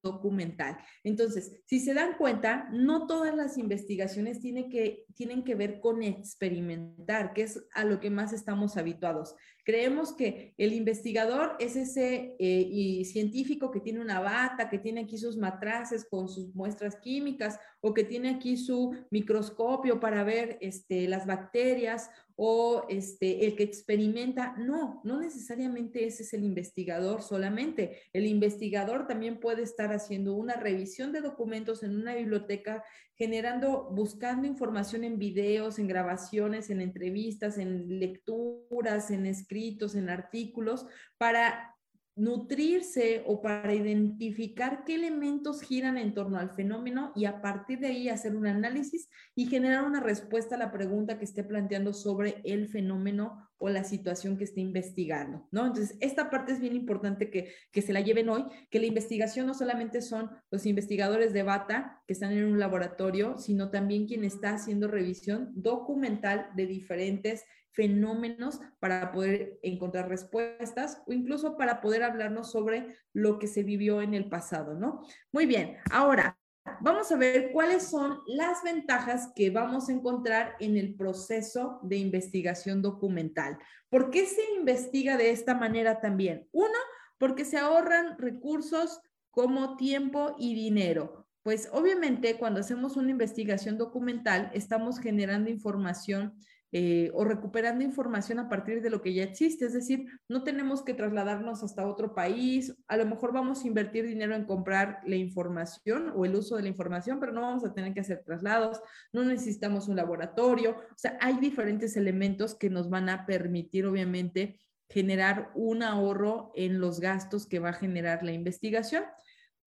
documental. 0.03 0.77
Entonces, 1.03 1.59
si 1.65 1.79
se 1.79 1.93
dan 1.93 2.15
cuenta, 2.17 2.69
no 2.71 3.07
todas 3.07 3.35
las 3.35 3.57
investigaciones 3.57 4.39
tienen 4.39 4.69
que, 4.69 5.05
tienen 5.15 5.43
que 5.43 5.55
ver 5.55 5.79
con 5.79 6.03
experimentar, 6.03 7.33
que 7.33 7.43
es 7.43 7.65
a 7.73 7.83
lo 7.83 7.99
que 7.99 8.09
más 8.09 8.31
estamos 8.31 8.77
habituados. 8.77 9.35
Creemos 9.65 10.15
que 10.15 10.53
el 10.57 10.71
investigador 10.73 11.57
es 11.59 11.75
ese 11.75 12.35
eh, 12.39 13.03
científico 13.05 13.69
que 13.69 13.81
tiene 13.81 13.99
una 13.99 14.19
bata, 14.19 14.69
que 14.69 14.79
tiene 14.79 15.01
aquí 15.01 15.17
sus 15.17 15.35
matraces 15.35 16.07
con 16.09 16.29
sus 16.29 16.53
muestras 16.55 16.95
químicas 16.97 17.59
o 17.81 17.93
que 17.93 18.05
tiene 18.05 18.29
aquí 18.29 18.55
su 18.55 18.95
microscopio 19.11 19.99
para 19.99 20.23
ver 20.23 20.57
este, 20.61 21.07
las 21.07 21.25
bacterias 21.25 22.09
o 22.39 22.85
este, 22.87 23.45
el 23.45 23.55
que 23.55 23.63
experimenta. 23.63 24.55
No, 24.57 25.01
no 25.03 25.19
necesariamente 25.19 26.05
ese 26.05 26.21
es 26.21 26.33
el 26.33 26.43
investigador 26.43 27.23
solamente. 27.23 28.03
El 28.13 28.27
investigador 28.27 29.07
también 29.07 29.39
puede 29.39 29.63
estar 29.63 29.91
haciendo 29.91 30.35
una 30.35 30.55
revisión 30.55 31.11
de 31.11 31.21
documentos 31.21 31.81
en 31.81 31.95
una 31.95 32.13
biblioteca 32.13 32.83
generando, 33.15 33.89
buscando 33.91 34.47
información 34.47 35.03
en 35.03 35.17
videos, 35.17 35.79
en 35.79 35.87
grabaciones, 35.87 36.69
en 36.69 36.81
entrevistas, 36.81 37.57
en 37.57 37.99
lecturas, 37.99 39.09
en 39.09 39.25
escritos, 39.25 39.95
en 39.95 40.09
artículos, 40.09 40.85
para 41.17 41.76
nutrirse 42.17 43.23
o 43.27 43.41
para 43.41 43.73
identificar 43.73 44.83
qué 44.85 44.95
elementos 44.95 45.61
giran 45.61 45.97
en 45.97 46.13
torno 46.13 46.37
al 46.37 46.49
fenómeno 46.49 47.11
y 47.15 47.25
a 47.25 47.41
partir 47.41 47.79
de 47.79 47.87
ahí 47.87 48.09
hacer 48.09 48.35
un 48.35 48.47
análisis 48.47 49.09
y 49.35 49.45
generar 49.45 49.85
una 49.85 49.99
respuesta 49.99 50.55
a 50.55 50.57
la 50.57 50.71
pregunta 50.71 51.19
que 51.19 51.25
esté 51.25 51.43
planteando 51.43 51.93
sobre 51.93 52.41
el 52.43 52.67
fenómeno 52.67 53.47
o 53.59 53.69
la 53.69 53.83
situación 53.83 54.37
que 54.37 54.43
esté 54.43 54.61
investigando, 54.61 55.47
¿no? 55.51 55.65
Entonces, 55.67 55.97
esta 55.99 56.29
parte 56.29 56.53
es 56.53 56.59
bien 56.59 56.75
importante 56.75 57.29
que, 57.29 57.53
que 57.71 57.81
se 57.81 57.93
la 57.93 58.01
lleven 58.01 58.29
hoy, 58.29 58.45
que 58.69 58.79
la 58.79 58.85
investigación 58.85 59.47
no 59.47 59.53
solamente 59.53 60.01
son 60.01 60.29
los 60.51 60.65
investigadores 60.65 61.33
de 61.33 61.43
bata 61.43 62.03
que 62.07 62.13
están 62.13 62.31
en 62.33 62.45
un 62.45 62.59
laboratorio, 62.59 63.37
sino 63.37 63.69
también 63.69 64.07
quien 64.07 64.23
está 64.23 64.51
haciendo 64.51 64.87
revisión 64.87 65.51
documental 65.55 66.49
de 66.55 66.67
diferentes 66.67 67.43
fenómenos 67.77 68.59
para 68.79 69.11
poder 69.11 69.59
encontrar 69.61 70.09
respuestas 70.09 71.03
o 71.05 71.13
incluso 71.13 71.57
para 71.57 71.79
poder 71.79 72.01
hablarnos 72.01 72.51
sobre 72.51 72.97
lo 73.13 73.37
que 73.37 73.45
se 73.45 73.61
vivió 73.61 74.01
en 74.01 74.15
el 74.15 74.27
pasado, 74.29 74.73
¿no? 74.73 75.05
Muy 75.31 75.45
bien, 75.45 75.77
ahora 75.91 76.39
vamos 76.81 77.11
a 77.11 77.17
ver 77.17 77.51
cuáles 77.53 77.83
son 77.83 78.17
las 78.25 78.63
ventajas 78.63 79.31
que 79.35 79.51
vamos 79.51 79.87
a 79.87 79.93
encontrar 79.93 80.55
en 80.59 80.75
el 80.75 80.95
proceso 80.95 81.79
de 81.83 81.97
investigación 81.97 82.81
documental. 82.81 83.59
¿Por 83.89 84.09
qué 84.09 84.25
se 84.25 84.41
investiga 84.57 85.15
de 85.15 85.29
esta 85.29 85.53
manera 85.53 86.01
también? 86.01 86.47
Uno, 86.51 86.79
porque 87.19 87.45
se 87.45 87.59
ahorran 87.59 88.17
recursos 88.17 89.01
como 89.29 89.77
tiempo 89.77 90.35
y 90.39 90.55
dinero. 90.55 91.27
Pues 91.43 91.69
obviamente 91.71 92.39
cuando 92.39 92.61
hacemos 92.61 92.97
una 92.97 93.11
investigación 93.11 93.77
documental 93.77 94.49
estamos 94.55 94.99
generando 94.99 95.51
información 95.51 96.33
eh, 96.73 97.11
o 97.13 97.23
recuperando 97.23 97.83
información 97.83 98.39
a 98.39 98.49
partir 98.49 98.81
de 98.81 98.89
lo 98.89 99.01
que 99.01 99.13
ya 99.13 99.23
existe. 99.23 99.65
Es 99.65 99.73
decir, 99.73 100.07
no 100.27 100.43
tenemos 100.43 100.81
que 100.81 100.93
trasladarnos 100.93 101.63
hasta 101.63 101.87
otro 101.87 102.13
país. 102.13 102.75
A 102.87 102.97
lo 102.97 103.05
mejor 103.05 103.31
vamos 103.31 103.63
a 103.63 103.67
invertir 103.67 104.05
dinero 104.05 104.35
en 104.35 104.45
comprar 104.45 104.99
la 105.05 105.15
información 105.15 106.11
o 106.15 106.25
el 106.25 106.35
uso 106.35 106.57
de 106.57 106.63
la 106.63 106.67
información, 106.67 107.19
pero 107.19 107.31
no 107.31 107.41
vamos 107.41 107.63
a 107.63 107.73
tener 107.73 107.93
que 107.93 108.01
hacer 108.01 108.23
traslados. 108.25 108.81
No 109.13 109.23
necesitamos 109.23 109.87
un 109.87 109.95
laboratorio. 109.95 110.71
O 110.71 110.97
sea, 110.97 111.17
hay 111.21 111.37
diferentes 111.37 111.95
elementos 111.95 112.53
que 112.53 112.69
nos 112.69 112.89
van 112.89 113.09
a 113.09 113.25
permitir, 113.25 113.85
obviamente, 113.85 114.59
generar 114.89 115.51
un 115.55 115.83
ahorro 115.83 116.51
en 116.55 116.79
los 116.79 116.99
gastos 116.99 117.45
que 117.45 117.59
va 117.59 117.69
a 117.69 117.73
generar 117.73 118.23
la 118.23 118.31
investigación. 118.31 119.03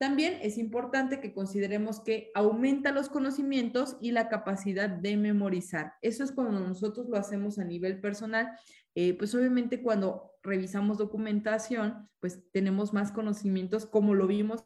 También 0.01 0.39
es 0.41 0.57
importante 0.57 1.21
que 1.21 1.35
consideremos 1.35 2.01
que 2.01 2.31
aumenta 2.35 2.91
los 2.91 3.11
conocimientos 3.11 3.99
y 4.01 4.13
la 4.13 4.31
capacidad 4.31 4.89
de 4.89 5.19
memorizar. 5.19 5.93
Eso 6.01 6.25
es 6.25 6.33
cuando 6.33 6.59
nosotros 6.59 7.07
lo 7.11 7.19
hacemos 7.19 7.59
a 7.59 7.65
nivel 7.65 8.01
personal. 8.01 8.49
Eh, 8.95 9.13
pues 9.19 9.35
obviamente 9.35 9.83
cuando 9.83 10.33
revisamos 10.43 10.97
documentación, 10.97 12.09
pues 12.19 12.43
tenemos 12.51 12.95
más 12.95 13.13
conocimientos 13.13 13.85
como 13.85 14.15
lo 14.15 14.27
vimos 14.27 14.65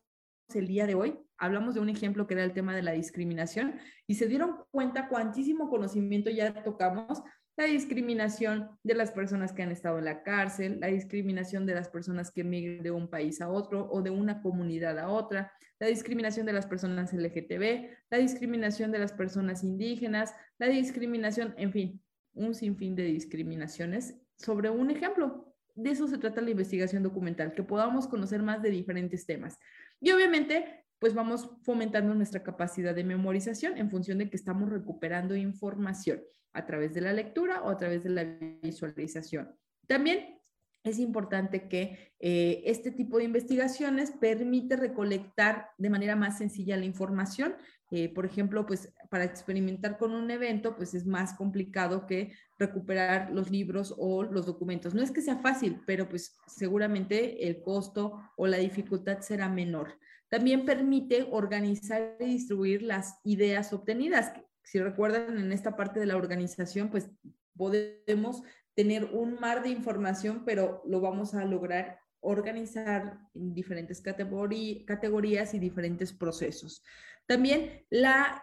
el 0.54 0.68
día 0.68 0.86
de 0.86 0.94
hoy. 0.94 1.18
Hablamos 1.36 1.74
de 1.74 1.80
un 1.80 1.88
ejemplo 1.88 2.28
que 2.28 2.34
era 2.34 2.44
el 2.44 2.52
tema 2.52 2.76
de 2.76 2.82
la 2.82 2.92
discriminación 2.92 3.80
y 4.06 4.14
se 4.14 4.28
dieron 4.28 4.58
cuenta 4.70 5.08
cuantísimo 5.08 5.68
conocimiento 5.68 6.30
ya 6.30 6.62
tocamos 6.62 7.24
la 7.56 7.64
discriminación 7.64 8.70
de 8.82 8.94
las 8.94 9.12
personas 9.12 9.52
que 9.52 9.62
han 9.62 9.70
estado 9.70 9.98
en 9.98 10.06
la 10.06 10.22
cárcel, 10.22 10.80
la 10.80 10.88
discriminación 10.88 11.66
de 11.66 11.74
las 11.74 11.88
personas 11.88 12.30
que 12.30 12.40
emigran 12.40 12.82
de 12.82 12.90
un 12.90 13.08
país 13.08 13.40
a 13.40 13.48
otro 13.48 13.88
o 13.90 14.02
de 14.02 14.10
una 14.10 14.42
comunidad 14.42 14.98
a 14.98 15.08
otra, 15.08 15.52
la 15.78 15.86
discriminación 15.86 16.46
de 16.46 16.52
las 16.52 16.66
personas 16.66 17.12
LGTB, 17.12 17.90
la 18.10 18.18
discriminación 18.18 18.90
de 18.90 18.98
las 18.98 19.12
personas 19.12 19.62
indígenas, 19.62 20.34
la 20.58 20.66
discriminación, 20.66 21.54
en 21.56 21.72
fin, 21.72 22.02
un 22.34 22.54
sinfín 22.54 22.96
de 22.96 23.04
discriminaciones 23.04 24.16
sobre 24.36 24.70
un 24.70 24.90
ejemplo. 24.90 25.54
De 25.76 25.90
eso 25.90 26.06
se 26.06 26.18
trata 26.18 26.40
la 26.40 26.50
investigación 26.50 27.02
documental, 27.02 27.54
que 27.54 27.62
podamos 27.62 28.06
conocer 28.06 28.42
más 28.42 28.62
de 28.62 28.70
diferentes 28.70 29.26
temas. 29.26 29.58
Y 30.00 30.10
obviamente 30.10 30.83
pues 31.04 31.12
vamos 31.12 31.50
fomentando 31.64 32.14
nuestra 32.14 32.42
capacidad 32.42 32.94
de 32.94 33.04
memorización 33.04 33.76
en 33.76 33.90
función 33.90 34.16
de 34.16 34.30
que 34.30 34.38
estamos 34.38 34.70
recuperando 34.70 35.36
información 35.36 36.22
a 36.54 36.64
través 36.64 36.94
de 36.94 37.02
la 37.02 37.12
lectura 37.12 37.60
o 37.62 37.68
a 37.68 37.76
través 37.76 38.04
de 38.04 38.08
la 38.08 38.24
visualización. 38.62 39.54
También 39.86 40.38
es 40.82 40.98
importante 40.98 41.68
que 41.68 42.14
eh, 42.20 42.62
este 42.64 42.90
tipo 42.90 43.18
de 43.18 43.24
investigaciones 43.24 44.12
permite 44.12 44.76
recolectar 44.76 45.68
de 45.76 45.90
manera 45.90 46.16
más 46.16 46.38
sencilla 46.38 46.78
la 46.78 46.86
información. 46.86 47.54
Eh, 47.90 48.08
por 48.08 48.24
ejemplo, 48.24 48.64
pues 48.64 48.90
para 49.10 49.24
experimentar 49.24 49.98
con 49.98 50.14
un 50.14 50.30
evento, 50.30 50.74
pues 50.74 50.94
es 50.94 51.04
más 51.04 51.34
complicado 51.34 52.06
que 52.06 52.32
recuperar 52.58 53.30
los 53.30 53.50
libros 53.50 53.94
o 53.98 54.22
los 54.22 54.46
documentos. 54.46 54.94
No 54.94 55.02
es 55.02 55.10
que 55.10 55.20
sea 55.20 55.36
fácil, 55.36 55.82
pero 55.84 56.08
pues 56.08 56.38
seguramente 56.46 57.46
el 57.46 57.60
costo 57.60 58.22
o 58.38 58.46
la 58.46 58.56
dificultad 58.56 59.20
será 59.20 59.50
menor. 59.50 59.98
También 60.28 60.64
permite 60.64 61.26
organizar 61.30 62.16
y 62.20 62.24
distribuir 62.24 62.82
las 62.82 63.20
ideas 63.24 63.72
obtenidas. 63.72 64.32
Si 64.62 64.80
recuerdan, 64.80 65.38
en 65.38 65.52
esta 65.52 65.76
parte 65.76 66.00
de 66.00 66.06
la 66.06 66.16
organización, 66.16 66.90
pues 66.90 67.10
podemos 67.56 68.42
tener 68.74 69.04
un 69.04 69.38
mar 69.38 69.62
de 69.62 69.70
información, 69.70 70.44
pero 70.44 70.82
lo 70.86 71.00
vamos 71.00 71.34
a 71.34 71.44
lograr 71.44 71.98
organizar 72.20 73.20
en 73.34 73.54
diferentes 73.54 74.00
categorías 74.00 75.54
y 75.54 75.58
diferentes 75.58 76.12
procesos. 76.12 76.82
También 77.26 77.84
la 77.90 78.42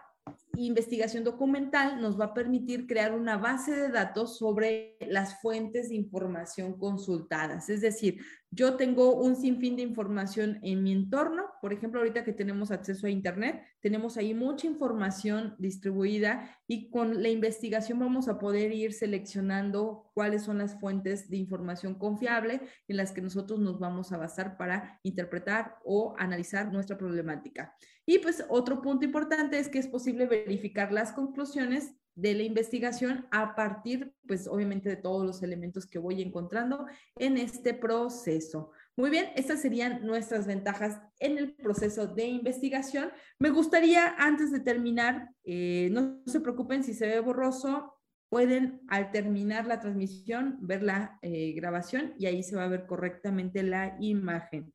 investigación 0.56 1.24
documental 1.24 2.00
nos 2.00 2.20
va 2.20 2.26
a 2.26 2.34
permitir 2.34 2.86
crear 2.86 3.12
una 3.14 3.36
base 3.36 3.74
de 3.74 3.88
datos 3.88 4.38
sobre 4.38 4.96
las 5.00 5.40
fuentes 5.40 5.88
de 5.88 5.96
información 5.96 6.78
consultadas. 6.78 7.70
Es 7.70 7.80
decir, 7.80 8.20
yo 8.54 8.76
tengo 8.76 9.14
un 9.14 9.34
sinfín 9.34 9.76
de 9.76 9.82
información 9.82 10.58
en 10.62 10.82
mi 10.82 10.92
entorno. 10.92 11.44
Por 11.62 11.72
ejemplo, 11.72 12.00
ahorita 12.00 12.22
que 12.22 12.34
tenemos 12.34 12.70
acceso 12.70 13.06
a 13.06 13.10
Internet, 13.10 13.62
tenemos 13.80 14.18
ahí 14.18 14.34
mucha 14.34 14.66
información 14.66 15.54
distribuida 15.58 16.54
y 16.66 16.90
con 16.90 17.22
la 17.22 17.30
investigación 17.30 17.98
vamos 17.98 18.28
a 18.28 18.38
poder 18.38 18.72
ir 18.72 18.92
seleccionando 18.92 20.10
cuáles 20.12 20.42
son 20.42 20.58
las 20.58 20.78
fuentes 20.78 21.30
de 21.30 21.38
información 21.38 21.94
confiable 21.94 22.60
en 22.88 22.98
las 22.98 23.12
que 23.12 23.22
nosotros 23.22 23.58
nos 23.58 23.78
vamos 23.78 24.12
a 24.12 24.18
basar 24.18 24.58
para 24.58 25.00
interpretar 25.02 25.76
o 25.84 26.14
analizar 26.18 26.70
nuestra 26.70 26.98
problemática. 26.98 27.74
Y 28.04 28.18
pues 28.18 28.44
otro 28.48 28.82
punto 28.82 29.06
importante 29.06 29.58
es 29.58 29.68
que 29.68 29.78
es 29.78 29.86
posible 29.86 30.26
verificar 30.44 30.92
las 30.92 31.12
conclusiones 31.12 31.94
de 32.14 32.34
la 32.34 32.42
investigación 32.42 33.26
a 33.30 33.54
partir, 33.54 34.12
pues 34.26 34.46
obviamente, 34.46 34.88
de 34.88 34.96
todos 34.96 35.24
los 35.24 35.42
elementos 35.42 35.86
que 35.86 35.98
voy 35.98 36.20
encontrando 36.20 36.86
en 37.16 37.38
este 37.38 37.72
proceso. 37.74 38.70
Muy 38.96 39.08
bien, 39.08 39.30
estas 39.34 39.62
serían 39.62 40.04
nuestras 40.04 40.46
ventajas 40.46 41.00
en 41.18 41.38
el 41.38 41.54
proceso 41.54 42.06
de 42.06 42.26
investigación. 42.26 43.10
Me 43.38 43.50
gustaría, 43.50 44.14
antes 44.18 44.52
de 44.52 44.60
terminar, 44.60 45.30
eh, 45.44 45.88
no 45.90 46.20
se 46.26 46.40
preocupen 46.40 46.84
si 46.84 46.92
se 46.92 47.06
ve 47.06 47.20
borroso, 47.20 47.94
pueden 48.28 48.80
al 48.88 49.10
terminar 49.10 49.66
la 49.66 49.80
transmisión 49.80 50.56
ver 50.60 50.82
la 50.82 51.18
eh, 51.20 51.52
grabación 51.52 52.14
y 52.18 52.26
ahí 52.26 52.42
se 52.42 52.56
va 52.56 52.64
a 52.64 52.68
ver 52.68 52.86
correctamente 52.86 53.62
la 53.62 53.96
imagen. 54.00 54.72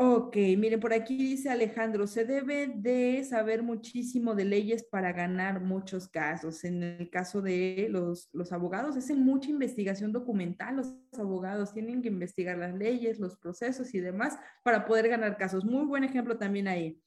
Ok, 0.00 0.36
miren, 0.56 0.78
por 0.78 0.92
aquí 0.92 1.16
dice 1.16 1.50
Alejandro, 1.50 2.06
se 2.06 2.24
debe 2.24 2.68
de 2.68 3.24
saber 3.24 3.64
muchísimo 3.64 4.36
de 4.36 4.44
leyes 4.44 4.84
para 4.84 5.12
ganar 5.12 5.60
muchos 5.60 6.06
casos. 6.06 6.62
En 6.62 6.84
el 6.84 7.10
caso 7.10 7.42
de 7.42 7.88
los, 7.90 8.28
los 8.32 8.52
abogados, 8.52 8.96
hacen 8.96 9.24
mucha 9.24 9.50
investigación 9.50 10.12
documental, 10.12 10.76
los 10.76 10.94
abogados 11.18 11.74
tienen 11.74 12.00
que 12.00 12.10
investigar 12.10 12.56
las 12.58 12.76
leyes, 12.76 13.18
los 13.18 13.36
procesos 13.38 13.92
y 13.92 13.98
demás 13.98 14.38
para 14.62 14.86
poder 14.86 15.08
ganar 15.08 15.36
casos. 15.36 15.64
Muy 15.64 15.84
buen 15.84 16.04
ejemplo 16.04 16.38
también 16.38 16.68
ahí. 16.68 17.02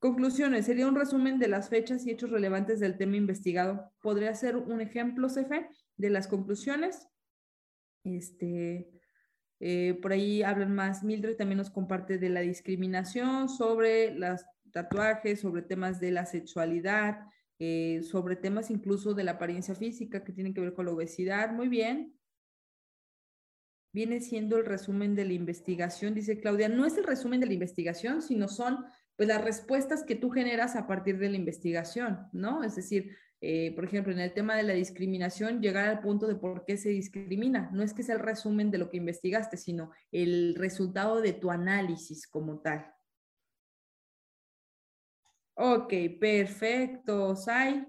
Conclusiones, 0.00 0.66
sería 0.66 0.88
un 0.88 0.96
resumen 0.96 1.38
de 1.38 1.46
las 1.46 1.68
fechas 1.68 2.04
y 2.04 2.10
hechos 2.10 2.30
relevantes 2.30 2.80
del 2.80 2.98
tema 2.98 3.16
investigado. 3.16 3.92
¿Podría 4.00 4.34
ser 4.34 4.56
un 4.56 4.80
ejemplo, 4.80 5.28
Cefe, 5.28 5.68
de 5.96 6.10
las 6.10 6.26
conclusiones? 6.26 7.06
Este, 8.02 8.90
eh, 9.64 9.96
por 10.02 10.10
ahí 10.10 10.42
hablan 10.42 10.74
más, 10.74 11.04
Mildred 11.04 11.36
también 11.36 11.58
nos 11.58 11.70
comparte 11.70 12.18
de 12.18 12.28
la 12.28 12.40
discriminación, 12.40 13.48
sobre 13.48 14.12
los 14.12 14.44
tatuajes, 14.72 15.40
sobre 15.40 15.62
temas 15.62 16.00
de 16.00 16.10
la 16.10 16.26
sexualidad, 16.26 17.20
eh, 17.60 18.02
sobre 18.02 18.34
temas 18.34 18.72
incluso 18.72 19.14
de 19.14 19.22
la 19.22 19.32
apariencia 19.32 19.76
física 19.76 20.24
que 20.24 20.32
tienen 20.32 20.52
que 20.52 20.60
ver 20.60 20.74
con 20.74 20.86
la 20.86 20.92
obesidad. 20.92 21.52
Muy 21.52 21.68
bien. 21.68 22.18
Viene 23.94 24.20
siendo 24.20 24.56
el 24.56 24.66
resumen 24.66 25.14
de 25.14 25.26
la 25.26 25.34
investigación, 25.34 26.12
dice 26.12 26.40
Claudia. 26.40 26.68
No 26.68 26.84
es 26.84 26.98
el 26.98 27.04
resumen 27.04 27.38
de 27.38 27.46
la 27.46 27.52
investigación, 27.52 28.20
sino 28.20 28.48
son 28.48 28.84
pues 29.22 29.28
las 29.28 29.44
respuestas 29.44 30.02
que 30.02 30.16
tú 30.16 30.30
generas 30.30 30.74
a 30.74 30.88
partir 30.88 31.16
de 31.16 31.30
la 31.30 31.36
investigación, 31.36 32.26
¿no? 32.32 32.64
Es 32.64 32.74
decir, 32.74 33.16
eh, 33.40 33.72
por 33.72 33.84
ejemplo, 33.84 34.12
en 34.12 34.18
el 34.18 34.34
tema 34.34 34.56
de 34.56 34.64
la 34.64 34.72
discriminación, 34.72 35.62
llegar 35.62 35.88
al 35.88 36.00
punto 36.00 36.26
de 36.26 36.34
por 36.34 36.64
qué 36.64 36.76
se 36.76 36.88
discrimina. 36.88 37.70
No 37.72 37.84
es 37.84 37.94
que 37.94 38.02
sea 38.02 38.16
el 38.16 38.20
resumen 38.20 38.72
de 38.72 38.78
lo 38.78 38.90
que 38.90 38.96
investigaste, 38.96 39.56
sino 39.56 39.92
el 40.10 40.56
resultado 40.56 41.20
de 41.20 41.34
tu 41.34 41.52
análisis 41.52 42.26
como 42.26 42.62
tal. 42.62 42.92
Ok, 45.54 45.92
perfecto. 46.18 47.36
Sai, 47.36 47.86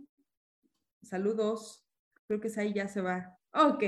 saludos. 1.01 1.83
Creo 2.27 2.39
que 2.39 2.49
Sai 2.49 2.73
ya 2.73 2.87
se 2.87 3.01
va. 3.01 3.39
Ok, 3.55 3.83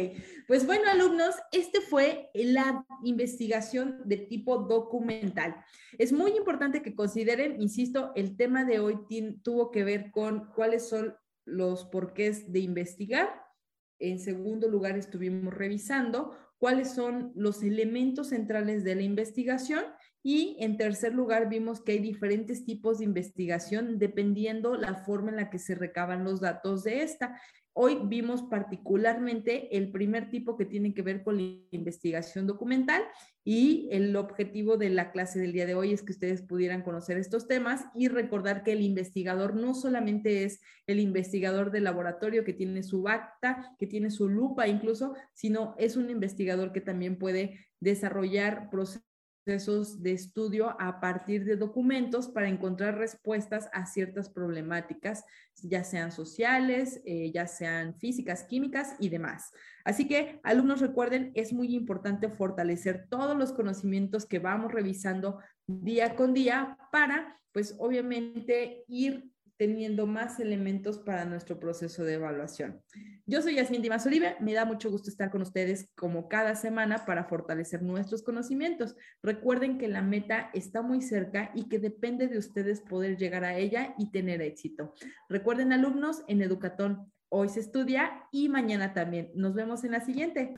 pues 0.47 0.67
bueno, 0.67 0.83
alumnos, 0.91 1.33
este 1.51 1.81
fue 1.81 2.29
la 2.35 2.85
investigación 3.03 3.99
de 4.05 4.17
tipo 4.17 4.59
documental. 4.59 5.55
Es 5.97 6.13
muy 6.13 6.37
importante 6.37 6.83
que 6.83 6.93
consideren, 6.93 7.59
insisto, 7.59 8.11
el 8.15 8.37
tema 8.37 8.63
de 8.63 8.77
hoy 8.77 8.99
tuvo 9.41 9.71
que 9.71 9.83
ver 9.83 10.11
con 10.11 10.51
cuáles 10.53 10.87
son 10.87 11.15
los 11.45 11.85
porqués 11.85 12.51
de 12.51 12.59
investigar. 12.59 13.41
En 13.97 14.19
segundo 14.19 14.69
lugar, 14.69 14.99
estuvimos 14.99 15.51
revisando 15.51 16.37
cuáles 16.59 16.91
son 16.91 17.31
los 17.35 17.63
elementos 17.63 18.29
centrales 18.29 18.83
de 18.83 18.93
la 18.93 19.01
investigación. 19.01 19.83
Y 20.21 20.57
en 20.59 20.77
tercer 20.77 21.15
lugar, 21.15 21.49
vimos 21.49 21.81
que 21.81 21.93
hay 21.93 21.99
diferentes 21.99 22.65
tipos 22.65 22.99
de 22.99 23.05
investigación 23.05 23.97
dependiendo 23.97 24.75
la 24.75 24.93
forma 24.93 25.31
en 25.31 25.37
la 25.37 25.49
que 25.49 25.57
se 25.59 25.73
recaban 25.73 26.23
los 26.23 26.39
datos 26.39 26.83
de 26.83 27.01
esta. 27.01 27.39
Hoy 27.77 27.99
vimos 28.05 28.41
particularmente 28.43 29.75
el 29.75 29.91
primer 29.91 30.29
tipo 30.29 30.55
que 30.55 30.63
tiene 30.63 30.93
que 30.93 31.01
ver 31.01 31.23
con 31.23 31.35
la 31.35 31.43
investigación 31.71 32.47
documental 32.47 33.03
y 33.43 33.89
el 33.91 34.15
objetivo 34.15 34.77
de 34.77 34.89
la 34.89 35.11
clase 35.11 35.39
del 35.39 35.51
día 35.51 35.65
de 35.65 35.75
hoy 35.75 35.91
es 35.91 36.01
que 36.01 36.13
ustedes 36.13 36.41
pudieran 36.41 36.83
conocer 36.83 37.17
estos 37.17 37.49
temas 37.49 37.83
y 37.93 38.07
recordar 38.07 38.63
que 38.63 38.71
el 38.71 38.81
investigador 38.81 39.55
no 39.55 39.73
solamente 39.73 40.45
es 40.45 40.61
el 40.87 41.01
investigador 41.01 41.69
del 41.69 41.83
laboratorio 41.83 42.45
que 42.45 42.53
tiene 42.53 42.81
su 42.81 43.09
acta, 43.09 43.75
que 43.77 43.87
tiene 43.87 44.09
su 44.09 44.29
lupa 44.29 44.69
incluso, 44.69 45.13
sino 45.33 45.75
es 45.77 45.97
un 45.97 46.09
investigador 46.09 46.71
que 46.71 46.79
también 46.79 47.19
puede 47.19 47.59
desarrollar 47.81 48.69
procesos 48.69 49.03
procesos 49.45 50.01
de 50.01 50.11
estudio 50.11 50.75
a 50.79 50.99
partir 50.99 51.45
de 51.45 51.55
documentos 51.55 52.27
para 52.27 52.49
encontrar 52.49 52.97
respuestas 52.97 53.69
a 53.73 53.85
ciertas 53.85 54.27
problemáticas, 54.27 55.23
ya 55.61 55.83
sean 55.83 56.11
sociales, 56.11 57.01
eh, 57.05 57.31
ya 57.31 57.45
sean 57.45 57.95
físicas, 57.95 58.43
químicas 58.45 58.95
y 58.99 59.09
demás. 59.09 59.51
Así 59.83 60.07
que, 60.07 60.39
alumnos, 60.43 60.81
recuerden, 60.81 61.31
es 61.35 61.53
muy 61.53 61.75
importante 61.75 62.29
fortalecer 62.29 63.05
todos 63.07 63.37
los 63.37 63.53
conocimientos 63.53 64.25
que 64.25 64.39
vamos 64.39 64.71
revisando 64.71 65.39
día 65.67 66.15
con 66.15 66.33
día 66.33 66.77
para, 66.91 67.39
pues, 67.51 67.75
obviamente, 67.77 68.83
ir 68.87 69.29
teniendo 69.57 70.07
más 70.07 70.39
elementos 70.39 70.99
para 70.99 71.25
nuestro 71.25 71.59
proceso 71.59 72.03
de 72.03 72.15
evaluación. 72.15 72.81
Yo 73.25 73.41
soy 73.41 73.55
Yasmin 73.55 73.81
Dimas 73.81 74.05
Olive, 74.05 74.35
me 74.39 74.53
da 74.53 74.65
mucho 74.65 74.91
gusto 74.91 75.09
estar 75.09 75.31
con 75.31 75.41
ustedes 75.41 75.89
como 75.95 76.27
cada 76.27 76.55
semana 76.55 77.05
para 77.05 77.25
fortalecer 77.25 77.81
nuestros 77.81 78.21
conocimientos. 78.23 78.95
Recuerden 79.23 79.77
que 79.77 79.87
la 79.87 80.01
meta 80.01 80.49
está 80.53 80.81
muy 80.81 81.01
cerca 81.01 81.51
y 81.55 81.67
que 81.69 81.79
depende 81.79 82.27
de 82.27 82.37
ustedes 82.37 82.81
poder 82.81 83.17
llegar 83.17 83.43
a 83.43 83.57
ella 83.57 83.95
y 83.97 84.11
tener 84.11 84.41
éxito. 84.41 84.93
Recuerden 85.29 85.73
alumnos, 85.73 86.23
en 86.27 86.41
Educatón 86.41 87.11
hoy 87.29 87.49
se 87.49 87.59
estudia 87.59 88.23
y 88.31 88.49
mañana 88.49 88.93
también. 88.93 89.31
Nos 89.35 89.55
vemos 89.55 89.83
en 89.83 89.91
la 89.91 90.01
siguiente. 90.01 90.55